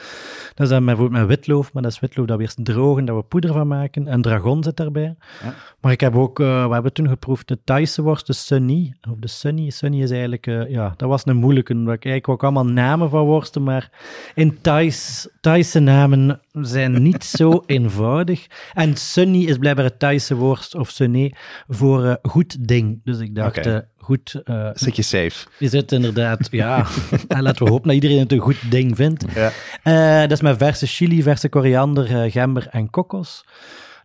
Dat 0.55 0.68
met, 0.69 0.85
bijvoorbeeld 0.85 1.21
met 1.21 1.37
witloof, 1.37 1.73
maar 1.73 1.83
dat 1.83 1.93
is 1.93 2.01
witloof 2.01 2.27
dat 2.27 2.37
we 2.37 2.43
eerst 2.43 2.65
drogen, 2.65 3.05
dat 3.05 3.17
we 3.17 3.23
poeder 3.23 3.53
van 3.53 3.69
maken. 3.69 4.07
En 4.07 4.23
dragon 4.23 4.63
zit 4.63 4.77
daarbij. 4.77 5.17
Ja. 5.43 5.55
Maar 5.81 5.93
ik 5.93 6.01
heb 6.01 6.17
ook, 6.17 6.41
eh, 6.41 6.67
we 6.67 6.73
hebben 6.73 6.93
toen 6.93 7.09
geproefd 7.09 7.49
de 7.49 7.59
Thaise 7.65 8.03
worst, 8.03 8.27
de 8.27 8.33
Sunny. 8.33 8.95
Of 9.11 9.19
de 9.19 9.29
Sunny. 9.29 9.71
Sunny 9.71 10.03
is 10.03 10.11
eigenlijk, 10.11 10.47
eh, 10.47 10.71
ja, 10.71 10.95
dat 10.97 11.09
was 11.09 11.27
een 11.27 11.37
moeilijke. 11.37 11.73
Ik 11.75 11.87
eigenlijk 11.87 12.29
ook 12.29 12.43
allemaal 12.43 12.67
namen 12.67 13.11
van 13.11 13.25
worsten, 13.25 13.63
maar 13.63 13.91
in 14.35 14.61
Thais, 14.61 15.29
Thaise 15.41 15.79
namen 15.79 16.41
zijn 16.53 17.03
niet 17.03 17.25
zo 17.25 17.63
eenvoudig. 17.67 18.47
En 18.73 18.97
Sunny 18.97 19.45
is 19.45 19.59
blijkbaar 19.59 19.85
het 19.85 19.99
Thaise 19.99 20.35
woord, 20.35 20.75
of 20.75 20.91
Sunny, 20.91 21.35
voor 21.69 22.05
eh, 22.05 22.15
goed 22.23 22.69
ding. 22.69 23.01
Dus 23.05 23.19
ik 23.19 23.35
dacht, 23.35 23.69
goed... 23.99 24.43
Zit 24.73 24.97
je 24.97 25.03
safe? 25.03 25.47
is 25.59 25.73
het 25.73 25.93
inderdaad, 25.93 26.49
ja. 26.51 26.87
en 27.29 27.43
laten 27.43 27.65
we 27.65 27.71
hopen 27.71 27.87
dat 27.87 27.95
iedereen 27.95 28.19
het 28.19 28.33
een 28.33 28.39
goed 28.39 28.71
ding 28.71 28.97
vindt. 28.97 29.25
Ja. 29.35 30.21
Dat 30.21 30.33
is 30.33 30.41
met 30.41 30.57
verse 30.57 30.87
chili, 30.87 31.23
verse 31.23 31.49
koriander, 31.49 32.31
gember 32.31 32.67
en 32.71 32.91
kokos. 32.91 33.45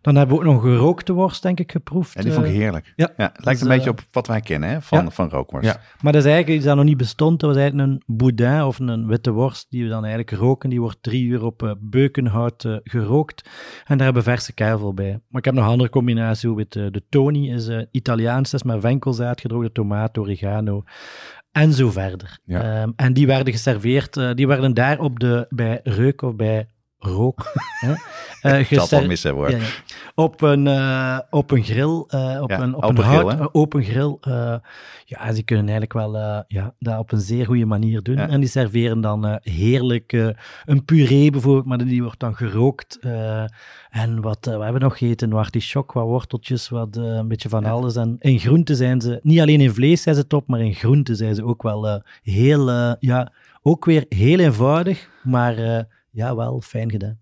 Dan 0.04 0.16
hebben 0.16 0.36
we 0.36 0.42
ook 0.42 0.48
nog 0.52 0.62
een 0.64 0.70
gerookte 0.70 1.12
worst, 1.12 1.42
denk 1.42 1.60
ik, 1.60 1.70
geproefd. 1.72 2.14
Ja, 2.14 2.22
die 2.22 2.32
vond 2.32 2.44
ik 2.46 2.52
Eh, 2.52 2.58
heerlijk. 2.58 2.92
Ja, 2.96 3.12
Ja, 3.16 3.30
het 3.32 3.44
lijkt 3.44 3.60
Dus, 3.60 3.68
een 3.68 3.74
beetje 3.76 3.90
eh, 3.90 3.96
op 3.96 4.04
wat 4.12 4.26
wij 4.26 4.40
kennen 4.40 4.68
hè, 4.68 4.82
van, 4.82 5.04
ja. 5.04 5.10
van 5.10 5.28
rookworst. 5.28 5.66
Ja. 5.68 5.80
Maar 6.00 6.12
dat 6.12 6.24
is 6.24 6.28
eigenlijk 6.28 6.56
iets 6.56 6.66
dat 6.66 6.76
nog 6.76 6.84
niet 6.84 6.96
bestond. 6.96 7.40
Dat 7.40 7.50
was 7.50 7.58
eigenlijk 7.58 7.88
een 7.90 8.02
boudin 8.16 8.62
of 8.62 8.78
een 8.78 9.06
witte 9.06 9.30
worst 9.30 9.66
die 9.70 9.82
we 9.82 9.88
dan 9.88 10.04
eigenlijk 10.04 10.30
roken. 10.42 10.70
Die 10.70 10.80
wordt 10.80 10.98
drie 11.00 11.24
uur 11.24 11.44
op 11.44 11.62
eh, 11.62 11.70
beukenhout 11.80 12.68
gerookt. 12.84 13.48
En 13.86 13.96
daar 13.96 14.04
hebben 14.06 14.24
we 14.24 14.30
verse 14.30 14.52
kervel 14.52 14.94
bij. 14.94 15.10
Maar 15.28 15.38
ik 15.38 15.44
heb 15.44 15.54
nog 15.54 15.64
een 15.64 15.70
andere 15.70 15.90
combinatie. 15.90 16.50
Eh, 16.50 16.64
de 16.68 17.02
Tony 17.08 17.50
is 17.52 17.68
eh, 17.68 17.82
Italiaans. 17.90 18.50
Dat 18.50 18.64
is 18.64 18.72
met 18.72 18.80
venkelzaad, 18.80 19.40
gedroogde 19.40 19.72
tomaat, 19.72 20.18
oregano. 20.18 20.82
En 21.52 21.72
zo 21.72 21.90
verder. 21.90 22.38
Ja. 22.44 22.80
Ehm, 22.82 22.90
en 22.96 23.12
die 23.12 23.26
werden 23.26 23.52
geserveerd. 23.52 24.16
eh, 24.16 24.30
die 24.34 24.46
werden 24.46 24.74
daar 24.74 24.98
op 24.98 25.18
de, 25.20 25.46
bij 25.48 25.80
reuk 25.82 26.22
of 26.22 26.36
bij 26.36 26.66
rook. 26.98 27.52
hè, 27.86 27.92
Ik 28.44 28.50
zal 28.50 28.56
het 28.58 28.70
wel 28.70 28.80
geser- 28.86 29.06
missen 29.06 29.32
hoor. 29.34 29.50
ja, 29.50 29.56
ja. 29.56 29.62
Op 30.14 30.40
een, 30.42 30.66
eh, 30.66 31.18
op 31.30 31.50
een 31.50 31.64
grill, 31.64 32.04
eh, 32.08 32.38
op 32.42 32.50
Ja, 32.50 32.60
een, 32.60 32.74
op 32.74 32.82
open 32.84 32.96
een 32.98 33.04
hout, 33.04 33.32
eh, 33.32 33.46
open 33.52 33.82
grill. 33.82 34.16
eh, 34.20 34.54
ja, 35.04 35.32
die 35.32 35.42
kunnen 35.42 35.64
eigenlijk 35.68 35.92
wel 35.92 36.16
eh, 36.16 36.38
ja, 36.48 36.74
dat 36.78 36.98
op 36.98 37.12
een 37.12 37.20
zeer 37.20 37.46
goede 37.46 37.64
manier 37.66 38.02
doen. 38.02 38.16
En 38.18 38.40
die 38.40 38.48
serveren 38.48 39.00
dan 39.00 39.26
eh, 39.26 39.34
heerlijk 39.54 40.12
eh, 40.12 40.28
een 40.64 40.84
puree 40.84 41.30
bijvoorbeeld, 41.30 41.64
maar 41.66 41.78
die 41.78 42.02
wordt 42.02 42.20
dan 42.20 42.34
gerookt. 42.36 42.98
eh, 43.00 43.44
en 43.90 44.20
wat, 44.20 44.46
eh, 44.46 44.56
we 44.56 44.62
hebben 44.62 44.82
nog 44.82 44.98
gegeten, 44.98 45.30
wat 45.30 45.38
artichok, 45.44 45.92
wat 45.92 46.04
worteltjes, 46.04 46.68
wat, 46.68 46.96
eh, 46.96 47.02
een 47.04 47.28
beetje 47.28 47.48
van 47.48 47.64
alles. 47.64 47.96
En 47.96 48.16
in 48.18 48.38
groenten 48.38 48.76
zijn 48.76 49.00
ze, 49.00 49.18
niet 49.22 49.40
alleen 49.40 49.60
in 49.60 49.74
vlees 49.74 50.02
zijn 50.02 50.14
ze 50.14 50.26
top, 50.26 50.48
maar 50.48 50.60
in 50.60 50.74
groenten 50.74 51.16
zijn 51.16 51.34
ze 51.34 51.44
ook 51.44 51.62
wel 51.62 51.88
eh, 51.88 51.96
heel, 52.22 52.70
eh, 52.70 52.92
ja, 52.98 53.32
ook 53.62 53.84
weer 53.84 54.04
heel 54.08 54.38
eenvoudig, 54.38 55.08
maar 55.22 55.56
eh, 55.58 55.82
ja, 56.10 56.36
wel 56.36 56.60
fijn 56.60 56.90
gedaan. 56.90 57.18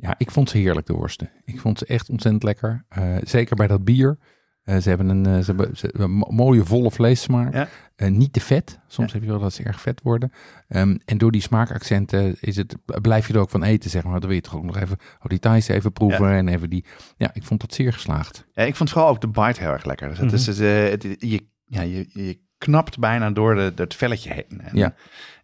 Ja, 0.00 0.14
ik 0.18 0.30
vond 0.30 0.50
ze 0.50 0.58
heerlijk, 0.58 0.86
de 0.86 0.92
worsten. 0.92 1.30
Ik 1.44 1.60
vond 1.60 1.78
ze 1.78 1.86
echt 1.86 2.10
ontzettend 2.10 2.42
lekker. 2.42 2.84
Eh, 2.88 3.16
zeker 3.22 3.56
bij 3.56 3.66
dat 3.66 3.84
bier. 3.84 4.18
Eh, 4.62 4.76
ze 4.76 4.88
hebben 4.88 5.08
een, 5.08 5.26
eh, 5.26 5.38
ze 5.38 5.44
hebben, 5.44 5.76
ze 5.76 5.86
hebben 5.86 6.02
een 6.02 6.10
mo- 6.16 6.30
mooie 6.30 6.64
volle 6.64 6.90
vleessmaak. 6.90 7.54
Ja. 7.54 7.68
Niet 8.08 8.32
te 8.32 8.40
vet. 8.40 8.78
Soms 8.86 9.08
Ja. 9.08 9.14
heb 9.18 9.22
je 9.22 9.30
wel 9.30 9.40
dat 9.40 9.52
ze 9.52 9.62
erg 9.62 9.80
vet 9.80 10.00
worden. 10.02 10.32
Ehm, 10.68 10.96
en 11.04 11.18
door 11.18 11.30
die 11.30 11.40
smaakaccenten 11.40 12.36
is 12.40 12.56
het, 12.56 12.76
blijf 13.02 13.26
je 13.26 13.32
er 13.34 13.40
ook 13.40 13.50
van 13.50 13.62
eten, 13.62 13.90
zeg 13.90 14.02
maar. 14.04 14.12
Dan 14.20 14.28
wil 14.28 14.36
je 14.38 14.40
toch 14.42 14.56
ook 14.56 14.64
nog 14.64 14.76
even 14.76 14.96
oh, 15.18 15.24
die 15.28 15.38
Thais 15.38 15.68
even 15.68 15.92
proeven. 15.92 16.30
En 16.32 16.48
even 16.48 16.70
die... 16.70 16.84
Ja, 17.16 17.30
ik 17.34 17.42
vond 17.44 17.60
dat 17.60 17.74
zeer 17.74 17.92
geslaagd. 17.92 18.46
Ja, 18.52 18.62
ik 18.62 18.76
vond 18.76 18.90
vooral 18.90 19.08
ook 19.10 19.20
de 19.20 19.28
bite 19.28 19.60
heel 19.60 19.70
erg 19.70 19.84
lekker. 19.84 20.08
Dus 20.08 20.18
het 20.18 20.32
is, 20.32 20.46
het, 20.46 20.60
eh, 20.60 20.88
het- 20.90 21.16
je, 21.20 21.46
ja, 21.64 21.80
je, 21.82 22.06
je 22.12 22.40
knapt 22.58 22.98
bijna 22.98 23.30
door 23.30 23.54
de, 23.54 23.72
het 23.74 23.94
velletje 23.94 24.32
heen. 24.32 24.60
En, 24.60 24.76
Ja. 24.76 24.94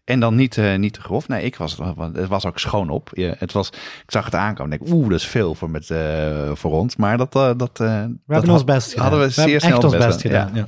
En 0.05 0.21
dan 0.21 0.35
niet, 0.35 0.59
eh, 0.59 0.75
niet 0.77 0.93
te 0.93 1.01
grof. 1.01 1.29
Nee, 1.29 1.43
ik 1.43 1.57
was, 1.57 1.79
het 2.13 2.29
was 2.29 2.47
ook 2.47 2.59
schoon 2.59 2.91
op. 2.91 3.11
Je, 3.13 3.35
het 3.39 3.53
was, 3.53 3.69
ik 4.03 4.11
zag 4.11 4.25
het 4.25 4.35
aankomen 4.35 4.73
en 4.73 4.79
denk, 4.79 4.93
oeh, 4.93 5.09
dat 5.09 5.19
is 5.19 5.27
veel 5.27 5.55
voor, 5.55 5.71
met, 5.71 5.91
eh, 5.91 6.51
voor 6.55 6.73
ons. 6.73 6.97
Maar 6.97 7.17
dat, 7.17 7.35
eh, 7.35 7.51
dat, 7.57 7.79
We 7.79 8.17
dat 8.27 8.49
ons 8.49 8.65
best 8.65 8.89
gedaan. 8.89 9.03
hadden 9.03 9.21
we 9.21 9.27
We 9.27 9.43
zeer 9.43 9.61
snel 9.61 9.79
ons 9.79 9.93
best 9.93 10.07
best 10.07 10.21
gedaan. 10.21 10.51
Ja. 10.55 10.67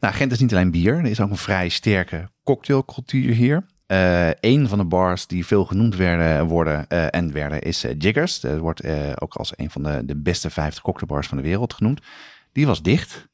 Nou, 0.00 0.14
Gent 0.14 0.32
is 0.32 0.40
niet 0.40 0.52
alleen 0.52 0.70
bier. 0.70 0.94
Er 0.94 1.04
is 1.04 1.20
ook 1.20 1.30
een 1.30 1.36
vrij 1.36 1.68
sterke 1.68 2.28
cocktailcultuur 2.42 3.34
hier. 3.34 3.66
Een 4.40 4.68
van 4.68 4.78
de 4.78 4.84
bars 4.84 5.26
die 5.26 5.46
veel 5.46 5.64
genoemd 5.64 5.96
werden, 5.96 6.46
worden 6.46 6.88
en 6.88 7.32
werden 7.32 7.62
is 7.62 7.84
Jiggers. 7.98 8.40
Dat 8.40 8.58
wordt 8.58 8.82
ook 9.20 9.34
als 9.34 9.52
een 9.56 9.70
van 9.70 9.82
de, 9.82 10.02
de 10.04 10.16
beste 10.16 10.50
50 10.50 10.82
cocktailbars 10.82 11.26
van 11.26 11.36
de 11.36 11.42
wereld 11.42 11.74
genoemd. 11.74 12.00
Die 12.52 12.66
was 12.66 12.82
dicht. 12.82 13.28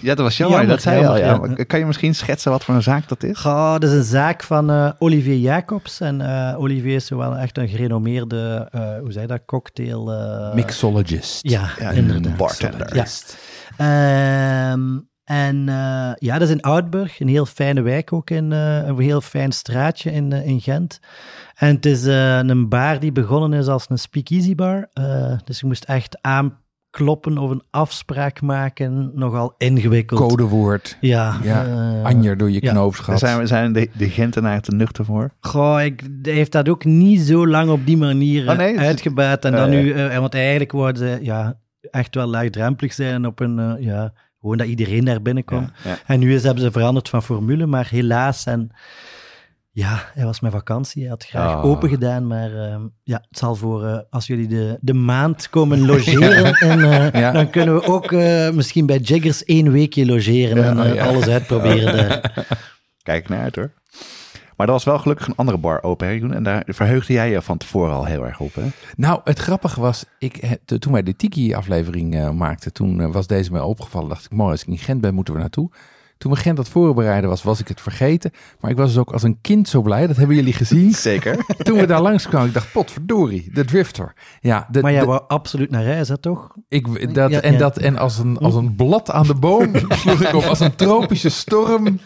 Ja, 0.00 0.14
dat 0.14 0.18
was 0.18 0.36
jammer. 0.36 0.58
Jammer, 0.58 0.74
dat 0.76 0.84
zei 0.84 1.00
je 1.00 1.06
al. 1.08 1.16
Ja. 1.18 1.64
Kan 1.64 1.78
je 1.78 1.86
misschien 1.86 2.14
schetsen 2.14 2.50
wat 2.50 2.64
voor 2.64 2.74
een 2.74 2.82
zaak 2.82 3.08
dat 3.08 3.22
is? 3.22 3.38
Goh, 3.38 3.72
dat 3.72 3.82
is 3.82 3.92
een 3.92 4.02
zaak 4.02 4.42
van 4.42 4.70
eh, 4.70 4.90
Olivier 4.98 5.36
Jacobs. 5.38 6.00
En 6.00 6.20
eh, 6.20 6.58
Olivier 6.60 6.94
is 6.94 7.08
wel 7.08 7.36
echt 7.36 7.58
een 7.58 7.68
gerenommeerde, 7.68 8.68
eh, 8.70 8.98
hoe 9.00 9.12
zei 9.12 9.26
dat, 9.26 9.40
cocktail... 9.46 10.12
eh, 10.12 10.54
Mixologist. 10.54 11.38
Ja, 11.48 11.68
Ja, 11.78 11.90
inderdaad. 11.90 12.24
een 12.26 12.36
bartender. 12.36 12.94
Ja. 12.96 13.04
Ehm, 13.76 14.98
en 15.24 15.68
eh, 15.68 16.10
ja, 16.14 16.32
dat 16.38 16.42
is 16.48 16.50
in 16.50 16.60
Oudburg, 16.60 17.20
een 17.20 17.28
heel 17.28 17.46
fijne 17.46 17.80
wijk 17.82 18.12
ook, 18.12 18.30
in, 18.30 18.52
eh, 18.52 18.86
een 18.86 18.98
heel 19.00 19.20
fijn 19.20 19.52
straatje 19.52 20.10
in, 20.12 20.32
in 20.32 20.60
Gent. 20.60 21.00
En 21.54 21.74
het 21.74 21.86
is 21.86 22.06
eh, 22.06 22.36
een 22.38 22.68
bar 22.68 23.00
die 23.00 23.12
begonnen 23.12 23.58
is 23.58 23.66
als 23.66 23.86
een 23.88 23.98
speakeasy 23.98 24.54
bar. 24.54 24.88
Eh, 24.92 25.32
dus 25.44 25.60
je 25.60 25.66
moest 25.66 25.84
echt 25.84 26.18
aankloppen 26.90 27.38
of 27.38 27.50
een 27.50 27.62
afspraak 27.70 28.40
maken, 28.40 29.10
nogal 29.14 29.54
ingewikkeld. 29.58 30.20
Codewoord. 30.20 30.96
Ja. 31.00 31.36
Ja, 31.42 31.64
eh, 31.66 32.04
Anjer 32.04 32.36
door 32.36 32.50
je 32.50 32.62
ja. 32.62 32.70
knoopsgat. 32.72 33.20
Daar 33.20 33.30
zijn, 33.30 33.46
zijn 33.46 33.72
de, 33.72 33.88
de 33.96 34.08
Gentenaren 34.10 34.62
te 34.62 34.74
nuchter 34.74 35.04
voor. 35.04 35.30
Goh, 35.40 35.82
ik, 35.84 36.02
hij 36.22 36.32
heeft 36.32 36.52
dat 36.52 36.68
ook 36.68 36.84
niet 36.84 37.20
zo 37.20 37.46
lang 37.46 37.70
op 37.70 37.86
die 37.86 37.96
manier 37.96 38.48
Oh, 38.50 38.56
nee, 38.56 38.74
eh, 38.74 38.86
uitgebuit. 38.86 39.44
En 39.44 39.52
Eh, 39.52 39.58
dan 39.60 39.70
nu, 39.70 39.92
eh, 39.92 40.18
want 40.18 40.34
eigenlijk 40.34 40.72
wouden 40.72 41.02
ze 41.02 41.18
ja, 41.22 41.58
echt 41.90 42.14
wel 42.14 42.26
laagdrempelig 42.26 42.92
zijn 42.92 43.26
op 43.26 43.40
een, 43.40 43.58
eh, 43.58 43.84
ja, 43.84 44.12
Gewoon 44.40 44.56
dat 44.56 44.66
iedereen 44.66 45.04
daar 45.04 45.22
binnenkwam. 45.22 45.70
Ja, 45.84 45.90
ja. 45.90 45.98
En 46.06 46.18
nu 46.18 46.34
is, 46.34 46.42
hebben 46.42 46.62
ze 46.62 46.70
veranderd 46.70 47.08
van 47.08 47.22
formule, 47.22 47.66
maar 47.66 47.88
helaas. 47.90 48.44
En 48.46 48.70
ja, 49.78 50.10
hij 50.14 50.24
was 50.24 50.40
met 50.40 50.52
vakantie. 50.52 51.02
Hij 51.02 51.10
had 51.10 51.24
graag 51.24 51.56
Oh. 51.56 51.64
open 51.64 51.88
gedaan, 51.88 52.26
maar 52.26 52.54
ehm, 52.54 52.82
ja, 53.02 53.24
het 53.28 53.38
zal 53.38 53.54
voor 53.54 53.86
eh, 53.86 53.98
als 54.10 54.26
jullie 54.26 54.48
de, 54.48 54.78
de 54.80 54.94
maand 54.94 55.50
komen 55.50 55.86
logeren. 55.86 56.54
en, 56.70 57.12
eh, 57.12 57.20
Ja. 57.20 57.32
Dan 57.32 57.50
kunnen 57.50 57.74
we 57.74 57.86
ook 57.86 58.12
eh, 58.12 58.50
misschien 58.50 58.86
bij 58.86 58.98
Jaggers 58.98 59.44
één 59.44 59.72
weekje 59.72 60.06
logeren 60.06 60.78
en 60.78 60.94
ja. 60.94 61.06
alles 61.06 61.28
uitproberen 61.28 61.96
daar. 61.96 62.46
Kijk 63.02 63.28
naar 63.28 63.40
uit 63.40 63.56
hoor. 63.56 63.70
Maar 64.56 64.66
er 64.66 64.72
was 64.72 64.84
wel 64.84 64.98
gelukkig 64.98 65.26
een 65.26 65.36
andere 65.36 65.58
bar 65.58 65.82
open, 65.82 66.08
hè? 66.08 66.34
En 66.34 66.42
daar 66.42 66.62
verheugde 66.66 67.12
jij 67.12 67.30
je 67.30 67.42
van 67.42 67.58
tevoren 67.58 67.94
al 67.94 68.04
heel 68.04 68.26
erg 68.26 68.40
op, 68.40 68.54
hè? 68.54 68.62
Nou, 68.96 69.20
het 69.24 69.38
grappige 69.38 69.80
was, 69.80 70.04
ik, 70.18 70.58
toen 70.78 70.92
wij 70.92 71.02
de 71.02 71.16
Tiki-aflevering 71.16 72.32
maakten, 72.32 72.72
toen 72.72 73.12
was 73.12 73.26
deze 73.26 73.52
mij 73.52 73.60
opgevallen. 73.60 74.08
dacht 74.08 74.24
ik, 74.24 74.30
mooi, 74.30 74.50
als 74.50 74.62
ik 74.62 74.68
in 74.68 74.78
Gent 74.78 75.00
ben, 75.00 75.14
moeten 75.14 75.34
we 75.34 75.40
naartoe. 75.40 75.70
Toen 76.18 76.32
we 76.32 76.36
Gent 76.38 76.58
het 76.58 76.68
voorbereiden 76.68 77.30
was, 77.30 77.42
was 77.42 77.60
ik 77.60 77.68
het 77.68 77.80
vergeten. 77.80 78.30
Maar 78.60 78.70
ik 78.70 78.76
was 78.76 78.88
dus 78.88 78.98
ook 78.98 79.12
als 79.12 79.22
een 79.22 79.40
kind 79.40 79.68
zo 79.68 79.82
blij, 79.82 80.06
dat 80.06 80.16
hebben 80.16 80.36
jullie 80.36 80.52
gezien. 80.52 80.92
Zeker. 81.10 81.44
toen 81.64 81.78
we 81.78 81.86
daar 81.86 82.00
langs 82.02 82.26
kwamen, 82.28 82.48
ik 82.48 82.54
dacht, 82.54 82.72
potverdorie, 82.72 83.50
de 83.52 83.64
Drifter. 83.64 84.12
Ja, 84.40 84.68
de, 84.70 84.80
Maar 84.80 84.92
jij 84.92 85.00
de- 85.00 85.06
wou 85.06 85.22
absoluut 85.28 85.70
naar 85.70 85.84
hè, 85.84 86.18
toch? 86.18 86.56
ik, 86.68 87.14
dat, 87.14 87.30
Ja, 87.30 87.40
en, 87.40 87.52
ja. 87.52 87.58
dat, 87.58 87.78
en 87.78 87.96
als 87.98 88.18
een, 88.18 88.38
als 88.38 88.54
een 88.54 88.74
blad 88.76 89.10
aan 89.10 89.26
de 89.26 89.34
boom 89.34 89.70
sloeg 90.02 90.20
ik 90.22 90.34
op, 90.34 90.42
als 90.42 90.60
een 90.60 90.74
tropische 90.74 91.28
storm. 91.28 92.00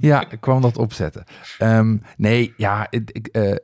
Ja, 0.00 0.24
kwam 0.40 0.60
dat 0.60 0.78
opzetten. 0.78 1.24
Ehm, 1.58 1.96
nee, 2.16 2.54
ja, 2.56 2.86
ik, 2.90 3.26
eh, 3.26 3.54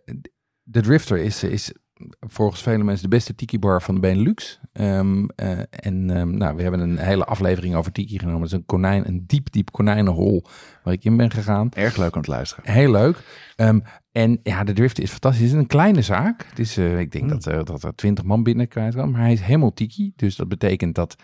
de 0.62 0.80
Drifter 0.80 1.18
is, 1.18 1.42
is 1.44 1.72
volgens 2.20 2.62
vele 2.62 2.84
mensen 2.84 3.02
de 3.02 3.16
beste 3.16 3.34
tiki-bar 3.34 3.82
van 3.82 3.94
de 3.94 4.00
Benelux. 4.00 4.60
Ehm, 4.72 5.24
eh, 5.36 5.58
en 5.70 6.10
ehm, 6.10 6.36
nou, 6.36 6.56
we 6.56 6.62
hebben 6.62 6.80
een 6.80 6.98
hele 6.98 7.24
aflevering 7.24 7.74
over 7.74 7.92
tiki 7.92 8.18
genomen. 8.18 8.42
Het 8.42 8.50
is 8.52 8.58
een 8.58 8.66
konijn, 8.66 9.08
een 9.08 9.24
diep, 9.26 9.52
diep 9.52 9.70
konijnenhol 9.70 10.44
waar 10.82 10.94
ik 10.94 11.04
in 11.04 11.16
ben 11.16 11.30
gegaan. 11.30 11.68
Erg 11.72 11.96
leuk 11.96 12.16
om 12.16 12.22
te 12.22 12.30
luisteren. 12.30 12.72
Heel 12.72 12.90
leuk. 12.90 13.22
Ehm, 13.56 13.80
en 14.12 14.40
ja, 14.42 14.64
de 14.64 14.72
Drift 14.72 15.00
is 15.00 15.10
fantastisch. 15.10 15.42
Het 15.42 15.52
is 15.52 15.58
een 15.58 15.66
kleine 15.66 16.02
zaak. 16.02 16.46
Het 16.48 16.58
is, 16.58 16.76
eh, 16.76 16.98
ik 16.98 17.12
denk 17.12 17.28
dat, 17.28 17.44
er 17.44 17.64
dat 17.64 17.82
er 17.82 17.94
20 17.94 18.24
man 18.24 18.42
binnen 18.42 18.68
kwijt 18.68 18.94
kan. 18.94 19.10
Maar 19.10 19.20
hij 19.20 19.32
is 19.32 19.40
helemaal 19.40 19.74
tiki. 19.74 20.12
Dus 20.16 20.36
dat 20.36 20.48
betekent 20.48 20.94
dat 20.94 21.16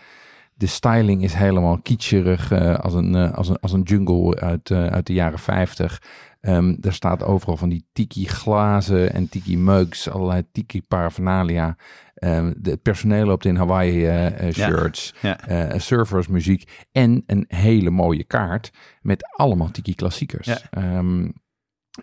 de 0.57 0.65
styling 0.65 1.23
is 1.23 1.33
helemaal 1.33 1.77
kitscherig. 1.81 2.51
eh, 2.51 2.79
als, 2.79 2.93
een, 2.93 3.15
eh, 3.15 3.33
als, 3.33 3.49
een, 3.49 3.59
als 3.59 3.71
een 3.71 3.81
jungle 3.81 4.39
uit, 4.39 4.71
eh, 4.71 4.85
uit 4.85 5.07
de 5.07 5.13
jaren 5.13 5.39
50. 5.39 6.01
Ehm, 6.45 6.75
er 6.81 6.93
staat 6.93 7.23
overal 7.23 7.57
van 7.57 7.69
die 7.69 7.85
tiki 7.93 8.25
glazen 8.27 9.13
en 9.13 9.29
tiki 9.29 9.57
mugs. 9.57 10.09
Allerlei 10.09 10.43
tiki 10.51 10.81
paraphernalia. 10.81 11.75
Ehm, 12.15 12.53
de 12.57 12.69
het 12.69 12.81
personeel 12.81 13.25
loopt 13.25 13.45
in 13.45 13.55
Hawaii 13.55 14.05
eh, 14.05 14.47
eh, 14.47 14.51
Ja. 14.51 14.89
Ja. 15.21 15.39
eh 15.47 15.79
surfersmuziek. 15.79 16.85
En 16.91 17.23
een 17.25 17.45
hele 17.47 17.89
mooie 17.89 18.23
kaart 18.23 18.71
met 19.01 19.27
allemaal 19.35 19.71
tiki 19.71 19.95
klassiekers. 19.95 20.47
Ja. 20.47 20.59
Ehm, 20.69 21.29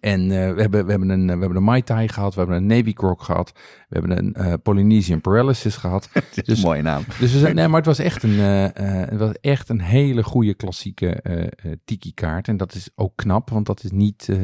en 0.01 0.28
we, 0.28 0.34
hebben, 0.34 0.84
we, 0.84 0.90
hebben 0.90 1.09
een, 1.09 1.24
we 1.24 1.30
hebben 1.30 1.57
een 1.57 1.62
Mai 1.62 1.82
Tai 1.82 2.09
gehad, 2.09 2.34
we 2.34 2.40
hebben 2.40 2.57
een 2.57 2.66
Navy 2.66 2.93
Croc 2.93 3.22
gehad, 3.24 3.53
we 3.93 3.99
hebben 3.99 4.18
een 4.18 4.34
eh, 4.34 4.53
Polynesian 4.62 5.20
Paralysis 5.20 5.76
gehad. 5.76 6.09
Is 6.34 6.45
Dus- 6.45 6.59
een 6.59 6.64
mooie 6.64 6.82
naam. 6.82 7.05
Dus 7.20 7.32
we 7.32 7.38
zijn, 7.38 7.55
nee, 7.55 7.68
maar 7.68 7.76
het 7.76 7.86
was 7.86 7.99
echt 7.99 8.22
een, 8.22 8.38
eh, 8.38 8.64
eh, 8.64 9.09
het 9.11 9.18
was 9.18 9.32
echt 9.40 9.68
een 9.68 9.80
hele 9.80 10.22
goede 10.22 10.55
klassieke 10.55 11.09
eh, 11.09 11.43
eh, 11.43 11.49
tiki-kaart. 11.84 12.49
En 12.49 12.57
dat 12.57 12.74
is 12.74 12.88
ook 12.95 13.12
knap, 13.16 13.51
want 13.51 13.66
dat 13.66 13.84
is 13.84 13.90
niet, 13.90 14.28
eh, 14.28 14.36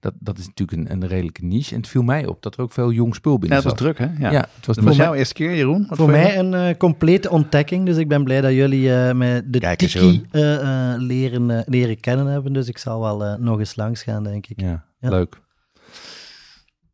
dat, 0.00 0.12
dat 0.18 0.38
is 0.38 0.46
natuurlijk 0.46 0.78
een, 0.90 0.92
een 1.02 1.08
redelijke 1.08 1.44
niche. 1.44 1.74
En 1.74 1.80
het 1.80 1.88
viel 1.88 2.02
mij 2.02 2.26
op 2.26 2.42
dat 2.42 2.54
er 2.56 2.60
ook 2.62 2.72
veel 2.72 2.92
jong 2.92 3.14
spul 3.14 3.32
Ja, 3.32 3.38
binnen 3.38 3.62
dat 3.62 3.66
was 3.70 3.80
druk, 3.80 3.98
hè? 3.98 4.04
Ja. 4.18 4.30
Ja, 4.30 4.48
het 4.56 4.66
was 4.66 4.76
Dat 4.76 4.84
was 4.84 4.96
jouw 4.96 5.14
eerste 5.14 5.34
keer, 5.34 5.54
Jeroen? 5.56 5.86
Wat 5.88 5.98
Voor 5.98 6.06
je? 6.06 6.12
mij 6.12 6.38
een 6.38 6.54
eh, 6.54 6.76
complete 6.76 7.30
ontdekking, 7.30 7.86
dus 7.86 7.96
ik 7.96 8.08
ben 8.08 8.24
blij 8.24 8.40
dat 8.40 8.52
jullie 8.52 8.94
eh 8.94 9.14
met 9.14 9.52
de 9.52 9.58
Kijk 9.58 9.78
tiki 9.78 10.22
eh, 10.30 10.54
eh, 10.92 11.00
leren, 11.00 11.64
leren 11.66 12.00
kennen 12.00 12.26
hebben. 12.26 12.52
Dus 12.52 12.68
ik 12.68 12.78
zal 12.78 13.00
wel 13.00 13.38
nog 13.38 13.58
eens 13.58 13.76
langs 13.76 14.02
gaan, 14.02 14.22
denk 14.24 14.46
ik. 14.46 14.60
Ja, 14.60 14.84
Ja. 15.00 15.08
leuk. 15.08 15.42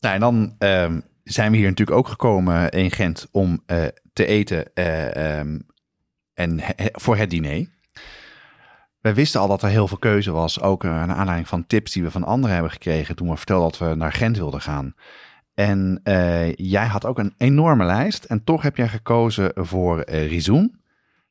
Nou, 0.00 0.14
en 0.14 0.20
dan 0.20 0.54
ehm, 0.58 1.00
zijn 1.32 1.50
we 1.50 1.56
hier 1.56 1.68
natuurlijk 1.68 1.98
ook 1.98 2.08
gekomen 2.08 2.70
in 2.70 2.90
Gent 2.90 3.28
om 3.30 3.62
eh, 3.66 3.84
te 4.12 4.26
eten 4.26 4.74
eh, 4.74 5.38
ehm, 5.38 5.58
en 6.34 6.60
voor 6.92 7.16
het 7.16 7.30
diner. 7.30 7.68
Wij 9.00 9.14
wisten 9.14 9.40
al 9.40 9.48
dat 9.48 9.62
er 9.62 9.68
heel 9.68 9.88
veel 9.88 9.98
keuze 9.98 10.30
was, 10.30 10.60
ook 10.60 10.84
eh, 10.84 10.90
naar 10.90 11.16
aanleiding 11.16 11.48
van 11.48 11.66
tips 11.66 11.92
die 11.92 12.02
we 12.02 12.10
van 12.10 12.24
anderen 12.24 12.54
hebben 12.54 12.72
gekregen 12.72 13.16
toen 13.16 13.28
we 13.28 13.36
vertelden 13.36 13.70
dat 13.70 13.88
we 13.88 13.94
naar 13.94 14.12
Gent 14.12 14.36
wilden 14.36 14.60
gaan. 14.60 14.94
En 15.54 16.00
eh, 16.02 16.54
jij 16.54 16.86
had 16.86 17.06
ook 17.06 17.18
een 17.18 17.34
enorme 17.36 17.84
lijst 17.84 18.24
en 18.24 18.44
toch 18.44 18.62
heb 18.62 18.76
jij 18.76 18.88
gekozen 18.88 19.52
voor 19.54 20.00
eh 20.00 20.28
Rizoen. 20.28 20.79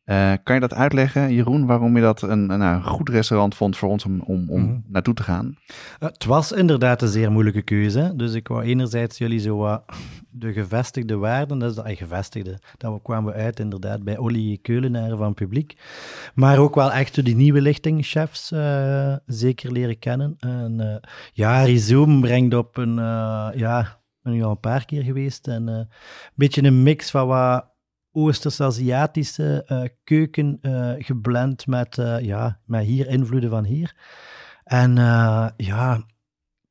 Eh, 0.10 0.34
kan 0.44 0.56
je 0.56 0.62
dat 0.62 0.74
uitleggen, 0.74 1.34
Jeroen, 1.34 1.66
waarom 1.66 1.96
je 1.96 2.02
dat 2.02 2.22
een, 2.22 2.30
een, 2.50 2.60
nou, 2.60 2.76
een 2.76 2.84
goed 2.84 3.10
restaurant 3.10 3.56
vond 3.56 3.78
voor 3.78 3.90
ons 3.90 4.06
om, 4.06 4.22
om, 4.22 4.50
om 4.50 4.62
Mhm. 4.62 4.78
naartoe 4.88 5.14
te 5.14 5.24
gaan? 5.24 5.56
Eh, 6.00 6.10
Het 6.10 6.26
was 6.26 6.52
inderdaad 6.52 7.02
een 7.02 7.08
zeer 7.08 7.32
moeilijke 7.32 7.62
keuze. 7.62 8.14
Dus 8.16 8.34
ik 8.34 8.48
wou 8.48 8.64
enerzijds 8.64 9.18
jullie 9.18 9.40
zo 9.40 9.58
wat 9.58 9.84
de 10.30 10.54
gevestigde 10.54 11.16
waarden, 11.18 11.60
dat 11.60 11.72
is 11.72 11.78
eh, 11.84 11.98
gevestigde, 11.98 12.60
we 12.78 13.00
kwamen 13.04 13.34
we 13.34 13.40
uit 13.40 13.60
inderdaad 13.60 14.04
bij 14.04 14.18
Olly 14.18 14.58
Keulenaar 14.62 15.18
van 15.18 15.34
publiek. 15.34 15.78
Maar 16.34 16.58
ook 16.58 16.76
wel 16.76 16.92
echt 16.92 17.26
die 17.26 17.36
nieuwe 17.36 17.62
lichtingchefs 17.62 18.52
eh, 18.52 19.14
zeker 19.26 19.72
leren 19.72 20.00
kennen. 20.00 20.36
En 20.40 21.02
ja, 21.34 21.64
Rizoom 21.64 22.22
brengt 22.22 22.54
op 22.56 22.78
een, 22.78 22.96
ja, 23.56 23.80
ik 23.82 24.20
ben 24.22 24.34
nu 24.34 24.44
al 24.44 24.52
een 24.52 24.60
paar 24.60 24.86
keer 24.86 25.04
geweest. 25.04 25.48
En 25.48 25.68
een 25.68 25.88
beetje 26.36 26.64
een 26.64 26.84
mix 26.84 27.12
van 27.12 27.28
wat 27.28 27.66
Oosters-Aziatische 28.20 29.64
eh, 29.66 29.82
keuken 30.04 30.58
eh, 30.62 30.92
geblend 30.98 31.68
met, 31.68 31.98
eh, 31.98 32.20
ja, 32.20 32.60
met 32.66 32.86
hier 32.86 33.08
invloeden 33.08 33.50
van 33.50 33.64
hier. 33.64 33.96
En 34.64 34.96
ja, 35.58 36.04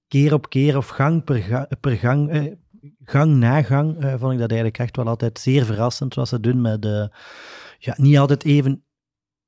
keer 0.09 0.33
op 0.33 0.49
keer 0.49 0.77
of 0.77 0.89
gang 0.89 1.25
per, 1.25 1.37
ga- 1.37 1.69
per 1.81 1.97
gang, 1.97 2.57
gang 3.05 3.35
na 3.35 3.63
gang, 3.63 3.97
vond 4.01 4.33
ik 4.33 4.39
dat 4.39 4.51
eigenlijk 4.51 4.79
echt 4.79 4.97
wel 4.97 5.07
altijd 5.07 5.39
zeer 5.39 5.65
verrassend 5.65 6.15
wat 6.15 6.29
ze 6.29 6.41
doen 6.41 6.61
met, 6.61 6.85
ja, 7.79 7.95
niet 7.97 8.19
altijd 8.19 8.45
even 8.45 8.83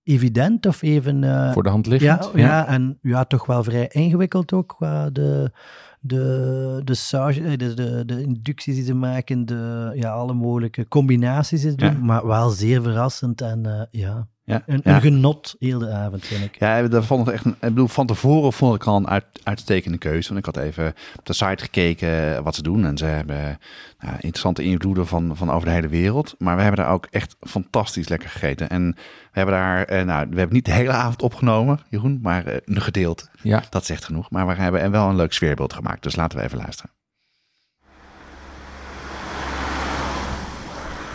evident 0.03 0.67
of 0.67 0.83
even... 0.83 1.53
Voor 1.53 1.63
de 1.63 1.69
hand 1.69 1.87
ja, 1.87 1.93
liggend. 1.93 2.31
ja. 2.35 2.67
en 2.67 2.99
ja, 3.03 3.25
toch 3.25 3.47
wel 3.47 3.65
vrij 3.65 3.89
ingewikkeld 3.89 4.53
ook 4.53 4.69
qua 4.69 5.11
de, 5.11 5.53
de, 6.01 6.81
de, 6.85 6.95
saus, 6.95 7.39
eh, 7.39 7.57
de, 7.57 7.75
de, 7.75 8.03
de 8.07 8.23
inducties 8.23 8.75
die 8.75 8.85
ze 8.85 8.95
maken, 8.95 9.47
de, 9.47 9.93
ja, 9.95 10.11
alle 10.11 10.33
mogelijke 10.35 10.89
combinaties 10.89 11.61
die 11.61 11.71
ze 11.71 11.77
doen, 11.77 11.93
Ja. 11.93 11.99
maar 11.99 12.27
wel 12.27 12.51
zeer 12.51 12.83
verrassend 12.83 13.41
en 13.41 13.67
eh, 13.67 13.83
ja, 13.91 14.29
Ja, 14.51 14.63
een, 14.67 14.81
ja. 14.85 14.95
een 14.95 15.01
genot 15.01 15.57
heel 15.59 15.79
de 15.79 15.91
avond, 15.91 16.27
vind 16.27 16.45
ik. 16.45 16.59
Ja, 16.59 16.83
dat 16.83 17.05
vond 17.05 17.29
ik 17.29 17.35
echt 17.35 17.45
een, 17.45 17.51
ik 17.51 17.59
bedoel, 17.61 17.89
van 17.89 18.07
tevoren 18.07 18.53
vond 18.53 18.75
ik 18.75 18.85
al 18.85 18.97
een 18.97 19.09
uit, 19.09 19.25
uitstekende 19.43 19.99
keuze. 19.99 20.29
Want 20.29 20.47
ik 20.47 20.55
had 20.55 20.65
even 20.65 20.95
op 21.19 21.27
de 21.27 21.33
site 21.33 21.63
gekeken 21.63 22.43
wat 22.43 22.55
ze 22.55 22.63
doen. 22.63 22.85
En 22.85 22.99
ze 22.99 23.05
hebben 23.05 23.59
nou, 23.99 24.15
interessante 24.15 24.63
invloeden 24.63 25.07
van, 25.07 25.37
van 25.37 25.51
over 25.51 25.69
de 25.69 25.75
hele 25.75 25.89
wereld. 25.89 26.35
Maar 26.39 26.57
we 26.57 26.63
hebben 26.63 26.85
daar 26.85 26.93
ook 26.93 27.07
echt 27.11 27.37
fantastisch 27.41 28.09
lekker 28.09 28.29
gegeten. 28.29 28.69
En 28.69 28.95
we 29.33 29.39
hebben 29.39 29.55
daar, 29.55 29.85
eh, 29.85 30.05
nou, 30.05 30.27
we 30.31 30.37
hebben 30.37 30.57
niet 30.57 30.65
de 30.65 30.73
hele 30.73 30.93
avond 30.93 31.23
opgenomen, 31.23 31.81
Jeroen, 31.89 32.19
maar 32.23 32.47
eh, 32.47 32.57
een 32.65 32.81
gedeelte. 32.81 33.27
Ja. 33.43 33.63
Dat 33.71 33.85
zegt 33.85 34.05
genoeg. 34.05 34.31
Maar 34.31 34.47
we 34.47 34.55
hebben 34.55 34.91
wel 34.91 35.09
een 35.09 35.17
leuk 35.17 35.33
sfeerbeeld 35.33 35.73
gemaakt. 35.73 36.03
Dus 36.03 36.17
laten 36.17 36.39
we 36.39 36.45
even 36.45 36.59
luisteren. 36.59 36.91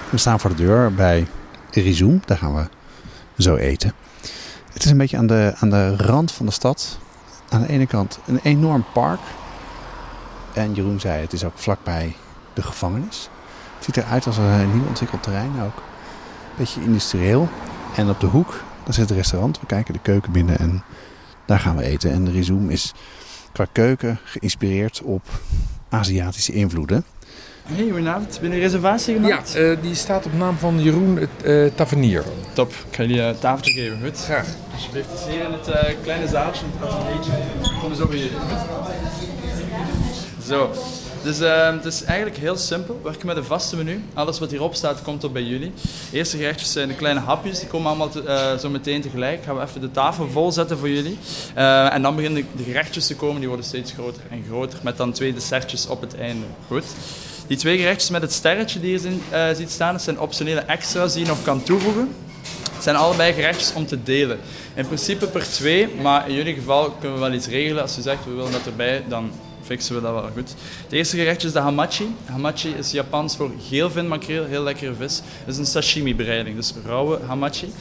We 0.09 0.17
staan 0.17 0.39
voor 0.39 0.49
de 0.49 0.55
deur 0.55 0.93
bij 0.93 1.27
Rizoom. 1.71 2.21
Daar 2.25 2.37
gaan 2.37 2.55
we 2.55 2.67
zo 3.37 3.55
eten. 3.55 3.93
Het 4.73 4.83
is 4.83 4.91
een 4.91 4.97
beetje 4.97 5.17
aan 5.17 5.27
de, 5.27 5.53
aan 5.59 5.69
de 5.69 5.95
rand 5.95 6.31
van 6.31 6.45
de 6.45 6.51
stad. 6.51 6.99
Aan 7.49 7.61
de 7.61 7.67
ene 7.67 7.87
kant 7.87 8.19
een 8.25 8.39
enorm 8.43 8.85
park. 8.93 9.19
En 10.53 10.73
Jeroen 10.73 10.99
zei, 10.99 11.21
het 11.21 11.33
is 11.33 11.43
ook 11.43 11.57
vlakbij 11.57 12.15
de 12.53 12.61
gevangenis. 12.61 13.29
Het 13.75 13.83
ziet 13.83 13.97
eruit 13.97 14.25
als 14.25 14.37
een 14.37 14.73
nieuw 14.73 14.87
ontwikkeld 14.87 15.23
terrein 15.23 15.61
ook. 15.61 15.83
Beetje 16.57 16.81
industrieel. 16.81 17.49
En 17.95 18.09
op 18.09 18.19
de 18.19 18.25
hoek, 18.25 18.63
daar 18.83 18.93
zit 18.93 19.09
het 19.09 19.17
restaurant. 19.17 19.59
We 19.59 19.65
kijken 19.65 19.93
de 19.93 19.99
keuken 19.99 20.31
binnen 20.31 20.59
en 20.59 20.83
daar 21.45 21.59
gaan 21.59 21.75
we 21.75 21.83
eten. 21.83 22.11
En 22.11 22.25
de 22.25 22.31
Rizoom 22.31 22.69
is 22.69 22.93
qua 23.51 23.65
keuken 23.71 24.19
geïnspireerd 24.23 25.01
op 25.03 25.23
Aziatische 25.89 26.51
invloeden. 26.51 27.05
Hey, 27.65 27.83
goedenavond. 27.89 28.37
Ben 28.41 28.49
je 28.49 28.55
een 28.55 28.61
reservatie 28.61 29.13
Ja, 29.15 29.21
gemaakt? 29.21 29.55
eh, 29.55 29.71
die 29.81 29.95
staat 29.95 30.25
op 30.25 30.33
naam 30.33 30.57
van 30.57 30.81
Jeroen 30.81 31.27
uh, 31.45 31.69
Tavernier. 31.75 32.23
Top. 32.53 32.69
Ik 32.69 32.95
ga 32.95 33.03
jullie 33.03 33.21
een 33.21 33.39
tafeltje 33.39 33.71
geven, 33.73 33.97
goed? 34.03 34.17
Graag. 34.23 34.47
Alsjeblieft. 34.73 35.07
Het 35.09 35.19
is 35.19 35.33
hier 35.33 35.43
in 35.45 35.51
het 35.51 35.67
eh, 35.67 35.93
kleine 36.03 36.27
zaaltje, 36.27 36.65
het 36.79 36.89
ateliertje. 36.91 37.31
Kom 37.81 37.89
eens 37.91 38.01
op 38.01 38.11
jullie. 38.11 38.29
goed? 38.29 38.57
Zo. 40.47 40.71
Dus 41.23 41.37
het 41.39 41.85
is 41.85 42.03
eigenlijk 42.03 42.37
heel 42.37 42.55
simpel. 42.57 42.95
We 43.03 43.09
werken 43.09 43.27
met 43.27 43.37
een 43.37 43.43
vaste 43.43 43.75
menu. 43.75 44.03
Alles 44.13 44.39
wat 44.39 44.51
hierop 44.51 44.75
staat, 44.75 45.01
komt 45.01 45.23
op 45.23 45.33
bij 45.33 45.43
jullie. 45.43 45.71
De 46.11 46.17
eerste 46.17 46.37
gerechtjes 46.37 46.71
zijn 46.71 46.87
de 46.87 46.93
kleine 46.95 47.19
hapjes. 47.19 47.59
Die 47.59 47.67
komen 47.67 47.87
allemaal 47.87 48.09
te- 48.09 48.23
eh, 48.23 48.57
zo 48.57 48.69
meteen 48.69 49.01
tegelijk. 49.01 49.43
Gaan 49.43 49.55
we 49.55 49.61
even 49.63 49.81
de 49.81 49.91
tafel 49.91 50.27
vol 50.29 50.51
zetten 50.51 50.77
voor 50.77 50.89
jullie. 50.89 51.17
Eh, 51.53 51.93
en 51.93 52.01
dan 52.01 52.15
beginnen 52.15 52.47
de 52.55 52.63
gerechtjes 52.63 53.07
te 53.07 53.15
komen. 53.15 53.37
Die 53.39 53.47
worden 53.47 53.65
steeds 53.65 53.91
groter 53.91 54.21
en 54.29 54.43
groter. 54.49 54.79
Met 54.81 54.97
dan 54.97 55.11
twee 55.11 55.33
dessertjes 55.33 55.87
op 55.87 56.01
het 56.01 56.15
einde. 56.17 56.45
Goed. 56.67 56.83
Die 57.47 57.57
twee 57.57 57.77
gerechtjes 57.77 58.09
met 58.09 58.21
het 58.21 58.31
sterretje 58.31 58.79
die 58.79 58.91
je 58.91 58.99
zien, 58.99 59.21
eh, 59.29 59.47
ziet 59.53 59.71
staan, 59.71 59.93
dat 59.93 60.01
zijn 60.01 60.19
optionele 60.19 60.59
extra's 60.59 61.13
die 61.13 61.21
je 61.21 61.27
nog 61.27 61.43
kan 61.43 61.63
toevoegen. 61.63 62.15
Het 62.73 62.83
zijn 62.83 62.95
allebei 62.95 63.33
gerechtjes 63.33 63.73
om 63.73 63.85
te 63.85 64.03
delen. 64.03 64.39
In 64.73 64.87
principe 64.87 65.27
per 65.27 65.49
twee, 65.49 65.87
maar 66.01 66.29
in 66.29 66.35
jullie 66.35 66.53
geval 66.53 66.91
kunnen 66.91 67.17
we 67.17 67.23
wel 67.25 67.33
iets 67.33 67.47
regelen. 67.47 67.81
Als 67.81 67.95
je 67.95 68.01
zegt 68.01 68.25
we 68.25 68.31
willen 68.31 68.51
dat 68.51 68.65
erbij, 68.65 69.03
dan 69.07 69.31
fixen 69.65 69.95
we 69.95 70.01
dat 70.01 70.13
wel 70.13 70.29
goed. 70.33 70.55
Het 70.83 70.91
eerste 70.91 71.17
gerechtje 71.17 71.47
is 71.47 71.53
de 71.53 71.59
hamachi. 71.59 72.15
Hamachi 72.25 72.69
is 72.77 72.91
Japans 72.91 73.35
voor 73.35 73.51
geelvin 73.67 74.07
makreel, 74.07 74.45
heel 74.45 74.63
lekkere 74.63 74.93
vis. 74.93 75.21
Het 75.39 75.53
is 75.53 75.57
een 75.57 75.65
sashimi-bereiding, 75.65 76.55
dus 76.55 76.73
rauwe 76.85 77.19
hamachi. 77.27 77.73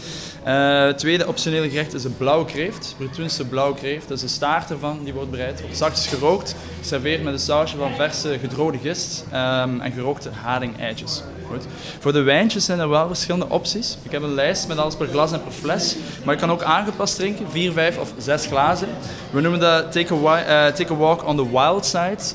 Eh, 0.44 0.84
het 0.84 0.98
tweede 0.98 1.26
optionele 1.26 1.68
gerecht 1.68 1.94
is 1.94 2.02
de 2.02 2.10
blauwe 2.10 2.44
kreeft. 2.44 2.94
Brettoense 2.96 3.44
blauwe 3.44 3.74
kreeft. 3.74 4.08
Dat 4.08 4.16
is 4.16 4.22
de 4.22 4.28
staart 4.28 4.70
ervan, 4.70 5.00
die 5.04 5.12
wordt 5.12 5.30
bereid. 5.30 5.60
Wordt 5.60 5.76
zachtjes 5.76 6.06
gerookt, 6.06 6.54
geserveerd 6.80 7.22
met 7.22 7.32
een 7.32 7.38
sausje 7.38 7.76
van 7.76 7.94
verse 7.94 8.38
gedroogde 8.40 8.78
gist 8.78 9.24
ehm, 9.30 9.80
en 9.80 9.92
gerookte 9.92 10.30
haring-eitjes. 10.42 11.22
Goed. 11.50 11.66
Voor 11.98 12.12
de 12.12 12.22
wijntjes 12.22 12.64
zijn 12.64 12.78
er 12.78 12.88
wel 12.88 13.06
verschillende 13.06 13.48
opties. 13.48 13.96
Ik 14.02 14.10
heb 14.10 14.22
een 14.22 14.34
lijst 14.34 14.68
met 14.68 14.78
alles 14.78 14.96
per 14.96 15.06
glas 15.06 15.32
en 15.32 15.42
per 15.42 15.52
fles. 15.52 15.96
Maar 16.24 16.34
je 16.34 16.40
kan 16.40 16.50
ook 16.50 16.62
aangepast 16.62 17.16
drinken, 17.16 17.50
4, 17.50 17.72
5 17.72 17.98
of 17.98 18.12
6 18.18 18.46
glazen. 18.46 18.88
We 19.30 19.40
noemen 19.40 19.60
dat 19.60 19.92
take 19.92 20.14
eh, 20.14 20.66
take 20.66 20.92
a 20.92 20.96
walk 20.96 21.26
on 21.26 21.36
the 21.36 21.50
wild 21.50 21.73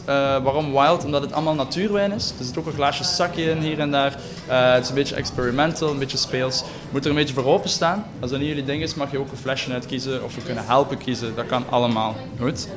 Eh, 0.05 0.15
waarom 0.43 0.71
wild? 0.71 1.05
Omdat 1.05 1.21
het 1.21 1.31
allemaal 1.31 1.53
natuurwijn 1.53 2.11
is. 2.11 2.33
Er 2.39 2.45
zit 2.45 2.57
ook 2.57 2.65
een 2.65 2.73
glaasje 2.73 3.03
sakje 3.03 3.43
in 3.43 3.57
hier 3.57 3.79
en 3.79 3.91
daar. 3.91 4.17
Eh, 4.47 4.73
het 4.73 4.83
is 4.83 4.89
een 4.89 4.95
beetje 4.95 5.15
experimental, 5.15 5.89
een 5.89 5.99
beetje 5.99 6.17
speels. 6.17 6.63
Moet 6.91 7.03
er 7.03 7.09
een 7.09 7.15
beetje 7.15 7.33
voor 7.33 7.45
openstaan. 7.45 8.05
Als 8.19 8.31
dat 8.31 8.39
niet 8.39 8.49
jullie 8.49 8.63
ding 8.63 8.81
is, 8.81 8.95
mag 8.95 9.11
je 9.11 9.19
ook 9.19 9.31
een 9.31 9.37
flesje 9.37 9.71
uitkiezen 9.71 10.23
of 10.23 10.35
we 10.35 10.41
kunnen 10.41 10.65
helpen 10.65 10.97
kiezen. 10.97 11.35
Dat 11.35 11.45
kan 11.45 11.63
allemaal. 11.69 12.15
Goed? 12.39 12.67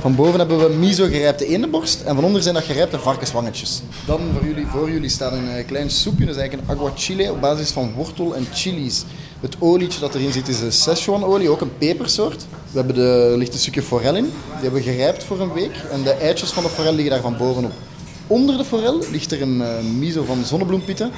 Van 0.00 0.14
boven 0.14 0.38
hebben 0.38 0.58
we 0.58 0.74
miso 0.74 1.06
gerijpte 1.06 1.46
eendenborst 1.46 2.00
en 2.00 2.14
van 2.14 2.24
onder 2.24 2.42
zijn 2.42 2.54
dat 2.54 2.64
gerijpte 2.64 2.98
varkenswangetjes. 2.98 3.82
Dan 4.06 4.20
voor 4.34 4.44
jullie, 4.46 4.66
voor 4.66 4.90
jullie 4.90 5.08
staat 5.08 5.32
een 5.32 5.48
eh, 5.48 5.66
klein 5.66 5.90
soepje, 5.90 6.24
dat 6.24 6.34
is 6.34 6.40
eigenlijk 6.40 6.70
een 6.70 6.76
aguachile 6.76 7.32
op 7.32 7.40
basis 7.40 7.70
van 7.70 7.92
wortel 7.92 8.34
en 8.34 8.46
chilies. 8.52 9.04
Het 9.40 9.56
olietje 9.58 10.00
dat 10.00 10.14
erin 10.14 10.32
zit 10.32 10.48
is 10.48 10.60
een 10.60 10.72
Szechuan-olie, 10.72 11.48
ook 11.48 11.60
een 11.60 11.76
pepersoort. 11.78 12.46
We 12.70 12.78
hebben 12.78 12.94
de, 12.94 13.28
er 13.32 13.38
ligt 13.38 13.52
een 13.52 13.58
stukje 13.58 13.82
forel 13.82 14.16
in, 14.16 14.24
die 14.24 14.62
hebben 14.62 14.82
we 14.82 14.92
gerijpt 14.92 15.24
voor 15.24 15.40
een 15.40 15.52
week 15.52 15.76
en 15.92 16.02
de 16.02 16.10
eitjes 16.10 16.50
van 16.50 16.62
de 16.62 16.68
forel 16.68 16.92
liggen 16.92 17.10
daar 17.10 17.20
van 17.20 17.36
bovenop. 17.36 17.72
Onder 18.26 18.56
de 18.56 18.64
forel 18.64 18.98
ligt 19.10 19.32
er 19.32 19.42
een 19.42 19.62
eh, 19.62 19.84
miso 19.98 20.24
van 20.24 20.44
zonnebloempitten. 20.44 21.10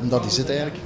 En 0.00 0.08
dat 0.08 0.24
is 0.24 0.36
het 0.36 0.48
eigenlijk. 0.48 0.78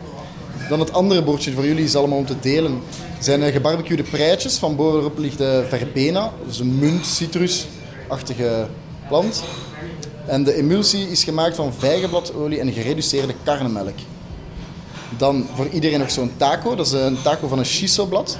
Dan 0.68 0.81
het 0.81 0.93
andere 0.93 1.23
bordje 1.23 1.53
voor 1.53 1.66
jullie 1.66 1.85
is 1.85 1.97
allemaal 1.97 2.18
om 2.18 2.27
te 2.27 2.41
delen. 2.41 2.81
Zijn 3.18 3.43
eh, 3.43 3.53
gebarbecuede 3.53 4.03
preitjes. 4.03 4.57
Van 4.57 4.77
bovenop 4.77 5.18
ligt 5.18 5.39
de 5.39 5.64
verbena. 5.68 6.33
Dus 6.47 6.59
een 6.59 6.79
munt, 6.79 7.07
citrusachtige 7.07 8.66
plant. 9.09 9.43
En 10.27 10.45
de 10.45 10.55
emulsie 10.55 11.11
is 11.11 11.25
gemaakt 11.25 11.57
van 11.57 11.73
vijgenbladolie 11.75 12.61
en 12.61 12.73
gereduceerde 12.73 13.35
karnemelk. 13.43 13.99
Dan 15.18 15.47
voor 15.55 15.68
iedereen 15.68 15.99
nog 15.99 16.11
zo'n 16.11 16.33
taco. 16.37 16.75
Dat 16.75 16.87
is 16.87 16.93
een 16.93 17.23
taco 17.23 17.49
van 17.49 17.59
een 17.59 17.64
shiso-blad. 17.64 18.39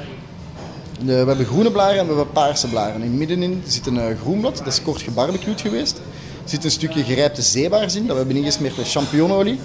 De- 1.05 1.12
we 1.22 1.28
hebben 1.28 1.46
groene 1.46 1.70
blaren 1.70 1.98
en 1.98 2.07
we 2.07 2.14
hebben 2.14 2.32
paarse 2.32 2.68
blaren. 2.68 3.03
In 3.03 3.18
middenin 3.18 3.62
zit 3.66 3.86
een 3.86 3.98
eh, 4.00 4.16
groen 4.20 4.40
blad. 4.40 4.57
Dat 4.59 4.66
is 4.66 4.82
kort 4.82 5.03
gebarbecued 5.03 5.61
geweest. 5.61 5.96
Er 6.44 6.48
zit 6.50 6.64
een 6.64 6.70
stukje 6.70 7.05
gerijpte 7.05 7.42
zeebaars 7.42 7.94
in. 7.94 8.03
Dat 8.07 8.11
we 8.16 8.22
hebben 8.22 8.36
ingesmeerd 8.36 8.76
met 8.76 8.88
champignonolie. 8.90 9.59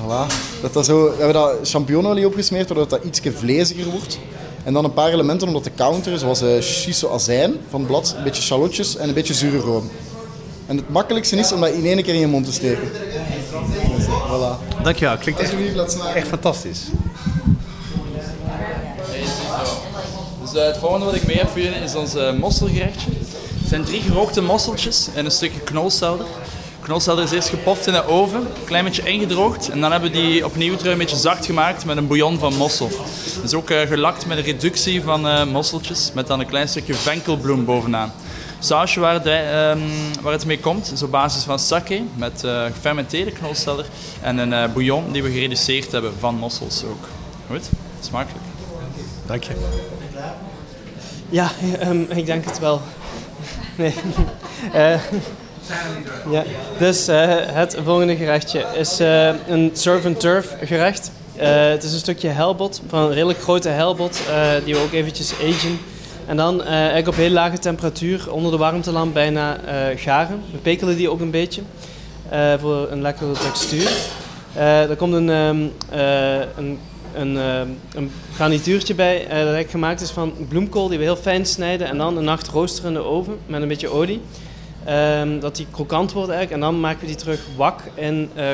Voilà. 0.00 0.26
Dat 0.62 0.72
dat 0.72 0.84
zo, 0.84 1.04
we 1.04 1.14
hebben 1.16 1.32
dat 1.34 1.54
champignonolie 1.62 2.26
opgesmeerd, 2.26 2.68
zodat 2.68 2.90
dat 2.90 3.04
iets 3.04 3.20
vleesiger 3.34 3.84
wordt. 3.90 4.18
En 4.64 4.72
dan 4.72 4.84
een 4.84 4.92
paar 4.92 5.12
elementen 5.12 5.46
om 5.48 5.52
dat 5.54 5.62
te 5.62 5.70
counteren, 5.76 6.18
zoals 6.18 6.40
eh 6.42 6.60
shiso 6.60 7.10
azijn 7.12 7.54
van 7.70 7.80
het 7.80 7.88
blad, 7.88 8.14
een 8.18 8.24
beetje 8.24 8.42
shallotjes 8.42 8.96
en 8.96 9.08
een 9.08 9.14
beetje 9.14 9.34
zure 9.34 9.58
room. 9.58 9.90
En 10.66 10.76
het 10.76 10.88
makkelijkste 10.90 11.36
is 11.36 11.52
om 11.52 11.60
dat 11.60 11.70
in 11.70 11.84
één 11.86 12.02
keer 12.02 12.14
in 12.14 12.20
je 12.20 12.26
mond 12.26 12.44
te 12.44 12.52
steken. 12.52 12.88
Dus, 13.96 14.06
eh, 14.06 14.32
voilà. 14.32 14.82
Dankjewel, 14.82 15.16
klinkt 15.16 15.40
echt, 15.40 15.54
echt 16.14 16.28
fantastisch. 16.28 16.80
Dus 20.52 20.60
eh, 20.60 20.66
het 20.66 20.76
volgende 20.76 21.04
wat 21.04 21.14
ik 21.14 21.26
mee 21.26 21.36
heb 21.36 21.56
is 21.82 21.94
ons 21.94 22.14
eh, 22.14 22.32
mosselgerechtje. 22.32 23.10
Het 23.60 23.68
zijn 23.68 23.84
drie 23.84 24.00
gerookte 24.00 24.42
mosseltjes 24.42 25.08
en 25.14 25.24
een 25.24 25.30
stukje 25.30 25.60
knolselder. 25.60 26.26
Knolselder 26.82 27.24
is 27.24 27.30
eerst 27.30 27.48
gepoft 27.48 27.86
in 27.86 27.92
de 27.92 28.06
oven, 28.06 28.40
een 28.40 28.64
klein 28.64 28.84
beetje 28.84 29.02
ingedroogd. 29.02 29.70
En 29.70 29.80
dan 29.80 29.92
hebben 29.92 30.10
we 30.10 30.18
die 30.18 30.44
opnieuw 30.44 30.76
terug 30.76 30.92
een 30.92 30.98
beetje 30.98 31.16
zacht 31.16 31.46
gemaakt 31.46 31.84
met 31.84 31.96
een 31.96 32.06
bouillon 32.06 32.38
van 32.38 32.54
mossel. 32.54 32.90
Dus 33.42 33.54
ook 33.54 33.70
eh, 33.70 33.80
gelakt 33.80 34.26
met 34.26 34.38
een 34.38 34.44
reductie 34.44 35.02
van 35.02 35.48
mosseltjes, 35.48 36.10
met 36.14 36.26
dan 36.26 36.40
een 36.40 36.46
klein 36.46 36.68
stukje 36.68 36.94
venkelbloem 36.94 37.64
bovenaan. 37.64 38.12
Sausje 38.58 39.00
waar 39.00 39.26
ehm, 39.26 39.78
waar 40.20 40.32
het 40.32 40.46
mee 40.46 40.60
komt 40.60 40.92
is 40.92 41.02
op 41.02 41.10
basis 41.10 41.42
van 41.42 41.58
sake 41.58 42.02
met 42.14 42.44
gefermenteerde 42.72 43.30
knolselder 43.30 43.86
en 44.20 44.38
een 44.38 44.72
bouillon 44.72 45.12
die 45.12 45.22
we 45.22 45.30
gereduceerd 45.30 45.92
hebben 45.92 46.12
van 46.18 46.34
mossels 46.34 46.84
ook. 46.84 47.08
Goed, 47.50 47.68
smakelijk. 48.00 48.44
Dank 49.26 49.42
je. 49.42 49.96
Ja, 51.28 51.50
ehm, 51.78 52.00
ik 52.08 52.26
denk 52.26 52.44
het 52.44 52.58
wel. 52.58 52.80
Nee. 53.76 53.94
Eh, 54.72 55.00
ja. 56.30 56.44
Dus 56.78 57.08
eh, 57.08 57.26
het 57.30 57.76
volgende 57.84 58.16
gerechtje 58.16 58.66
is 58.74 59.00
eh, 59.00 59.28
een 59.46 59.70
surf 59.72 60.04
and 60.04 60.20
turf 60.20 60.56
gerecht. 60.62 61.10
Het 61.36 61.82
is 61.84 61.92
een 61.92 61.98
stukje 61.98 62.28
helbot, 62.28 62.82
van 62.88 63.02
een 63.02 63.12
redelijk 63.12 63.40
grote 63.40 63.68
helbot, 63.68 64.20
die 64.64 64.74
we 64.74 64.80
ook 64.80 64.92
eventjes 64.92 65.32
agen. 65.32 65.78
En 66.26 66.36
dan 66.36 66.64
eigenlijk 66.64 67.08
op 67.08 67.14
heel 67.14 67.30
lage 67.30 67.58
temperatuur, 67.58 68.32
onder 68.32 68.50
de 68.50 68.56
warmtelamp 68.56 69.14
bijna 69.14 69.56
garen. 69.96 70.42
We 70.52 70.58
pekelen 70.58 70.96
die 70.96 71.10
ook 71.10 71.20
een 71.20 71.30
beetje, 71.30 71.62
voor 72.60 72.90
een 72.90 73.02
lekkere 73.02 73.32
textuur. 73.32 73.90
Er 74.58 74.96
komt 74.96 75.12
een, 75.12 75.30
ehm, 75.30 75.66
eh, 75.90 76.46
een, 76.56 76.78
een, 77.18 77.36
ehm, 77.36 77.68
een 77.94 78.10
garnituurtje 78.34 78.94
bij 78.94 79.16
eh, 79.16 79.22
dat 79.22 79.32
eigenlijk 79.32 79.70
gemaakt 79.70 80.00
is 80.00 80.10
van 80.10 80.32
bloemkool 80.48 80.88
die 80.88 80.98
we 80.98 81.04
heel 81.04 81.16
fijn 81.16 81.46
snijden 81.46 81.88
en 81.88 81.98
dan 81.98 82.16
een 82.16 82.24
nacht 82.24 82.48
roosteren 82.48 82.88
in 82.88 82.96
de 82.96 83.04
oven 83.04 83.38
met 83.46 83.62
een 83.62 83.68
beetje 83.68 83.88
olie. 83.88 84.20
Ehm, 84.84 85.40
dat 85.40 85.56
die 85.56 85.66
krokant 85.70 86.12
wordt 86.12 86.30
eigenlijk 86.30 86.62
en 86.62 86.70
dan 86.70 86.80
maken 86.80 87.00
we 87.00 87.06
die 87.06 87.16
terug 87.16 87.40
wak 87.56 87.80
in. 87.94 88.30
Eh, 88.34 88.50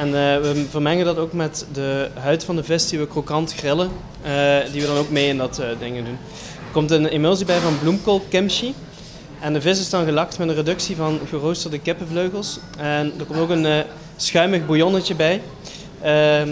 en 0.00 0.10
we 0.42 0.64
vermengen 0.70 1.04
dat 1.04 1.18
ook 1.18 1.32
met 1.32 1.66
de 1.72 2.08
huid 2.14 2.44
van 2.44 2.56
de 2.56 2.64
vis 2.64 2.88
die 2.88 2.98
we 2.98 3.06
krokant 3.06 3.54
grillen, 3.54 3.90
die 4.72 4.80
we 4.80 4.86
dan 4.86 4.96
ook 4.96 5.10
mee 5.10 5.28
in 5.28 5.36
dat 5.36 5.62
dingen 5.78 6.04
doen. 6.04 6.18
Er 6.66 6.72
komt 6.72 6.90
een 6.90 7.06
emulsie 7.06 7.46
bij 7.46 7.58
van 7.58 7.78
bloemkool 7.78 8.20
kimchi. 8.28 8.74
En 9.40 9.52
de 9.52 9.60
vis 9.60 9.80
is 9.80 9.90
dan 9.90 10.04
gelakt 10.04 10.38
met 10.38 10.48
een 10.48 10.54
reductie 10.54 10.96
van 10.96 11.20
geroosterde 11.28 11.78
kippenvleugels. 11.78 12.58
En 12.78 13.12
er 13.18 13.24
komt 13.24 13.38
ook 13.38 13.50
een 13.50 13.84
schuimig 14.16 14.66
bouillonnetje 14.66 15.14
bij. 15.14 15.40
Ehm, 16.04 16.48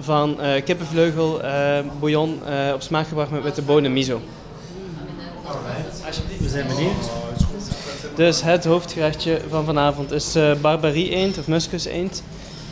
van 0.00 0.40
eh, 0.40 0.64
kippenvleugel 0.64 1.42
eh, 1.42 1.78
bouillon 2.00 2.40
eh, 2.46 2.74
op 2.74 2.82
smaak 2.82 3.08
gebracht 3.08 3.30
met 3.30 3.42
witte 3.42 3.62
bonen 3.62 3.92
miso. 3.92 4.20
We 6.38 6.48
zijn 6.48 6.66
benieuwd. 6.66 7.10
Dus 8.14 8.42
het 8.42 8.64
hoofdgerechtje 8.64 9.40
van 9.48 9.64
vanavond 9.64 10.12
is 10.12 10.34
eh 10.34 10.52
barbarie 10.60 11.10
eend 11.10 11.38
of 11.38 11.46
muskus 11.46 11.84
eend. 11.84 12.22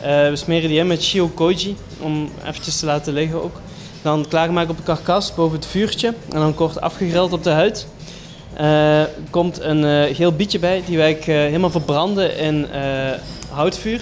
We 0.01 0.31
smeren 0.33 0.69
die 0.69 0.79
in 0.79 0.87
met 0.87 1.03
shio 1.03 1.27
koji 1.27 1.75
om 1.99 2.29
eventjes 2.45 2.79
te 2.79 2.85
laten 2.85 3.13
liggen 3.13 3.43
ook. 3.43 3.61
Dan 4.01 4.25
klaarmaken 4.27 4.69
op 4.69 4.77
de 4.77 4.83
karkas 4.83 5.33
boven 5.33 5.57
het 5.57 5.67
vuurtje 5.67 6.13
en 6.29 6.39
dan 6.39 6.55
kort 6.55 6.81
afgegrild 6.81 7.33
op 7.33 7.43
de 7.43 7.49
huid. 7.49 7.87
Er 8.53 9.09
komt 9.29 9.61
een 9.61 10.15
geel 10.15 10.31
bietje 10.31 10.59
bij 10.59 10.83
die 10.85 10.97
wij 10.97 11.17
helemaal 11.23 11.69
verbranden 11.69 12.37
in 12.37 12.67
houtvuur. 13.49 14.01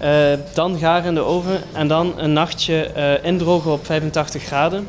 Eh, 0.00 0.32
dan 0.54 0.78
garen 0.78 1.04
in 1.08 1.14
de 1.14 1.20
oven 1.20 1.60
en 1.72 1.88
dan 1.88 2.12
een 2.16 2.32
nachtje 2.32 2.84
eh, 2.84 3.24
indrogen 3.24 3.72
op 3.72 3.86
85 3.86 4.42
graden. 4.42 4.88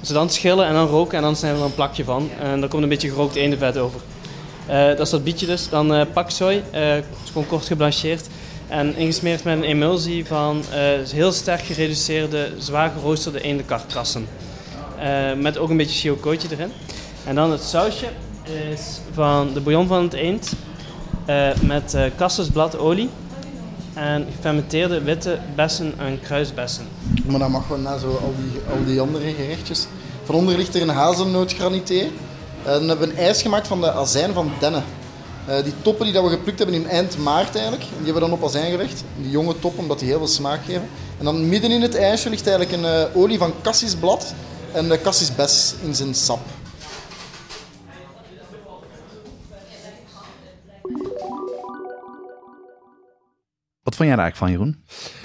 Ze 0.00 0.12
dan 0.12 0.30
schillen 0.30 0.66
en 0.66 0.74
dan 0.74 0.86
roken 0.86 1.16
en 1.16 1.22
dan 1.22 1.36
snijden 1.36 1.58
we 1.58 1.64
er 1.64 1.70
een 1.70 1.76
plakje 1.76 2.04
van. 2.04 2.30
En 2.40 2.60
daar 2.60 2.68
komt 2.68 2.82
een 2.82 2.88
beetje 2.88 3.08
gerookt 3.08 3.34
eendenvet 3.34 3.78
over. 3.78 4.00
Eh, 4.66 4.86
dat 4.86 5.00
is 5.00 5.10
dat 5.10 5.24
bietje 5.24 5.46
dus. 5.46 5.68
Dan 5.68 5.94
eh 5.94 6.06
paksoi, 6.12 6.62
gewoon 7.26 7.46
kort 7.46 7.66
geblancheerd. 7.66 8.28
En 8.68 8.96
ingesmeerd 8.96 9.44
met 9.44 9.56
een 9.56 9.64
emulsie 9.64 10.26
van 10.26 10.62
heel 11.12 11.32
sterk 11.32 11.60
gereduceerde, 11.60 12.48
zwaar 12.58 12.90
geroosterde 12.90 13.40
eendenkarkassen. 13.40 14.28
Eh 14.98 15.32
met 15.36 15.58
ook 15.58 15.70
een 15.70 15.76
beetje 15.76 15.98
shiokootje 15.98 16.48
erin. 16.50 16.72
En 17.24 17.34
dan 17.34 17.50
het 17.50 17.62
sausje 17.62 18.06
is 18.72 19.00
van 19.12 19.52
de 19.54 19.60
bouillon 19.60 19.86
van 19.86 20.02
het 20.02 20.12
eend. 20.12 20.52
met 21.62 21.94
eh 21.94 22.04
kassusbladolie. 22.16 23.08
En 23.94 24.26
gefermenteerde 24.34 25.02
witte 25.02 25.38
bessen 25.54 25.94
en 25.98 26.20
kruisbessen. 26.20 26.84
Maar 27.26 27.38
dan 27.38 27.50
mag 27.50 27.68
wel 27.68 27.78
na 27.78 27.98
zo 27.98 28.08
al 28.08 28.34
die, 28.38 28.60
al 28.70 28.84
die 28.84 29.00
andere 29.00 29.32
gerechtjes. 29.32 29.86
Van 30.24 30.34
onder 30.34 30.56
ligt 30.56 30.74
er 30.74 30.82
een 30.82 30.88
hazelnootgranité. 30.88 32.00
En 32.00 32.78
dan 32.78 32.88
hebben 32.88 33.08
we 33.08 33.14
een 33.14 33.20
ijs 33.20 33.42
gemaakt 33.42 33.66
van 33.66 33.80
de 33.80 33.92
azijn 33.92 34.32
van 34.32 34.52
dennen. 34.60 34.84
Eh, 35.46 35.64
die 35.64 35.72
toppen 35.82 36.04
die 36.04 36.14
dat 36.14 36.24
we 36.24 36.30
geplukt 36.30 36.58
hebben 36.58 36.76
in 36.76 36.88
eind 36.88 37.18
maart 37.18 37.54
eigenlijk, 37.54 37.84
die 37.84 37.94
hebben 37.94 38.14
we 38.14 38.20
dan 38.20 38.32
op 38.32 38.44
azijn 38.44 38.70
gelegd. 38.70 39.04
Die 39.20 39.30
jonge 39.30 39.58
top, 39.58 39.78
omdat 39.78 39.98
die 39.98 40.08
heel 40.08 40.18
veel 40.18 40.26
smaak 40.26 40.64
geven. 40.64 40.88
En 41.18 41.24
dan 41.24 41.48
midden 41.48 41.70
in 41.70 41.82
het 41.82 41.94
ijsje 41.94 42.30
ligt 42.30 42.46
eigenlijk 42.46 42.82
een 42.82 42.90
eh, 42.90 43.16
olie 43.16 43.38
van 43.38 43.52
cassisblad 43.62 44.34
en 44.72 44.88
de 44.88 45.00
cassisbes 45.00 45.74
in 45.84 45.94
zijn 45.94 46.14
sap. 46.14 46.40
Wat 53.92 54.00
vond 54.00 54.10
jij 54.10 54.18
daar 54.22 54.26
eigenlijk 54.26 54.36
van, 54.36 54.50
Jeroen? 54.50 54.84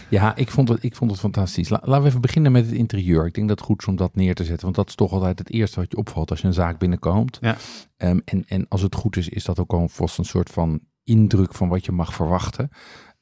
Ja, 0.10 0.36
ik 0.36 0.52
vond 0.52 0.70
het, 0.70 0.84
ik 0.84 0.96
vond 0.96 1.12
het 1.12 1.20
fantastisch. 1.20 1.70
La- 1.70 1.82
laten 1.84 2.02
we 2.02 2.08
even 2.08 2.22
beginnen 2.22 2.52
met 2.52 2.66
het 2.66 2.76
interieur. 2.76 3.26
Ik 3.26 3.34
denk 3.34 3.48
dat 3.48 3.58
het 3.58 3.68
goed 3.68 3.82
is 3.82 3.88
om 3.88 3.96
dat 3.96 4.16
neer 4.16 4.36
te 4.36 4.44
zetten. 4.44 4.64
Want 4.64 4.76
dat 4.76 4.88
is 4.90 4.96
toch 4.96 5.12
altijd 5.12 5.40
het 5.40 5.52
eerste 5.52 5.80
wat 5.80 5.92
je 5.92 5.98
opvalt 5.98 6.30
als 6.30 6.42
je 6.42 6.48
een 6.48 6.54
zaak 6.54 6.80
binnenkomt. 6.80 7.38
Ja. 7.42 7.56
Ehm, 7.98 8.20
en, 8.26 8.46
en 8.48 8.66
als 8.70 8.82
het 8.82 8.96
goed 8.96 9.18
is, 9.18 9.30
is 9.30 9.44
dat 9.44 9.60
ook 9.60 9.74
alvast 9.74 10.18
een 10.18 10.26
soort 10.26 10.50
van 10.50 10.80
indruk 11.04 11.54
van 11.54 11.70
wat 11.70 11.86
je 11.86 11.92
mag 11.92 12.14
verwachten. 12.14 12.70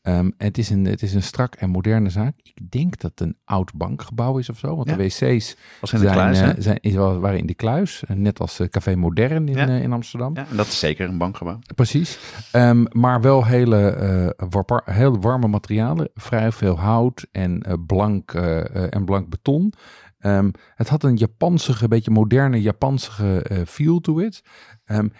Ehm, 0.06 0.30
het, 0.38 0.58
is 0.58 0.70
een, 0.70 0.86
het 0.86 1.02
is 1.02 1.14
een 1.14 1.24
strak 1.24 1.56
en 1.56 1.70
moderne 1.70 2.10
zaak. 2.10 2.34
Ik 2.44 2.72
denk 2.72 3.00
dat 3.00 3.12
het 3.12 3.20
een 3.20 3.38
oud 3.46 3.74
bankgebouw 3.74 4.38
is 4.38 4.50
of 4.50 4.58
zo. 4.58 4.76
Want 4.76 4.90
Ja. 4.90 4.96
de 4.96 5.04
wc's 5.04 5.56
Was 5.82 5.94
in 5.94 6.00
de 6.00 6.04
zijn, 6.06 6.14
kluis, 6.18 6.40
hè? 6.40 6.48
eh, 6.52 6.56
zijn, 6.58 6.78
is 6.82 6.94
waren 6.94 7.38
in 7.40 7.46
de 7.46 7.54
kluis. 7.54 8.04
eh, 8.08 8.16
Net 8.16 8.40
als 8.40 8.60
eh, 8.60 8.68
Café 8.68 8.96
Modern 8.96 9.48
in, 9.48 9.58
Ja. 9.58 9.68
in 9.68 9.94
Amsterdam. 9.94 10.36
Ja, 10.36 10.46
en 10.50 10.56
dat 10.58 10.66
is 10.66 10.80
zeker 10.80 11.10
een 11.10 11.18
bankgebouw. 11.18 11.60
Precies. 11.76 12.20
Ehm, 12.52 12.86
maar 12.92 13.22
wel 13.22 13.46
hele, 13.46 14.34
warpa- 14.50 14.82
heel 14.86 15.20
warme 15.20 15.48
materialen. 15.48 16.10
Vrij 16.14 16.52
veel 16.52 16.80
hout 16.80 17.28
en, 17.32 17.84
blank, 17.88 18.34
en 18.34 19.06
blank 19.06 19.30
beton. 19.30 19.74
Ehm, 20.20 20.50
het 20.76 20.88
had 20.90 21.04
een 21.04 21.16
Japansige, 21.16 21.88
beetje 21.88 22.12
moderne 22.12 22.62
Japansige 22.62 23.42
eh, 23.42 23.58
feel 23.66 24.00
to 24.00 24.20
it. 24.20 24.42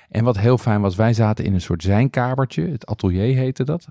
En 0.10 0.24
wat 0.24 0.38
heel 0.38 0.58
fijn 0.58 0.82
was, 0.82 0.96
wij 0.96 1.14
zaten 1.14 1.46
in 1.46 1.54
een 1.54 1.62
soort 1.62 1.84
zijnkamertje. 1.84 2.68
Het 2.68 2.86
atelier 2.86 3.36
heette 3.36 3.64
dat. 3.64 3.88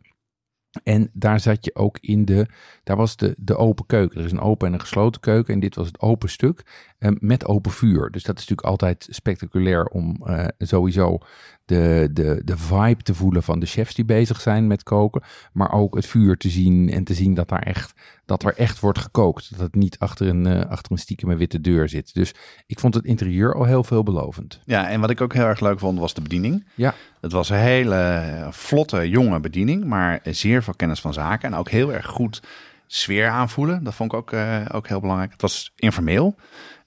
En 0.83 1.11
daar 1.13 1.41
zat 1.41 1.65
je 1.65 1.75
ook 1.75 1.99
in 2.01 2.25
de, 2.25 2.47
daar 2.83 2.97
was 2.97 3.17
de, 3.17 3.35
de 3.39 3.57
open 3.57 3.87
keuken. 3.87 4.19
Er 4.19 4.25
is 4.25 4.33
een 4.33 4.41
open 4.41 4.67
en 4.67 4.73
een 4.73 4.81
gesloten 4.81 5.21
keuken. 5.21 5.55
En 5.55 5.61
dit 5.61 5.75
was 5.75 5.87
het 5.87 6.01
open 6.01 6.29
stuk 6.29 6.63
ehm, 6.99 7.15
met 7.19 7.47
open 7.47 7.71
vuur. 7.71 8.11
Dus 8.11 8.23
dat 8.23 8.39
is 8.39 8.41
natuurlijk 8.41 8.69
altijd 8.69 9.07
spectaculair 9.11 9.87
om 9.87 10.23
eh, 10.27 10.47
sowieso 10.59 11.19
de, 11.65 12.09
de, 12.13 12.41
de 12.45 12.57
vibe 12.57 13.03
te 13.03 13.15
voelen 13.15 13.43
van 13.43 13.61
de 13.61 13.67
chefs 13.67 13.95
die 13.95 14.05
bezig 14.05 14.41
zijn 14.41 14.67
met 14.67 14.83
koken. 14.83 15.23
Maar 15.53 15.73
ook 15.73 15.95
het 15.95 16.07
vuur 16.07 16.37
te 16.37 16.49
zien 16.49 16.91
en 16.91 17.05
te 17.05 17.15
zien 17.15 17.35
dat, 17.35 17.49
daar 17.49 17.63
echt, 17.63 17.93
dat 18.25 18.43
er 18.43 18.55
echt 18.57 18.81
wordt 18.81 18.99
gekookt. 18.99 19.51
Dat 19.51 19.61
het 19.61 19.75
niet 19.75 19.99
achter 19.99 20.29
een, 20.29 20.47
eh, 20.47 20.71
achter 20.71 20.93
een 20.93 20.99
stiekeme 20.99 21.37
witte 21.37 21.61
deur 21.61 21.89
zit. 21.89 22.15
Dus 22.15 22.35
ik 22.67 22.81
vond 22.81 22.95
het 22.95 23.05
interieur 23.05 23.55
al 23.55 23.65
heel 23.65 23.85
veelbelovend. 23.85 24.61
Ja, 24.65 24.89
en 24.89 25.01
wat 25.01 25.11
ik 25.11 25.21
ook 25.21 25.33
heel 25.33 25.47
erg 25.47 25.61
leuk 25.61 25.79
vond, 25.79 25.99
was 25.99 26.15
de 26.15 26.23
bediening. 26.23 26.67
Ja. 26.75 26.95
Het 27.21 27.33
was 27.33 27.51
een 27.51 27.57
hele 27.57 28.49
vlotte, 28.51 29.09
jonge 29.09 29.41
bediening, 29.41 29.85
maar 29.85 30.21
zeer 30.23 30.63
veel 30.63 30.75
kennis 30.75 31.01
van 31.01 31.13
zaken. 31.13 31.53
En 31.53 31.59
ook 31.59 31.71
heel 31.71 31.93
erg 31.93 32.07
goed 32.07 32.43
sfeer 32.87 33.29
aanvoelen. 33.29 33.85
Dat 33.85 33.95
vond 33.95 34.13
ik 34.13 34.19
ook, 34.19 34.33
eh, 34.33 34.61
ook 34.73 34.89
heel 34.89 35.01
belangrijk. 35.01 35.33
Het 35.33 35.43
was 35.43 35.73
informeel 35.77 36.35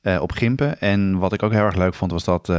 eh, 0.02 0.22
op 0.22 0.32
Gimpen. 0.32 0.80
En 0.80 1.18
wat 1.18 1.34
ik 1.34 1.44
ook 1.44 1.52
heel 1.52 1.66
erg 1.66 1.76
leuk 1.76 1.94
vond, 1.94 2.12
was 2.12 2.24
dat 2.24 2.50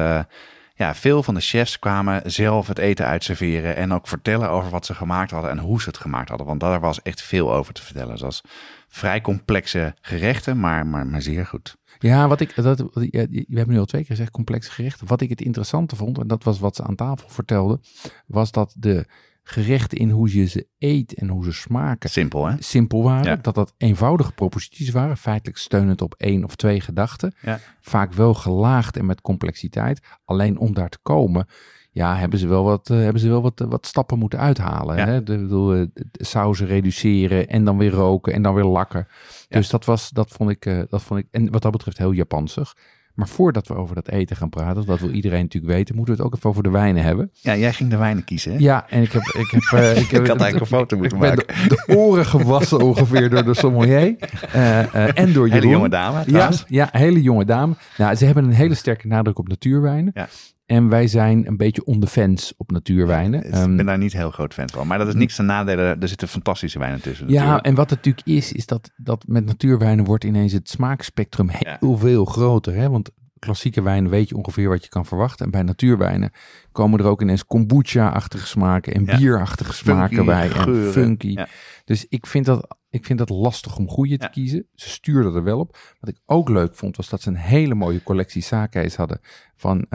ja, 0.78 0.94
veel 0.94 1.22
van 1.22 1.34
de 1.34 1.40
chefs 1.40 1.78
kwamen 1.78 2.30
zelf 2.30 2.66
het 2.66 2.78
eten 2.78 3.06
uitserveren. 3.06 3.76
En 3.76 3.92
ook 3.92 4.08
vertellen 4.08 4.50
over 4.50 4.70
wat 4.70 4.86
ze 4.86 4.94
gemaakt 4.94 5.30
hadden 5.30 5.50
en 5.50 5.58
hoe 5.58 5.80
ze 5.80 5.88
het 5.88 5.98
gemaakt 5.98 6.28
hadden. 6.28 6.46
Want 6.46 6.60
daar 6.60 6.80
was 6.80 7.02
echt 7.02 7.22
veel 7.22 7.54
over 7.54 7.74
te 7.74 7.82
vertellen. 7.82 8.10
Het 8.10 8.20
was 8.20 8.42
vrij 8.88 9.20
complexe 9.20 9.94
gerechten, 10.00 10.60
maar, 10.60 10.86
maar, 10.86 11.06
maar 11.06 11.22
zeer 11.22 11.46
goed. 11.46 11.76
Ja, 11.98 12.28
wat 12.28 12.40
ik, 12.40 12.54
dat, 12.54 12.78
we 12.78 13.46
hebben 13.50 13.74
nu 13.74 13.78
al 13.78 13.84
twee 13.84 14.00
keer 14.04 14.10
gezegd, 14.16 14.30
complexe 14.30 14.70
gerechten. 14.70 15.06
Wat 15.06 15.20
ik 15.20 15.28
het 15.28 15.40
interessante 15.40 15.96
vond, 15.96 16.18
en 16.18 16.26
dat 16.26 16.44
was 16.44 16.58
wat 16.58 16.76
ze 16.76 16.82
aan 16.82 16.94
tafel 16.94 17.28
vertelden, 17.28 17.80
was 18.26 18.50
dat 18.50 18.74
de 18.76 19.06
gerechten 19.50 19.98
in 19.98 20.10
hoe 20.10 20.34
je 20.36 20.46
ze 20.46 20.66
eet 20.78 21.14
en 21.14 21.28
hoe 21.28 21.44
ze 21.44 21.52
smaken 21.52 22.10
Simpel, 22.10 22.46
hè? 22.46 22.54
simpel 22.58 23.02
waren. 23.02 23.30
Ja. 23.30 23.36
Dat 23.36 23.54
dat 23.54 23.74
eenvoudige 23.76 24.32
proposities 24.32 24.90
waren, 24.90 25.16
feitelijk 25.16 25.58
steunend 25.58 26.02
op 26.02 26.14
één 26.14 26.44
of 26.44 26.56
twee 26.56 26.80
gedachten. 26.80 27.34
Ja. 27.40 27.60
Vaak 27.80 28.12
wel 28.12 28.34
gelaagd 28.34 28.96
en 28.96 29.06
met 29.06 29.20
complexiteit. 29.20 30.00
Alleen 30.24 30.58
om 30.58 30.74
daar 30.74 30.88
te 30.88 30.98
komen, 31.02 31.46
ja, 31.90 32.16
hebben 32.16 32.38
ze 32.38 32.46
wel 32.46 32.64
wat, 32.64 32.90
eh, 32.90 32.96
hebben 32.96 33.20
ze 33.20 33.28
wel 33.28 33.42
wat, 33.42 33.64
wat 33.68 33.86
stappen 33.86 34.18
moeten 34.18 34.38
uithalen. 34.38 34.96
Ja. 34.96 35.06
Hè? 35.06 35.22
De, 35.22 35.38
bedoel, 35.38 35.74
eh, 35.74 35.86
sauzen 36.12 36.66
reduceren 36.66 37.48
en 37.48 37.64
dan 37.64 37.78
weer 37.78 37.90
roken 37.90 38.32
en 38.32 38.42
dan 38.42 38.54
weer 38.54 38.64
lakken. 38.64 39.06
Dus 39.48 39.68
dat 39.70 39.84
was, 39.84 40.10
dat 40.10 40.30
vond 40.30 40.50
ik, 40.50 40.66
eh, 40.66 40.82
dat 40.88 41.02
vond 41.02 41.20
ik, 41.20 41.26
en 41.30 41.50
wat 41.50 41.62
dat 41.62 41.72
betreft 41.72 41.98
heel 41.98 42.12
Japansig. 42.12 42.74
Maar 43.18 43.28
voordat 43.28 43.66
we 43.68 43.74
over 43.74 43.94
dat 43.94 44.08
eten 44.08 44.36
gaan 44.36 44.48
praten, 44.48 44.86
dat 44.86 45.00
wil 45.00 45.10
iedereen 45.10 45.42
natuurlijk 45.42 45.72
weten, 45.72 45.94
moeten 45.96 46.14
we 46.14 46.20
het 46.22 46.30
ook 46.30 46.36
even 46.38 46.50
over 46.50 46.62
de 46.62 46.70
wijnen 46.70 47.02
hebben. 47.02 47.30
Ja, 47.40 47.56
jij 47.56 47.72
ging 47.72 47.90
de 47.90 47.96
wijnen 47.96 48.24
kiezen, 48.24 48.52
hè? 48.52 48.58
Ja, 48.58 48.86
en 48.88 49.02
ik 49.02 49.12
heb... 49.12 49.22
Ik, 49.22 49.50
heb, 49.50 49.80
eh, 49.80 49.96
ik, 49.96 50.06
heb, 50.10 50.20
Ik 50.20 50.26
had 50.26 50.40
eigenlijk 50.40 50.60
een 50.60 50.78
foto 50.78 50.96
moeten 50.96 51.18
maken. 51.18 51.36
De, 51.46 51.74
de 51.86 51.96
oren 51.96 52.26
gewassen 52.26 52.80
ongeveer 52.80 53.30
door 53.30 53.44
de 53.44 53.54
sommelier. 53.54 54.16
eh, 54.52 54.78
eh, 54.94 55.18
en 55.18 55.32
door 55.32 55.44
Hele 55.44 55.54
Jeroen. 55.54 55.70
jonge 55.70 55.88
dame, 55.88 56.22
Ja, 56.26 56.50
ja, 56.68 56.88
hele 56.92 57.22
jonge 57.22 57.44
dame. 57.44 57.74
Nou, 57.96 58.14
ze 58.14 58.24
hebben 58.24 58.44
een 58.44 58.52
hele 58.52 58.74
sterke 58.74 59.06
nadruk 59.06 59.38
op 59.38 59.48
natuurwijnen. 59.48 60.10
Ja. 60.14 60.28
En 60.68 60.88
wij 60.88 61.06
zijn 61.06 61.46
een 61.46 61.56
beetje 61.56 61.84
on 61.84 62.00
the 62.00 62.06
fence 62.06 62.54
op 62.56 62.70
natuurwijnen. 62.70 63.44
Ik 63.46 63.52
Ehm, 63.52 63.76
ben 63.76 63.86
daar 63.86 63.98
niet 63.98 64.12
heel 64.12 64.30
groot 64.30 64.54
fan 64.54 64.68
van. 64.70 64.86
Maar 64.86 64.98
dat 64.98 65.08
is 65.08 65.14
niks 65.14 65.36
ten 65.36 65.46
nadele. 65.46 65.96
Er 66.00 66.08
zitten 66.08 66.28
fantastische 66.28 66.78
wijnen 66.78 67.00
tussen. 67.00 67.28
ja, 67.28 67.40
natuurlijk. 67.40 67.66
en 67.66 67.74
wat 67.74 67.90
het 67.90 67.98
natuurlijk 68.04 68.26
is, 68.26 68.52
is 68.52 68.66
dat, 68.66 68.90
dat 68.96 69.24
met 69.26 69.44
natuurwijnen 69.46 70.04
wordt 70.04 70.24
ineens 70.24 70.52
het 70.52 70.68
smaakspectrum 70.68 71.48
heel 71.50 71.96
veel 71.98 72.24
groter. 72.24 72.74
Hè? 72.74 72.90
Want 72.90 73.10
klassieke 73.38 73.82
wijnen 73.82 74.10
weet 74.10 74.28
je 74.28 74.36
ongeveer 74.36 74.68
wat 74.68 74.82
je 74.82 74.88
kan 74.90 75.06
verwachten. 75.06 75.44
En 75.44 75.50
bij 75.50 75.62
natuurwijnen 75.62 76.30
komen 76.72 76.98
er 76.98 77.06
ook 77.06 77.22
ineens 77.22 77.44
kombucha-achtige 77.46 78.46
smaken 78.46 78.94
en 78.94 79.04
Ja. 79.04 79.16
bierachtige 79.16 79.72
smaken 79.72 80.16
Funky 80.16 80.24
bij. 80.30 80.44
En 80.44 80.50
geuren. 80.50 80.92
funky. 80.92 81.28
Ja. 81.30 81.46
Dus 81.84 82.06
ik 82.08 82.26
vind, 82.26 82.44
dat, 82.46 82.76
ik 82.90 83.04
vind 83.04 83.18
dat 83.18 83.28
lastig 83.28 83.76
om 83.76 83.88
goede 83.88 84.18
te 84.18 84.28
kiezen. 84.30 84.66
Ze 84.74 84.88
stuurden 84.88 85.34
er 85.34 85.42
wel 85.42 85.58
op. 85.58 85.78
Wat 86.00 86.10
ik 86.10 86.20
ook 86.26 86.48
leuk 86.48 86.74
vond, 86.74 86.96
was 86.96 87.08
dat 87.08 87.20
ze 87.20 87.28
een 87.28 87.36
hele 87.36 87.74
mooie 87.74 88.02
collectie 88.02 88.42
sake's 88.42 88.96
hadden 88.96 89.20
van 89.54 89.86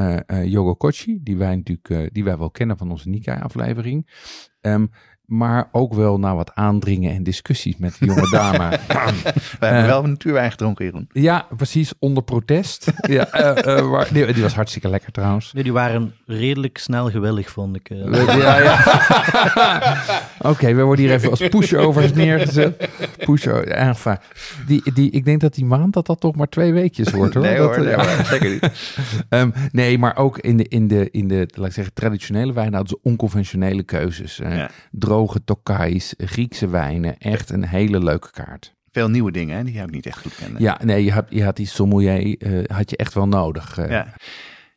Yogo 0.45 0.73
Kochi. 0.75 1.19
Die 1.23 1.37
wij 1.37 1.55
natuurlijk 1.55 1.89
eh, 1.89 2.09
die 2.11 2.23
wij 2.23 2.37
wel 2.37 2.51
kennen 2.51 2.77
van 2.77 2.91
onze 2.91 3.09
Nikkei-aflevering. 3.09 4.07
Ehm, 4.61 4.85
maar 5.25 5.67
ook 5.71 5.93
wel 5.93 6.19
naar 6.19 6.35
wat 6.35 6.51
aandringen 6.55 7.11
en 7.15 7.23
discussies 7.23 7.77
met 7.77 7.95
de 7.99 8.05
jonge 8.05 8.29
dame. 8.29 8.69
We 9.59 9.65
hebben 9.65 9.85
wel 9.85 10.03
een 10.03 10.09
natuurwijn 10.09 10.51
gedronken, 10.51 10.85
Jeroen. 10.85 11.07
Ja, 11.11 11.47
precies, 11.57 11.93
onder 11.99 12.23
protest. 12.23 12.91
ja, 13.07 13.27
eh, 13.31 13.77
eh, 13.77 13.89
waar- 13.89 14.07
die, 14.13 14.33
die 14.33 14.43
was 14.43 14.53
hartstikke 14.53 14.89
lekker 14.89 15.11
trouwens. 15.11 15.53
Nee, 15.53 15.63
die 15.63 15.73
waren 15.73 16.13
redelijk 16.25 16.77
snel 16.77 17.09
gewillig, 17.09 17.49
vond 17.49 17.75
ik. 17.75 17.89
eh. 17.89 18.25
Ja, 18.37 18.59
ja. 18.59 18.83
Oké, 20.51 20.73
we 20.73 20.81
worden 20.81 21.05
hier 21.05 21.13
even 21.13 21.29
als 21.29 21.47
pushovers 21.47 22.13
neergezet. 22.13 22.89
Enfin. 23.25 24.17
Die, 24.67 24.93
die, 24.93 25.11
ik 25.11 25.25
denk 25.25 25.41
dat 25.41 25.53
die 25.53 25.65
maand 25.65 25.93
dat 25.93 26.05
dat 26.05 26.19
toch 26.19 26.35
maar 26.35 26.49
twee 26.49 26.73
weekjes 26.73 27.11
wordt 27.11 27.33
hoor. 27.33 27.43
Nee 27.53 27.55
eh, 27.55 27.77
nee 27.77 27.87
ja. 27.87 28.05
hoor, 28.15 28.25
zeker 28.35 28.49
niet. 28.49 28.71
Ehm, 29.29 29.49
nee, 29.71 29.97
maar 29.97 30.17
ook 30.17 30.37
in 30.37 30.57
de, 30.57 30.67
in 30.67 30.87
de, 30.87 31.09
in 31.11 31.27
de 31.27 31.47
laat 31.55 31.67
ik 31.67 31.73
zeggen, 31.73 31.93
traditionele 31.93 32.53
wijnen 32.53 32.73
hadden 32.73 32.97
ze 33.01 33.09
onconventionele 33.09 33.83
keuzes. 33.83 34.37
Ja. 34.37 34.69
Droge 34.91 35.43
tokais, 35.43 36.13
Griekse 36.17 36.67
wijnen. 36.69 37.17
Echt 37.17 37.49
een 37.49 37.65
hele 37.65 38.03
leuke 38.03 38.31
kaart. 38.31 38.73
Veel 38.91 39.09
nieuwe 39.09 39.31
dingen, 39.31 39.57
hè, 39.57 39.63
die 39.63 39.73
jij 39.73 39.83
ook 39.83 39.91
niet 39.91 40.05
echt 40.05 40.19
goed 40.19 40.35
kende. 40.35 40.59
Ja, 40.61 40.79
nee, 40.83 41.03
je 41.03 41.11
had, 41.11 41.25
je 41.29 41.43
had 41.43 41.55
die 41.55 41.67
sommelier, 41.67 42.37
eh, 42.37 42.75
had 42.75 42.89
je 42.89 42.97
echt 42.97 43.13
wel 43.13 43.27
nodig. 43.27 43.77
eh. 43.77 43.89
Ja. 43.89 44.05
ja, 44.05 44.13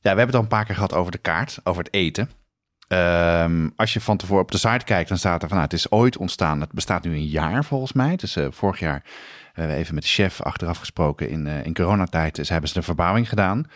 we 0.01 0.09
hebben 0.09 0.27
het 0.27 0.35
al 0.35 0.43
een 0.43 0.49
paar 0.49 0.65
keer 0.65 0.75
gehad 0.75 0.95
over 0.95 1.13
de 1.13 1.19
kaart, 1.19 1.59
over 1.65 1.83
het 1.85 1.95
eten. 1.95 2.29
Ehm, 2.89 3.69
als 3.77 3.93
je 3.93 4.01
van 4.01 4.17
tevoren 4.17 4.43
op 4.43 4.51
de 4.51 4.59
site 4.59 4.85
kijkt, 4.85 5.09
dan 5.09 5.19
staat 5.19 5.43
er 5.43 5.49
van, 5.49 5.57
nou, 5.57 5.71
het 5.71 5.79
is 5.79 5.91
ooit 5.91 6.17
ontstaan. 6.17 6.61
Het 6.61 6.73
bestaat 6.73 7.05
nu 7.05 7.13
een 7.13 7.27
jaar 7.27 7.65
volgens 7.65 7.93
mij. 7.93 8.17
Dus 8.17 8.37
eh, 8.37 8.47
vorig 8.51 8.79
jaar 8.79 9.03
hebben 9.53 9.75
we 9.75 9.81
even 9.81 9.95
met 9.95 10.03
de 10.03 10.09
chef 10.09 10.43
achteraf 10.43 10.79
gesproken 10.79 11.29
in, 11.29 11.47
eh, 11.47 11.65
in 11.65 11.75
coronatijd. 11.75 12.35
Dus 12.35 12.49
hebben 12.49 12.71
ze 12.71 12.77
een 12.77 12.83
verbouwing 12.83 13.29
gedaan. 13.29 13.67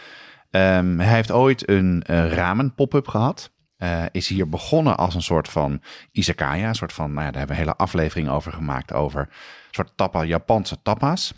Ehm, 0.50 0.98
hij 0.98 1.14
heeft 1.14 1.30
ooit 1.30 1.68
een 1.68 2.02
eh, 2.06 2.32
ramen 2.32 2.74
pop-up 2.74 3.08
gehad. 3.08 3.50
Eh, 3.76 4.02
is 4.12 4.28
hier 4.28 4.48
begonnen 4.48 4.96
als 4.96 5.14
een 5.14 5.22
soort 5.22 5.48
van 5.48 5.82
izakaya. 6.12 6.68
Een 6.68 6.74
soort 6.74 6.92
van, 6.92 7.12
nou 7.12 7.30
daar 7.30 7.38
hebben 7.38 7.56
we 7.56 7.62
een 7.62 7.68
hele 7.68 7.76
aflevering 7.76 8.28
over 8.28 8.52
gemaakt. 8.52 8.92
Over 8.92 9.20
een 9.20 9.28
soort 9.70 9.92
tapa, 9.96 10.24
Japanse 10.24 10.82
tapas. 10.82 11.34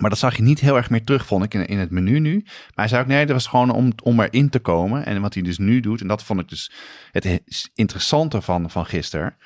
Maar 0.00 0.10
dat 0.10 0.18
zag 0.18 0.36
je 0.36 0.42
niet 0.42 0.60
heel 0.60 0.76
erg 0.76 0.90
meer 0.90 1.04
terug, 1.04 1.26
vond 1.26 1.44
ik, 1.44 1.54
in, 1.54 1.66
in 1.66 1.78
het 1.78 1.90
menu 1.90 2.18
nu. 2.18 2.40
Maar 2.44 2.54
hij 2.74 2.88
zei 2.88 3.02
ook, 3.02 3.06
nee, 3.08 3.26
dat 3.26 3.34
was 3.34 3.46
gewoon 3.46 3.70
om, 3.70 3.92
om 4.02 4.20
erin 4.20 4.48
te 4.48 4.58
komen. 4.58 5.06
En 5.06 5.20
wat 5.20 5.34
hij 5.34 5.42
dus 5.42 5.58
nu 5.58 5.80
doet, 5.80 6.00
en 6.00 6.08
dat 6.08 6.22
vond 6.22 6.40
ik 6.40 6.48
dus 6.48 6.72
het 7.12 7.24
he- 7.24 7.38
interessante 7.74 8.40
van, 8.40 8.70
van 8.70 8.86
gisteren, 8.86 9.36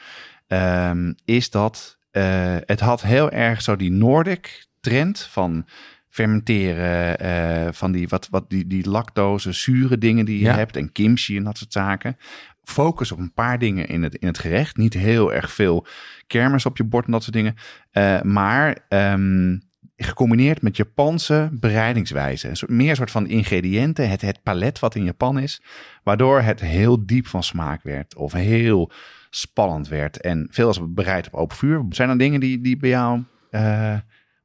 ehm, 0.47 1.13
is 1.25 1.51
dat 1.51 1.99
eh, 2.11 2.57
het 2.65 2.81
had 2.81 3.03
heel 3.03 3.31
erg 3.31 3.63
zo 3.63 3.77
die 3.77 3.91
Nordic 3.91 4.67
trend 4.81 5.21
van 5.21 5.67
fermenteren, 6.09 7.19
eh, 7.19 7.73
van 7.73 7.93
die, 7.93 8.09
wat, 8.09 8.29
wat 8.31 8.51
die, 8.51 8.67
die 8.67 8.89
lactose, 8.89 9.53
zure 9.53 9.99
dingen 9.99 10.25
die 10.25 10.39
je 10.39 10.45
Ja. 10.45 10.55
hebt 10.57 10.77
en 10.77 10.93
kimchi 10.93 11.37
en 11.37 11.45
dat 11.45 11.59
soort 11.59 11.73
zaken. 11.73 12.17
Focus 12.63 13.13
op 13.13 13.19
een 13.19 13.33
paar 13.33 13.59
dingen 13.59 13.87
in 13.89 14.03
het, 14.03 14.15
in 14.15 14.27
het 14.27 14.39
gerecht. 14.39 14.77
Niet 14.77 14.95
heel 14.95 15.33
erg 15.33 15.53
veel 15.53 15.87
kermis 16.27 16.67
op 16.67 16.77
je 16.77 16.85
bord 16.85 17.07
en 17.07 17.13
dat 17.13 17.23
soort 17.23 17.35
dingen. 17.35 17.55
Eh, 17.91 18.23
maar 18.23 18.79
ehm, 18.89 19.59
gecombineerd 20.05 20.63
met 20.63 20.77
Japanse 20.77 21.49
bereidingswijzen. 21.53 22.51
Een 22.51 22.57
soort, 22.57 22.71
meer 22.71 22.91
een 22.91 22.97
soort 22.97 23.11
van 23.11 23.27
ingrediënten, 23.29 24.11
het, 24.11 24.21
het 24.21 24.43
palet 24.43 24.79
wat 24.79 24.95
in 24.95 25.05
Japan 25.05 25.39
is. 25.39 25.63
Waardoor 26.03 26.41
het 26.41 26.61
heel 26.61 27.07
diep 27.07 27.27
van 27.27 27.43
smaak 27.43 27.83
werd. 27.83 28.15
Of 28.17 28.33
heel 28.33 28.91
spannend 29.31 29.89
werd. 29.89 30.21
En 30.21 30.47
veel 30.51 30.67
als 30.67 30.81
bereid 30.89 31.27
op 31.27 31.35
open 31.35 31.57
vuur. 31.57 31.85
Zijn 31.91 32.09
er 32.09 32.19
dingen 32.19 32.41
die, 32.41 32.61
die 32.61 32.77
bij 32.77 32.91
jou 32.91 33.23
eh, 33.51 33.95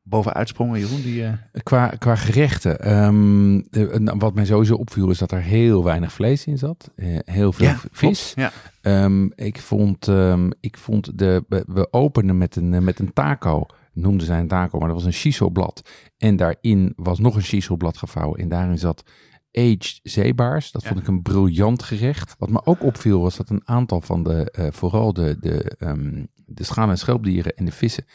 bovenuit 0.03 0.47
sprongen, 0.47 0.80
Jeroen? 0.80 1.01
Die, 1.01 1.24
eh, 1.26 1.32
Qua, 1.64 1.88
qua 1.88 2.16
gerechten, 2.16 2.80
ehm, 2.80 3.58
eh, 3.72 4.14
wat 4.18 4.34
mij 4.36 4.45
sowieso 4.45 4.76
opviel 4.76 5.10
is 5.10 5.18
dat 5.18 5.32
er 5.32 5.41
heel 5.41 5.84
weinig 5.84 6.12
vlees 6.14 6.45
in 6.45 6.58
zat. 6.58 6.91
Heel 7.26 7.51
veel 7.51 7.66
Ja, 7.66 7.76
v- 7.76 7.80
klopt, 7.80 7.97
vis. 7.97 8.34
ja. 8.36 8.51
Ehm, 8.82 9.26
ik 9.36 9.60
vond, 9.62 10.08
ehm, 10.08 10.49
ik 10.60 10.78
vond 10.78 11.18
de, 11.18 11.43
we, 11.68 11.88
openden 11.91 12.38
met 12.38 12.56
een, 12.56 12.84
met 12.84 12.99
een 12.99 13.14
taco. 13.14 13.66
Noemden 13.95 14.25
zij 14.27 14.39
een 14.39 14.47
taco, 14.47 14.77
maar 14.77 14.87
dat 14.87 14.97
was 14.97 15.05
een 15.05 15.13
shiso-blad. 15.13 15.89
En 16.17 16.35
daarin 16.35 16.93
was 16.95 17.19
nog 17.19 17.35
een 17.35 17.43
shiso-blad 17.43 17.97
gevouwen. 17.97 18.39
En 18.39 18.49
daarin 18.49 18.77
zat 18.77 19.03
aged 19.51 19.99
zeebaars. 20.03 20.71
Dat 20.71 20.83
vond 20.83 20.99
ik 20.99 21.07
een 21.07 21.21
briljant 21.21 21.83
gerecht. 21.83 22.35
Wat 22.37 22.49
me 22.49 22.65
ook 22.65 22.83
opviel 22.83 23.21
was 23.21 23.37
dat 23.37 23.49
een 23.49 23.61
aantal 23.67 24.01
van 24.01 24.23
de, 24.23 24.51
eh, 24.51 24.67
vooral 24.71 25.13
de, 25.13 25.37
de, 25.39 25.75
ehm, 25.79 26.25
de 26.45 26.63
schaal- 26.63 26.89
en 26.89 26.97
schelpdieren 26.97 27.55
en 27.55 27.65
de 27.65 27.71
vissen, 27.71 28.05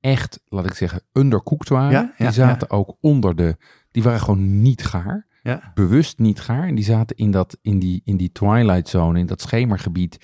echt, 0.00 0.40
laat 0.44 0.66
ik 0.66 0.74
zeggen, 0.74 1.02
undercooked 1.12 1.68
waren. 1.68 1.90
Ja, 1.90 2.00
ja, 2.18 2.24
die 2.24 2.34
zaten 2.34 2.70
ook 2.70 2.96
onder 3.00 3.36
de, 3.36 3.56
die 3.90 4.02
waren 4.02 4.20
gewoon 4.20 4.62
niet 4.62 4.84
gaar. 4.84 5.26
Bewust 5.74 6.18
niet 6.18 6.40
gaar. 6.40 6.68
En 6.68 6.74
die 6.74 6.84
zaten 6.84 7.16
in, 7.16 7.30
dat, 7.30 7.58
in, 7.62 7.78
die, 7.78 8.00
in 8.04 8.16
die 8.16 8.32
twilight 8.32 8.88
zone, 8.88 9.18
in 9.18 9.26
dat 9.26 9.40
schemergebied 9.40 10.18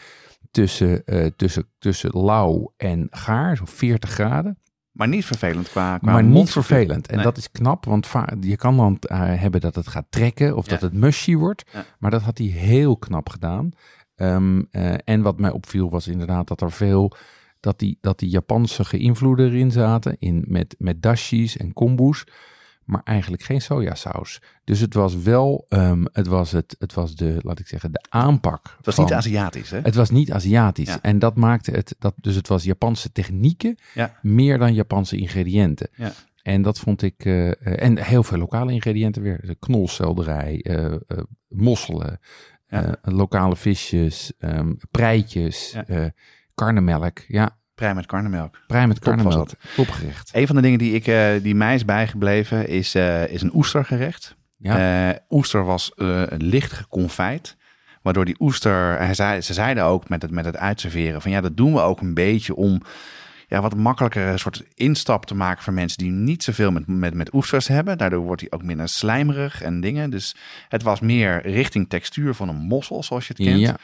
tussen, 0.51 1.05
eh, 1.05 1.26
tussen, 1.37 1.68
tussen 1.78 2.11
lauw 2.24 2.72
en 2.76 3.07
gaar, 3.11 3.57
zo'n 3.57 3.66
40 3.66 4.11
graden. 4.11 4.59
Maar 4.97 5.09
niet 5.09 5.25
vervelend 5.25 5.69
qua, 5.71 5.99
qua 5.99 6.13
Maar 6.13 6.25
niet 6.25 6.51
vervelend. 6.51 7.07
En 7.07 7.15
Nee. 7.15 7.25
dat 7.25 7.37
is 7.37 7.51
knap, 7.51 7.85
want 7.85 8.09
je 8.41 8.57
kan 8.57 8.77
dan 8.77 8.99
eh, 9.01 9.19
hebben 9.41 9.61
dat 9.61 9.75
het 9.75 9.87
gaat 9.87 10.07
trekken 10.11 10.57
of 10.57 10.67
dat 10.67 10.81
het 10.81 10.93
mushy 10.93 11.35
wordt. 11.37 11.65
Ja. 11.73 11.85
Maar 11.99 12.11
dat 12.11 12.23
had 12.23 12.39
hij 12.39 12.47
heel 12.47 12.97
knap 12.97 13.29
gedaan. 13.29 13.71
Ehm, 14.15 14.63
eh, 14.71 14.95
en 15.05 15.23
wat 15.23 15.39
mij 15.39 15.51
opviel 15.51 15.91
was 15.91 16.09
inderdaad 16.09 16.49
dat 16.49 16.61
er 16.61 16.73
veel, 16.73 17.13
dat 17.61 17.79
die, 17.79 17.99
dat 18.01 18.19
die 18.19 18.29
Japanse 18.29 18.85
geïnvloeden 18.85 19.47
erin 19.47 19.71
zaten. 19.71 20.17
In, 20.19 20.45
met, 20.49 20.75
met 20.79 21.03
dashis 21.03 21.57
en 21.57 21.73
kombu's. 21.73 22.25
Maar 22.87 23.01
eigenlijk 23.05 23.43
geen 23.43 23.61
sojasaus. 23.61 24.43
Dus 24.64 24.80
het 24.80 24.95
was 24.95 25.16
wel, 25.16 25.64
ehm, 25.68 26.05
het 26.12 26.26
was 26.26 26.53
het, 26.53 26.76
het 26.78 26.95
was 26.95 27.14
de, 27.14 27.37
laat 27.39 27.59
ik 27.59 27.66
zeggen, 27.66 27.93
de 27.93 28.05
aanpak. 28.09 28.74
Het 28.76 28.87
was 28.87 28.95
van- 28.95 29.05
niet 29.05 29.12
Aziatisch, 29.12 29.70
hè? 29.70 29.80
Het 29.80 29.95
was 29.95 30.11
niet 30.11 30.32
Aziatisch. 30.32 30.89
Ja. 30.89 31.03
En 31.03 31.18
dat 31.18 31.37
maakte 31.37 31.70
het, 31.70 31.95
dat, 31.99 32.14
dus 32.20 32.34
het 32.34 32.49
was 32.49 32.64
Japanse 32.64 33.12
technieken 33.12 33.78
Ja. 33.95 34.18
meer 34.22 34.59
dan 34.59 34.74
Japanse 34.74 35.16
ingrediënten. 35.16 35.89
Ja. 35.95 36.12
En 36.43 36.62
dat 36.62 36.78
vond 36.78 37.03
ik, 37.03 37.24
eh, 37.24 37.49
eh, 37.49 37.57
en 37.82 37.99
heel 38.05 38.22
veel 38.22 38.39
lokale 38.39 38.72
ingrediënten 38.72 39.22
weer. 39.22 39.47
De 39.47 39.55
knolselderij, 39.55 40.61
eh, 40.62 40.95
mosselen, 41.49 42.18
lokale 43.03 43.57
visjes, 43.57 44.32
ehm 44.39 44.72
preitjes, 44.91 45.76
karnemelk. 46.55 47.18
Ja, 47.28 47.59
Prei 47.77 47.95
met 47.95 48.07
karnemelk. 48.07 48.59
prei 48.66 48.87
met 48.87 48.99
karnemelk. 48.99 49.51
Topgerecht. 49.77 50.31
Een 50.33 50.47
van 50.47 50.57
de 50.57 50.62
dingen 50.62 50.79
die, 50.79 50.95
ik, 50.95 51.07
eh, 51.07 51.29
die 51.43 51.55
mij 51.55 51.74
is 51.74 51.85
bijgebleven 51.85 52.68
is, 52.68 52.95
eh, 52.95 53.29
is 53.29 53.43
een 53.43 53.55
oestergerecht. 53.55 54.37
Ja. 54.59 55.09
Eh, 55.11 55.18
oester 55.29 55.64
was 55.64 55.95
eh, 55.95 56.22
licht 56.39 56.72
geconfijt. 56.72 57.57
Waardoor 58.03 58.24
die 58.24 58.37
oester, 58.39 58.99
hij 58.99 59.14
zei, 59.14 59.41
ze 59.41 59.53
zeiden 59.53 59.85
ook 59.85 60.09
met 60.09 60.22
het, 60.22 60.31
met 60.31 60.45
het 60.45 60.57
uitserveren 60.57 61.22
van 61.22 61.31
ja, 61.31 61.41
dat 61.41 61.57
doen 61.57 61.72
we 61.72 61.81
ook 61.81 62.01
een 62.01 62.14
beetje 62.14 62.55
om 62.55 62.83
ja, 63.49 63.61
wat 63.61 63.77
makkelijker 63.77 64.39
soort 64.39 64.64
instap 64.74 65.24
te 65.24 65.35
maken 65.35 65.62
voor 65.62 65.72
mensen 65.72 65.99
die 65.99 66.11
niet 66.11 66.43
zoveel 66.43 66.70
met, 66.70 66.87
met, 66.87 67.14
met 67.14 67.35
oesters 67.35 67.68
hebben. 67.68 67.99
Daardoor 67.99 68.20
wordt 68.20 68.41
hij 68.41 68.51
ook 68.51 68.62
minder 68.62 68.89
slijmerig 68.89 69.62
en 69.62 69.81
dingen. 69.81 70.11
Dus 70.11 70.37
het 70.68 70.83
was 70.83 71.01
meer 71.01 71.43
richting 71.43 71.89
textuur 71.89 72.35
van 72.35 72.49
een 72.49 72.57
mossel, 72.57 73.03
zoals 73.03 73.27
je 73.27 73.35
het 73.37 73.47
kent. 73.47 73.61
Ja. 73.61 73.77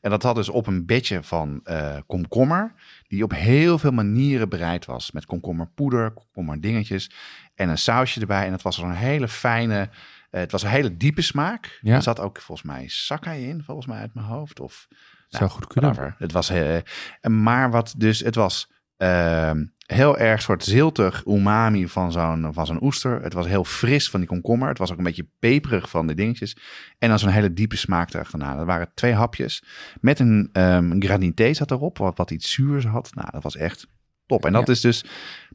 En 0.00 0.10
dat 0.10 0.22
had 0.22 0.34
dus 0.34 0.48
op 0.48 0.66
een 0.66 0.86
bedje 0.86 1.22
van 1.22 1.62
komkommer, 2.06 2.72
die 3.10 3.22
op 3.22 3.32
heel 3.32 3.78
veel 3.78 3.90
manieren 3.90 4.48
bereid 4.48 4.86
was. 4.86 5.10
Met 5.10 5.26
komkommerpoeder, 5.26 6.10
komkommerdingetjes 6.10 7.10
en 7.54 7.68
een 7.68 7.78
sausje 7.78 8.20
erbij. 8.20 8.46
En 8.46 8.52
het 8.52 8.62
was 8.62 8.78
een 8.78 8.90
hele 8.90 9.28
fijne, 9.28 9.88
eh, 10.30 10.40
het 10.40 10.52
was 10.52 10.62
een 10.62 10.68
hele 10.68 10.96
diepe 10.96 11.22
smaak. 11.22 11.78
Ja. 11.80 11.94
Er 11.94 12.02
zat 12.02 12.20
ook 12.20 12.40
volgens 12.40 12.66
mij 12.66 12.88
sakai 12.88 13.48
in, 13.48 13.62
volgens 13.62 13.86
mij 13.86 13.98
uit 13.98 14.14
mijn 14.14 14.26
hoofd. 14.26 14.60
Of, 14.60 14.88
Zou 15.28 15.50
goed 15.50 15.66
kunnen. 15.66 15.92
whatever. 15.92 16.16
Het 16.18 16.32
was, 16.32 16.48
eh, 16.48 17.30
maar 17.30 17.70
wat 17.70 17.94
dus, 17.96 18.20
het 18.20 18.34
was 18.34 18.70
ehm, 18.96 19.64
heel 19.92 20.18
erg 20.18 20.42
soort 20.42 20.64
ziltig 20.64 21.22
umami 21.26 21.88
van 21.88 22.12
zo'n, 22.12 22.48
van 22.52 22.66
zo'n 22.66 22.82
oester. 22.84 23.22
Het 23.22 23.32
was 23.32 23.46
heel 23.46 23.64
fris 23.64 24.10
van 24.10 24.20
die 24.20 24.28
komkommer. 24.28 24.68
Het 24.68 24.78
was 24.78 24.92
ook 24.92 24.98
een 24.98 25.04
beetje 25.04 25.28
peperig 25.38 25.90
van 25.90 26.06
de 26.06 26.14
dingetjes. 26.14 26.56
En 26.98 27.08
dan 27.08 27.18
zo'n 27.18 27.28
hele 27.30 27.52
diepe 27.52 27.76
smaak 27.76 28.14
erachterna. 28.14 28.56
Dat 28.56 28.66
waren 28.66 28.90
twee 28.94 29.12
hapjes. 29.12 29.62
Met 30.00 30.18
een 30.18 30.48
ehm 30.52 31.00
granité 31.00 31.54
zat 31.54 31.70
erop, 31.70 31.98
wat, 31.98 32.16
wat 32.16 32.30
iets 32.30 32.50
zuurs 32.52 32.84
had. 32.84 33.10
Nou, 33.14 33.28
dat 33.30 33.42
was 33.42 33.56
echt 33.56 33.86
top. 34.26 34.44
En 34.44 34.52
dat 34.52 34.66
Ja. 34.66 34.72
is 34.72 34.80
dus, 34.80 35.04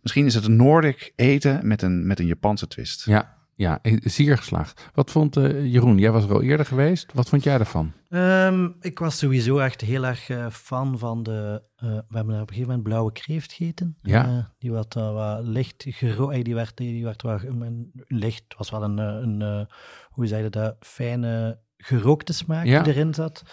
misschien 0.01 0.25
is 0.25 0.33
het 0.35 0.45
een 0.45 0.55
Noordic 0.55 1.13
eten 1.15 1.67
met 1.67 1.81
een, 1.81 2.07
met 2.07 2.19
een 2.19 2.25
Japanse 2.25 2.67
twist. 2.67 3.05
Ja, 3.05 3.34
ja, 3.55 3.79
zeer 4.03 4.37
geslaagd. 4.37 4.89
Wat 4.93 5.11
vond 5.11 5.37
eh, 5.37 5.65
Jeroen? 5.73 5.97
Jij 5.97 6.11
was 6.11 6.23
er 6.23 6.33
al 6.33 6.41
eerder 6.41 6.65
geweest. 6.65 7.13
Wat 7.13 7.29
vond 7.29 7.43
jij 7.43 7.53
ervan? 7.59 7.91
Ehm, 8.09 8.69
ik 8.79 8.99
was 8.99 9.17
sowieso 9.17 9.57
echt 9.57 9.81
heel 9.81 10.05
erg 10.05 10.29
eh, 10.29 10.49
fan 10.49 10.99
van 10.99 11.23
de... 11.23 11.63
eh, 11.75 11.87
we 11.89 12.15
hebben 12.15 12.33
daar 12.33 12.41
op 12.41 12.49
een 12.49 12.53
gegeven 12.55 12.67
moment 12.67 12.83
blauwe 12.83 13.11
kreeft 13.11 13.53
gegeten. 13.53 13.97
Ja. 14.01 14.53
Die 14.57 14.71
wat, 14.71 14.95
eh, 14.95 15.13
wat 15.13 15.45
licht 15.47 15.85
gerooid... 15.87 16.45
Die 16.45 16.55
werd, 16.55 16.77
die 16.77 17.03
werd 17.03 17.23
een- 17.23 17.91
licht, 18.07 18.43
het 18.47 18.57
was 18.57 18.69
wel 18.69 18.83
een... 18.83 18.97
een 18.97 19.67
hoe 20.09 20.27
zei 20.27 20.43
je 20.43 20.49
dat? 20.49 20.75
Fijne 20.79 21.59
gerookte 21.77 22.33
smaak 22.33 22.65
Ja. 22.65 22.81
die 22.83 22.93
erin 22.93 23.13
zat. 23.13 23.43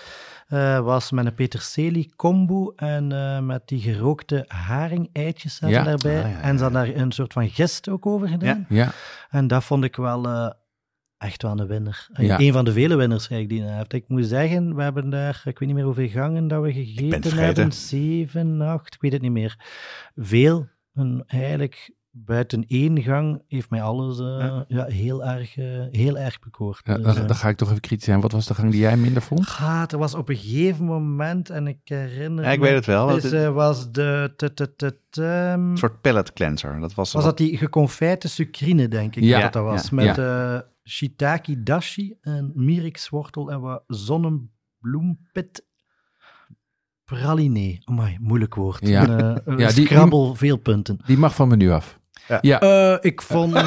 Eh, 0.49 0.81
was 0.81 1.11
met 1.11 1.27
een 1.27 1.35
peterselie 1.35 2.13
kombu 2.17 2.73
en 2.77 3.13
eh, 3.13 3.41
met 3.41 3.63
die 3.69 3.81
gerookte 3.81 4.45
haring-eitjes 4.49 5.55
zaten 5.55 5.77
Ja. 5.77 5.83
daarbij. 5.85 6.17
Ah, 6.17 6.23
ja, 6.23 6.29
ja, 6.37 6.41
En 6.41 6.57
ze 6.59 6.63
hadden 6.65 6.85
daar 6.87 6.97
een 7.03 7.13
soort 7.13 7.33
van 7.33 7.49
gist 7.49 7.89
ook 7.89 8.07
over 8.07 8.29
gedaan. 8.29 8.67
Ja, 8.69 8.93
En 9.31 9.47
dat 9.47 9.65
vond 9.65 9.85
ik 9.85 9.97
wel 9.97 10.27
eh, 10.27 10.51
echt 11.19 11.43
wel 11.43 11.59
een 11.61 11.67
winnaar. 11.67 12.09
Ja. 12.13 12.39
Een 12.41 12.53
van 12.53 12.65
de 12.65 12.73
vele 12.73 12.97
winnaars 12.97 13.29
eigenlijk 13.29 13.49
die 13.49 13.63
hij 13.71 13.77
heeft. 13.79 13.93
Ik 13.93 14.05
moet 14.09 14.27
zeggen, 14.27 14.75
we 14.77 14.83
hebben 14.83 15.11
daar, 15.11 15.43
ik 15.45 15.59
weet 15.59 15.69
niet 15.69 15.77
meer 15.77 15.85
hoeveel 15.87 16.09
gangen 16.09 16.49
dat 16.49 16.63
we 16.63 16.73
gegeten 16.73 17.39
hebben. 17.39 17.73
Zeven, 17.73 18.61
acht, 18.61 18.95
ik 18.95 19.01
weet 19.01 19.13
het 19.13 19.23
niet 19.23 19.31
meer. 19.33 19.57
Veel. 20.17 20.69
En 20.95 21.25
eigenlijk 21.27 21.91
buiten 22.15 22.65
één 22.69 23.03
gang 23.03 23.43
heeft 23.49 23.71
mij 23.71 23.83
alles 23.83 24.19
eh, 24.19 24.25
Ja. 24.27 24.65
ja. 24.69 24.85
heel, 24.87 25.25
erg, 25.25 25.57
eh, 25.57 25.65
heel 25.91 26.19
erg 26.19 26.39
bekoord. 26.41 26.81
ja 26.85 26.95
Dus, 26.97 27.05
dan, 27.05 27.17
eh, 27.17 27.27
dan 27.27 27.37
ga 27.37 27.49
ik 27.49 27.57
toch 27.57 27.69
even 27.69 27.81
kritisch 27.81 28.05
zijn. 28.05 28.21
Wat 28.21 28.33
was 28.33 28.47
de 28.47 28.55
gang 28.55 28.71
die 28.71 28.81
jij 28.81 28.97
minder 28.97 29.23
vond? 29.23 29.41
Ah, 29.59 29.83
er 29.87 29.99
was 29.99 30.15
op 30.15 30.29
een 30.29 30.37
gegeven 30.37 30.85
moment, 30.85 31.51
en 31.51 31.67
ik 31.67 31.79
herinner 31.85 32.45
Ja, 32.45 32.51
ik 32.51 32.59
me, 32.59 32.65
weet 32.65 32.75
het 32.75 32.87
wel. 32.87 33.17
Is, 33.17 33.23
Het- 33.23 33.33
eh, 33.33 33.53
was 33.53 33.93
de... 33.93 34.33
t- 34.37 34.57
t- 34.57 34.79
t- 34.79 34.95
t- 35.11 35.19
ehm, 35.19 35.71
Een 35.71 35.77
soort 35.79 36.01
pellet 36.01 36.33
cleanser. 36.33 36.81
Dat 36.81 36.95
was, 36.95 37.13
was 37.13 37.25
dat 37.25 37.37
die 37.39 37.57
geconfijte 37.57 38.29
sucrine, 38.29 38.89
denk 38.89 39.17
ik, 39.17 39.23
Ja, 39.23 39.41
dat 39.41 39.53
dat 39.53 39.65
was. 39.65 39.89
ja, 39.89 39.95
met 39.95 40.19
eh, 40.19 40.59
shiitake 40.85 41.63
dashi 41.63 42.15
en 42.21 42.53
mirikswortel 42.55 43.51
en 43.51 43.61
wat 43.61 43.83
zonnebloempit 43.87 45.65
praline. 47.05 47.81
Amai, 47.85 48.17
moeilijk 48.21 48.55
woord. 48.55 48.87
Ja. 48.89 49.09
Een, 49.09 49.19
eh, 49.45 49.59
Ja, 49.59 49.67
die- 49.67 49.75
die- 49.75 49.87
scrabble, 49.87 50.35
veel 50.35 50.57
punten. 50.57 50.99
Die 51.07 51.19
mag 51.19 51.35
van 51.35 51.49
me 51.49 51.57
nu 51.57 51.71
af. 51.71 52.01
Ja. 52.41 52.61
Eh, 52.61 52.97
ik 53.01 53.23
vond... 53.23 53.55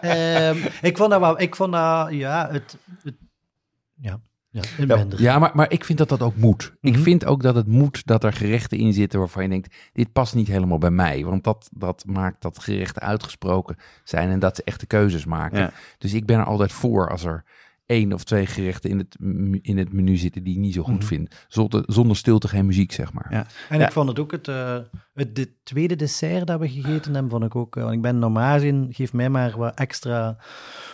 Ehm, 0.00 0.56
ik 0.82 0.96
vond 0.96 1.10
dat 1.10 1.20
wel... 1.20 1.40
Ik 1.40 1.56
vond 1.56 1.72
dat, 1.72 2.06
ja, 2.10 2.48
het... 2.50 2.76
het 3.02 3.14
ja, 3.94 4.20
ja, 4.50 4.62
een 4.78 4.86
Ja, 4.86 4.96
minder. 4.96 5.20
Ja, 5.20 5.38
maar, 5.38 5.50
maar 5.54 5.70
ik 5.70 5.84
vind 5.84 5.98
dat 5.98 6.08
dat 6.08 6.22
ook 6.22 6.36
moet. 6.36 6.74
Ik 6.80 6.92
Mhm. 6.92 7.02
vind 7.02 7.24
ook 7.26 7.42
dat 7.42 7.54
het 7.54 7.66
moet 7.66 8.06
dat 8.06 8.24
er 8.24 8.32
gerechten 8.32 8.78
in 8.78 8.92
zitten 8.92 9.18
waarvan 9.18 9.42
je 9.42 9.48
denkt, 9.48 9.74
dit 9.92 10.12
past 10.12 10.34
niet 10.34 10.48
helemaal 10.48 10.78
bij 10.78 10.90
mij. 10.90 11.24
Want 11.24 11.44
dat, 11.44 11.68
dat 11.72 12.04
maakt 12.06 12.42
dat 12.42 12.58
gerechten 12.58 13.02
uitgesproken 13.02 13.76
zijn 14.04 14.30
en 14.30 14.38
dat 14.38 14.56
ze 14.56 14.62
echte 14.64 14.86
keuzes 14.86 15.24
maken. 15.24 15.58
Ja. 15.58 15.70
Dus 15.98 16.12
ik 16.12 16.26
ben 16.26 16.38
er 16.38 16.44
altijd 16.44 16.72
voor 16.72 17.10
als 17.10 17.24
er 17.24 17.44
één 17.86 18.12
of 18.12 18.24
twee 18.24 18.46
gerechten 18.46 18.90
in 18.90 18.98
het, 18.98 19.16
in 19.62 19.78
het 19.78 19.92
menu 19.92 20.16
zitten 20.16 20.42
die 20.42 20.54
ik 20.54 20.60
niet 20.60 20.74
zo 20.74 20.82
goed 20.82 20.94
Mhm. 20.98 21.04
vind. 21.06 21.44
Zonder, 21.48 21.82
zonder 21.86 22.16
stilte 22.16 22.48
geen 22.48 22.66
muziek, 22.66 22.92
zeg 22.92 23.12
maar. 23.12 23.26
Ja. 23.30 23.46
En 23.68 23.78
Ja. 23.78 23.86
ik 23.86 23.92
vond 23.92 24.08
het 24.08 24.18
ook 24.18 24.30
het, 24.30 24.48
eh, 24.48 24.76
het 25.14 25.36
de 25.36 25.52
tweede 25.62 25.96
dessert 25.96 26.46
dat 26.46 26.60
we 26.60 26.68
gegeten 26.68 27.12
hebben, 27.14 27.30
vond 27.30 27.44
ik 27.44 27.56
ook. 27.56 27.76
eh, 27.76 27.82
want 27.82 27.94
ik 27.94 28.02
ben 28.02 28.18
normaal 28.18 28.54
gezien, 28.54 28.88
geef 28.90 29.12
mij 29.12 29.28
maar 29.30 29.56
wat 29.56 29.74
extra 29.74 30.36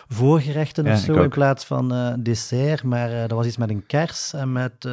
voorgerechten 0.07 0.85
Ja, 0.85 0.93
of 0.93 0.99
zo 0.99 1.21
in 1.23 1.29
plaats 1.29 1.65
van 1.65 1.93
eh, 1.93 2.13
dessert. 2.19 2.83
Maar 2.83 3.09
dat 3.09 3.31
was 3.31 3.45
iets 3.45 3.57
met 3.57 3.69
een 3.69 3.85
kers 3.85 4.33
en 4.33 4.51
met 4.51 4.85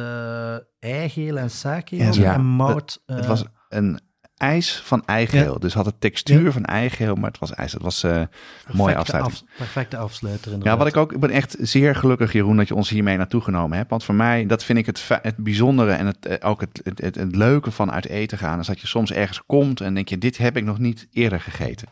eigeel 0.79 1.37
en 1.37 1.49
sake 1.49 1.97
en 2.23 2.45
mout. 2.45 3.01
Het 3.05 3.25
was 3.25 3.43
een 3.69 3.99
ijs 4.37 4.81
van 4.83 5.03
eigeel. 5.05 5.59
Dus 5.59 5.73
had 5.73 5.85
het 5.85 6.01
textuur 6.01 6.51
van 6.51 6.65
eigeel, 6.65 7.15
maar 7.15 7.29
het 7.29 7.39
was 7.39 7.53
ijs. 7.53 7.71
Het 7.73 7.81
was 7.81 8.03
eh 8.03 8.11
een 8.11 8.27
mooie 8.71 8.93
perfecte 8.93 8.97
afsluiting. 9.17 9.33
af- 9.51 9.57
perfecte 9.57 9.97
afsluiter 9.97 10.57
Ja, 10.63 10.77
wat 10.77 10.87
ik 10.87 10.97
ook, 10.97 11.11
ik 11.13 11.19
ben 11.19 11.29
echt 11.29 11.55
zeer 11.59 11.95
gelukkig, 11.95 12.33
Jeroen, 12.33 12.57
dat 12.57 12.67
je 12.67 12.75
ons 12.75 12.89
hiermee 12.89 13.17
naartoe 13.17 13.41
genomen 13.41 13.77
hebt. 13.77 13.89
Want 13.89 14.03
voor 14.03 14.15
mij, 14.15 14.45
dat 14.45 14.63
vind 14.63 14.77
ik 14.77 14.85
het, 14.85 15.07
het 15.21 15.35
bijzondere 15.37 15.91
en 15.91 16.05
het, 16.05 16.25
eh, 16.25 16.49
ook 16.49 16.61
het, 16.61 16.81
het, 16.83 17.01
het, 17.01 17.15
het 17.15 17.35
leuke 17.35 17.71
van 17.71 17.91
uit 17.91 18.07
eten 18.07 18.37
gaan. 18.37 18.59
Is 18.59 18.67
dat 18.67 18.81
je 18.81 18.87
soms 18.87 19.11
ergens 19.11 19.41
komt 19.45 19.81
en 19.81 19.93
denk 19.93 20.09
je, 20.09 20.17
dit 20.17 20.37
heb 20.37 20.57
ik 20.57 20.63
nog 20.63 20.79
niet 20.79 21.07
eerder 21.11 21.39
gegeten. 21.39 21.87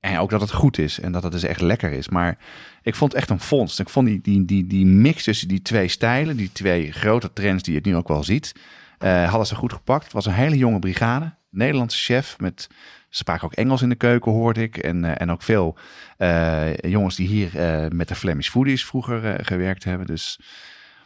En 0.00 0.18
ook 0.18 0.30
dat 0.30 0.40
het 0.40 0.52
goed 0.52 0.78
is 0.78 1.00
en 1.00 1.12
dat 1.12 1.22
het 1.22 1.32
dus 1.32 1.42
echt 1.42 1.60
lekker 1.60 1.92
is. 1.92 2.08
Maar 2.08 2.38
ik 2.82 2.94
vond 2.94 3.12
het 3.12 3.20
echt 3.20 3.30
een 3.30 3.40
vondst. 3.40 3.80
Ik 3.80 3.88
vond 3.88 4.06
die, 4.06 4.20
die, 4.20 4.44
die, 4.44 4.66
die 4.66 4.86
mix 4.86 5.24
tussen 5.24 5.48
die 5.48 5.62
twee 5.62 5.88
stijlen, 5.88 6.36
die 6.36 6.50
twee 6.52 6.92
grote 6.92 7.32
trends 7.32 7.62
die 7.62 7.74
je 7.74 7.80
nu 7.82 7.96
ook 7.96 8.08
wel 8.08 8.24
ziet, 8.24 8.52
eh, 8.98 9.28
hadden 9.28 9.46
ze 9.46 9.54
goed 9.54 9.72
gepakt. 9.72 10.04
Het 10.04 10.12
was 10.12 10.26
een 10.26 10.32
hele 10.32 10.56
jonge 10.56 10.78
brigade. 10.78 11.34
Nederlandse 11.52 11.98
chef 11.98 12.38
met 12.38 12.68
spraken 13.08 13.44
ook 13.44 13.52
Engels 13.52 13.82
in 13.82 13.88
de 13.88 13.94
keuken, 13.94 14.32
hoorde 14.32 14.62
ik. 14.62 14.76
En, 14.76 15.04
eh, 15.04 15.12
en 15.16 15.30
ook 15.30 15.42
veel 15.42 15.76
eh, 16.16 16.74
jongens 16.74 17.16
die 17.16 17.28
hier 17.28 17.58
eh, 17.58 17.88
met 17.88 18.08
de 18.08 18.14
Flemish 18.14 18.48
Foodies 18.48 18.84
vroeger 18.84 19.44
gewerkt 19.44 19.84
hebben. 19.84 20.06
Dus 20.06 20.40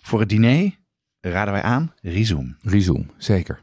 voor 0.03 0.21
het 0.21 0.29
diner 0.29 0.77
raden 1.21 1.53
wij 1.53 1.63
aan 1.63 1.93
Rizoom. 2.03 2.57
Rizoom, 2.63 3.11
zeker. 3.19 3.61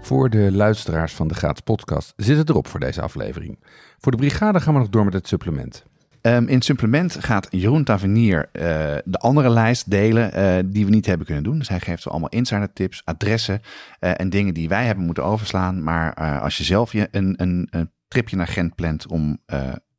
Voor 0.00 0.30
de 0.30 0.52
luisteraars 0.52 1.12
van 1.12 1.28
de 1.28 1.34
Gaats 1.34 1.60
podcast 1.60 2.12
zit 2.16 2.36
het 2.36 2.48
erop 2.48 2.68
voor 2.68 2.80
deze 2.80 3.02
aflevering. 3.02 3.64
Voor 3.98 4.12
de 4.12 4.18
brigade 4.18 4.60
gaan 4.60 4.74
we 4.74 4.80
nog 4.80 4.88
door 4.88 5.04
met 5.04 5.12
het 5.12 5.28
supplement. 5.28 5.84
Ehm, 6.26 6.46
in 6.46 6.54
het 6.54 6.64
supplement 6.64 7.24
gaat 7.24 7.46
Jeroen 7.50 7.84
Tavernier 7.84 8.48
eh, 8.52 8.62
de 9.04 9.18
andere 9.18 9.50
lijst 9.50 9.90
delen 9.90 10.32
eh, 10.32 10.58
die 10.66 10.84
we 10.84 10.90
niet 10.90 11.06
hebben 11.06 11.26
kunnen 11.26 11.44
doen. 11.44 11.58
Dus 11.58 11.68
hij 11.68 11.80
geeft 11.80 12.08
allemaal 12.08 12.28
insider 12.28 12.72
tips, 12.72 13.02
adressen 13.04 13.60
eh, 13.98 14.20
en 14.20 14.30
dingen 14.30 14.54
die 14.54 14.68
wij 14.68 14.86
hebben 14.86 15.04
moeten 15.04 15.24
overslaan. 15.24 15.82
Maar 15.82 16.14
als 16.40 16.56
je 16.56 16.64
zelf 16.64 16.92
je 16.92 17.08
een, 17.10 17.34
een, 17.36 17.68
een 17.70 17.90
tripje 18.08 18.36
naar 18.36 18.46
Gent 18.46 18.74
plant 18.74 19.06
om 19.06 19.38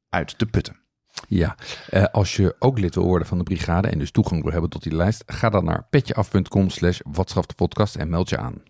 uit 0.09 0.37
te 0.37 0.45
putten. 0.45 0.75
Ja, 1.27 1.55
als 2.11 2.35
je 2.35 2.55
ook 2.59 2.79
lid 2.79 2.95
wil 2.95 3.05
worden 3.05 3.27
van 3.27 3.37
de 3.37 3.43
brigade 3.43 3.87
en 3.87 3.99
dus 3.99 4.11
toegang 4.11 4.43
wil 4.43 4.51
hebben 4.51 4.69
tot 4.69 4.83
die 4.83 4.95
lijst, 4.95 5.23
ga 5.25 5.49
dan 5.49 5.65
naar 5.65 5.87
petjeaf.com 5.89 6.69
slash 6.69 6.99
podcast 7.55 7.95
en 7.95 8.09
meld 8.09 8.29
je 8.29 8.37
aan. 8.37 8.61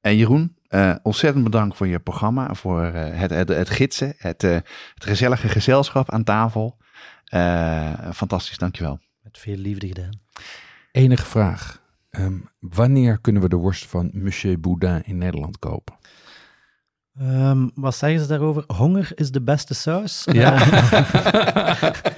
En 0.00 0.16
Jeroen, 0.16 0.56
eh, 0.68 0.94
ontzettend 1.02 1.44
bedankt 1.44 1.76
voor 1.76 1.86
je 1.86 1.98
programma, 1.98 2.54
voor 2.54 2.84
eh, 2.84 3.20
het, 3.20 3.30
het, 3.30 3.48
het 3.48 3.70
gidsen, 3.70 4.14
het, 4.16 4.44
eh, 4.44 4.52
het 4.94 5.04
gezellige 5.04 5.48
gezelschap 5.48 6.10
aan 6.10 6.24
tafel. 6.24 6.76
Eh, 7.24 8.10
fantastisch, 8.12 8.58
dankjewel. 8.58 8.98
Met 9.22 9.38
veel 9.38 9.56
liefde 9.56 9.86
gedaan. 9.86 10.20
Enige 10.92 11.26
vraag. 11.26 11.82
Ehm, 12.10 12.38
wanneer 12.58 13.20
kunnen 13.20 13.42
we 13.42 13.48
de 13.48 13.56
worst 13.56 13.86
van 13.86 14.10
Monsieur 14.12 14.60
Boudin 14.60 15.02
in 15.04 15.18
Nederland 15.18 15.58
kopen? 15.58 15.96
Ehm, 17.18 17.68
wat 17.74 17.94
zeggen 17.94 18.20
ze 18.20 18.26
daarover? 18.26 18.64
Honger 18.66 19.10
is 19.14 19.30
de 19.30 19.40
beste 19.40 19.74
saus. 19.74 20.26
Ja. 20.32 20.56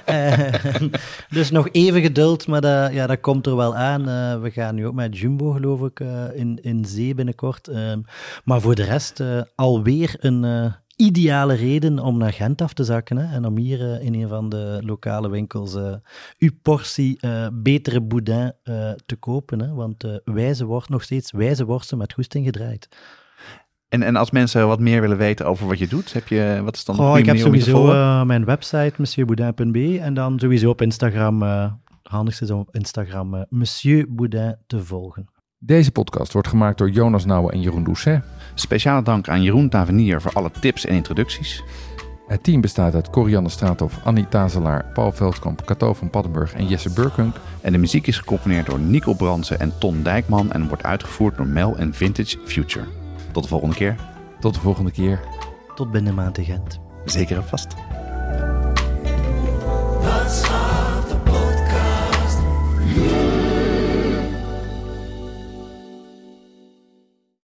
Eh, 0.05 0.53
dus 1.37 1.51
nog 1.51 1.69
even 1.71 2.01
geduld, 2.01 2.47
maar 2.47 2.61
dat, 2.61 2.93
ja, 2.93 3.07
dat 3.07 3.19
komt 3.19 3.45
er 3.45 3.55
wel 3.55 3.75
aan. 3.75 4.09
Eh, 4.09 4.41
we 4.41 4.51
gaan 4.51 4.75
nu 4.75 4.87
ook 4.87 4.93
met 4.93 5.17
Jumbo, 5.17 5.51
geloof 5.51 5.81
ik, 5.81 5.99
eh, 5.99 6.23
in, 6.33 6.59
in 6.61 6.85
zee 6.85 7.15
binnenkort. 7.15 7.67
Ehm, 7.67 8.01
maar 8.43 8.61
voor 8.61 8.75
de 8.75 8.83
rest 8.83 9.23
alweer 9.55 10.15
een 10.19 10.73
ideale 10.95 11.53
reden 11.53 11.99
om 11.99 12.17
naar 12.17 12.33
Gent 12.33 12.61
af 12.61 12.73
te 12.73 12.83
zakken. 12.83 13.17
Hè, 13.17 13.35
en 13.35 13.45
om 13.45 13.57
hier 13.57 14.01
in 14.01 14.13
een 14.13 14.27
van 14.27 14.49
de 14.49 14.79
lokale 14.85 15.29
winkels 15.29 15.75
uw 16.37 16.51
portie 16.61 17.19
betere 17.53 18.01
boudin 18.01 18.53
te 19.05 19.15
kopen. 19.19 19.61
Hè, 19.61 19.73
want 19.73 20.05
wijze 20.23 20.65
worst, 20.65 20.89
nog 20.89 21.03
steeds 21.03 21.31
wijze 21.31 21.65
worsten 21.65 21.97
met 21.97 22.13
goesting 22.13 22.45
gedraaid. 22.45 22.87
En, 23.91 24.03
en 24.03 24.15
als 24.15 24.31
mensen 24.31 24.67
wat 24.67 24.79
meer 24.79 25.01
willen 25.01 25.17
weten 25.17 25.45
over 25.45 25.67
wat 25.67 25.79
je 25.79 25.87
doet, 25.87 26.13
heb 26.13 26.27
je, 26.27 26.61
wat 26.63 26.75
is 26.75 26.85
dan 26.85 26.95
de 26.95 27.01
Oh, 27.01 27.17
ik 27.17 27.25
heb 27.25 27.37
sowieso 27.37 27.71
volgen? 27.71 27.95
eh, 27.95 28.23
mijn 28.23 28.45
website, 28.45 28.93
monsieurboudin.be. 28.97 29.99
En 29.99 30.13
dan 30.13 30.39
sowieso 30.39 30.69
op 30.69 30.81
Instagram, 30.81 31.43
eh 31.43 31.65
handigste 32.03 32.43
is 32.43 32.51
om 32.51 32.59
op 32.59 32.75
Instagram 32.75 33.35
eh, 33.35 33.41
Monsieur 33.49 34.05
Boudin 34.09 34.55
te 34.67 34.83
volgen. 34.83 35.25
Deze 35.57 35.91
podcast 35.91 36.33
wordt 36.33 36.47
gemaakt 36.47 36.77
door 36.77 36.89
Jonas 36.89 37.25
Nouwen 37.25 37.53
en 37.53 37.61
Jeroen 37.61 37.83
Doucet. 37.83 38.23
Speciale 38.55 39.03
dank 39.03 39.29
aan 39.29 39.41
Jeroen 39.43 39.69
Tavernier 39.69 40.21
voor 40.21 40.31
alle 40.33 40.51
tips 40.59 40.85
en 40.85 40.95
introducties. 40.95 41.63
Het 42.27 42.43
team 42.43 42.61
bestaat 42.61 42.95
uit 42.95 43.09
Corianne 43.09 43.49
Straathof, 43.49 43.99
Annie 44.03 44.27
Tazelaar, 44.27 44.85
Paul 44.93 45.11
Veldkamp, 45.11 45.65
Cato 45.65 45.93
van 45.93 46.09
Paddenburg 46.09 46.53
en 46.53 46.67
Jesse 46.67 46.93
Burkunk. 46.93 47.35
En 47.61 47.71
de 47.71 47.77
muziek 47.77 48.07
is 48.07 48.17
gecomponeerd 48.17 48.65
door 48.65 48.79
Nico 48.79 49.13
Bransen 49.13 49.59
en 49.59 49.73
Ton 49.79 50.03
Dijkman 50.03 50.51
en 50.51 50.67
wordt 50.67 50.83
uitgevoerd 50.83 51.37
door 51.37 51.47
Mel 51.47 51.77
en 51.77 51.93
Vintage 51.93 52.37
Future. 52.45 52.85
Tot 53.31 53.43
de 53.43 53.49
volgende 53.49 53.75
keer. 53.75 53.95
Tot 54.39 54.53
de 54.53 54.59
volgende 54.59 54.91
keer. 54.91 55.19
Tot 55.75 55.91
binnen 55.91 56.15
maand 56.15 56.39
Gent. 56.41 56.79
Zeker 57.05 57.37
en 57.37 57.47
vast. 57.47 57.75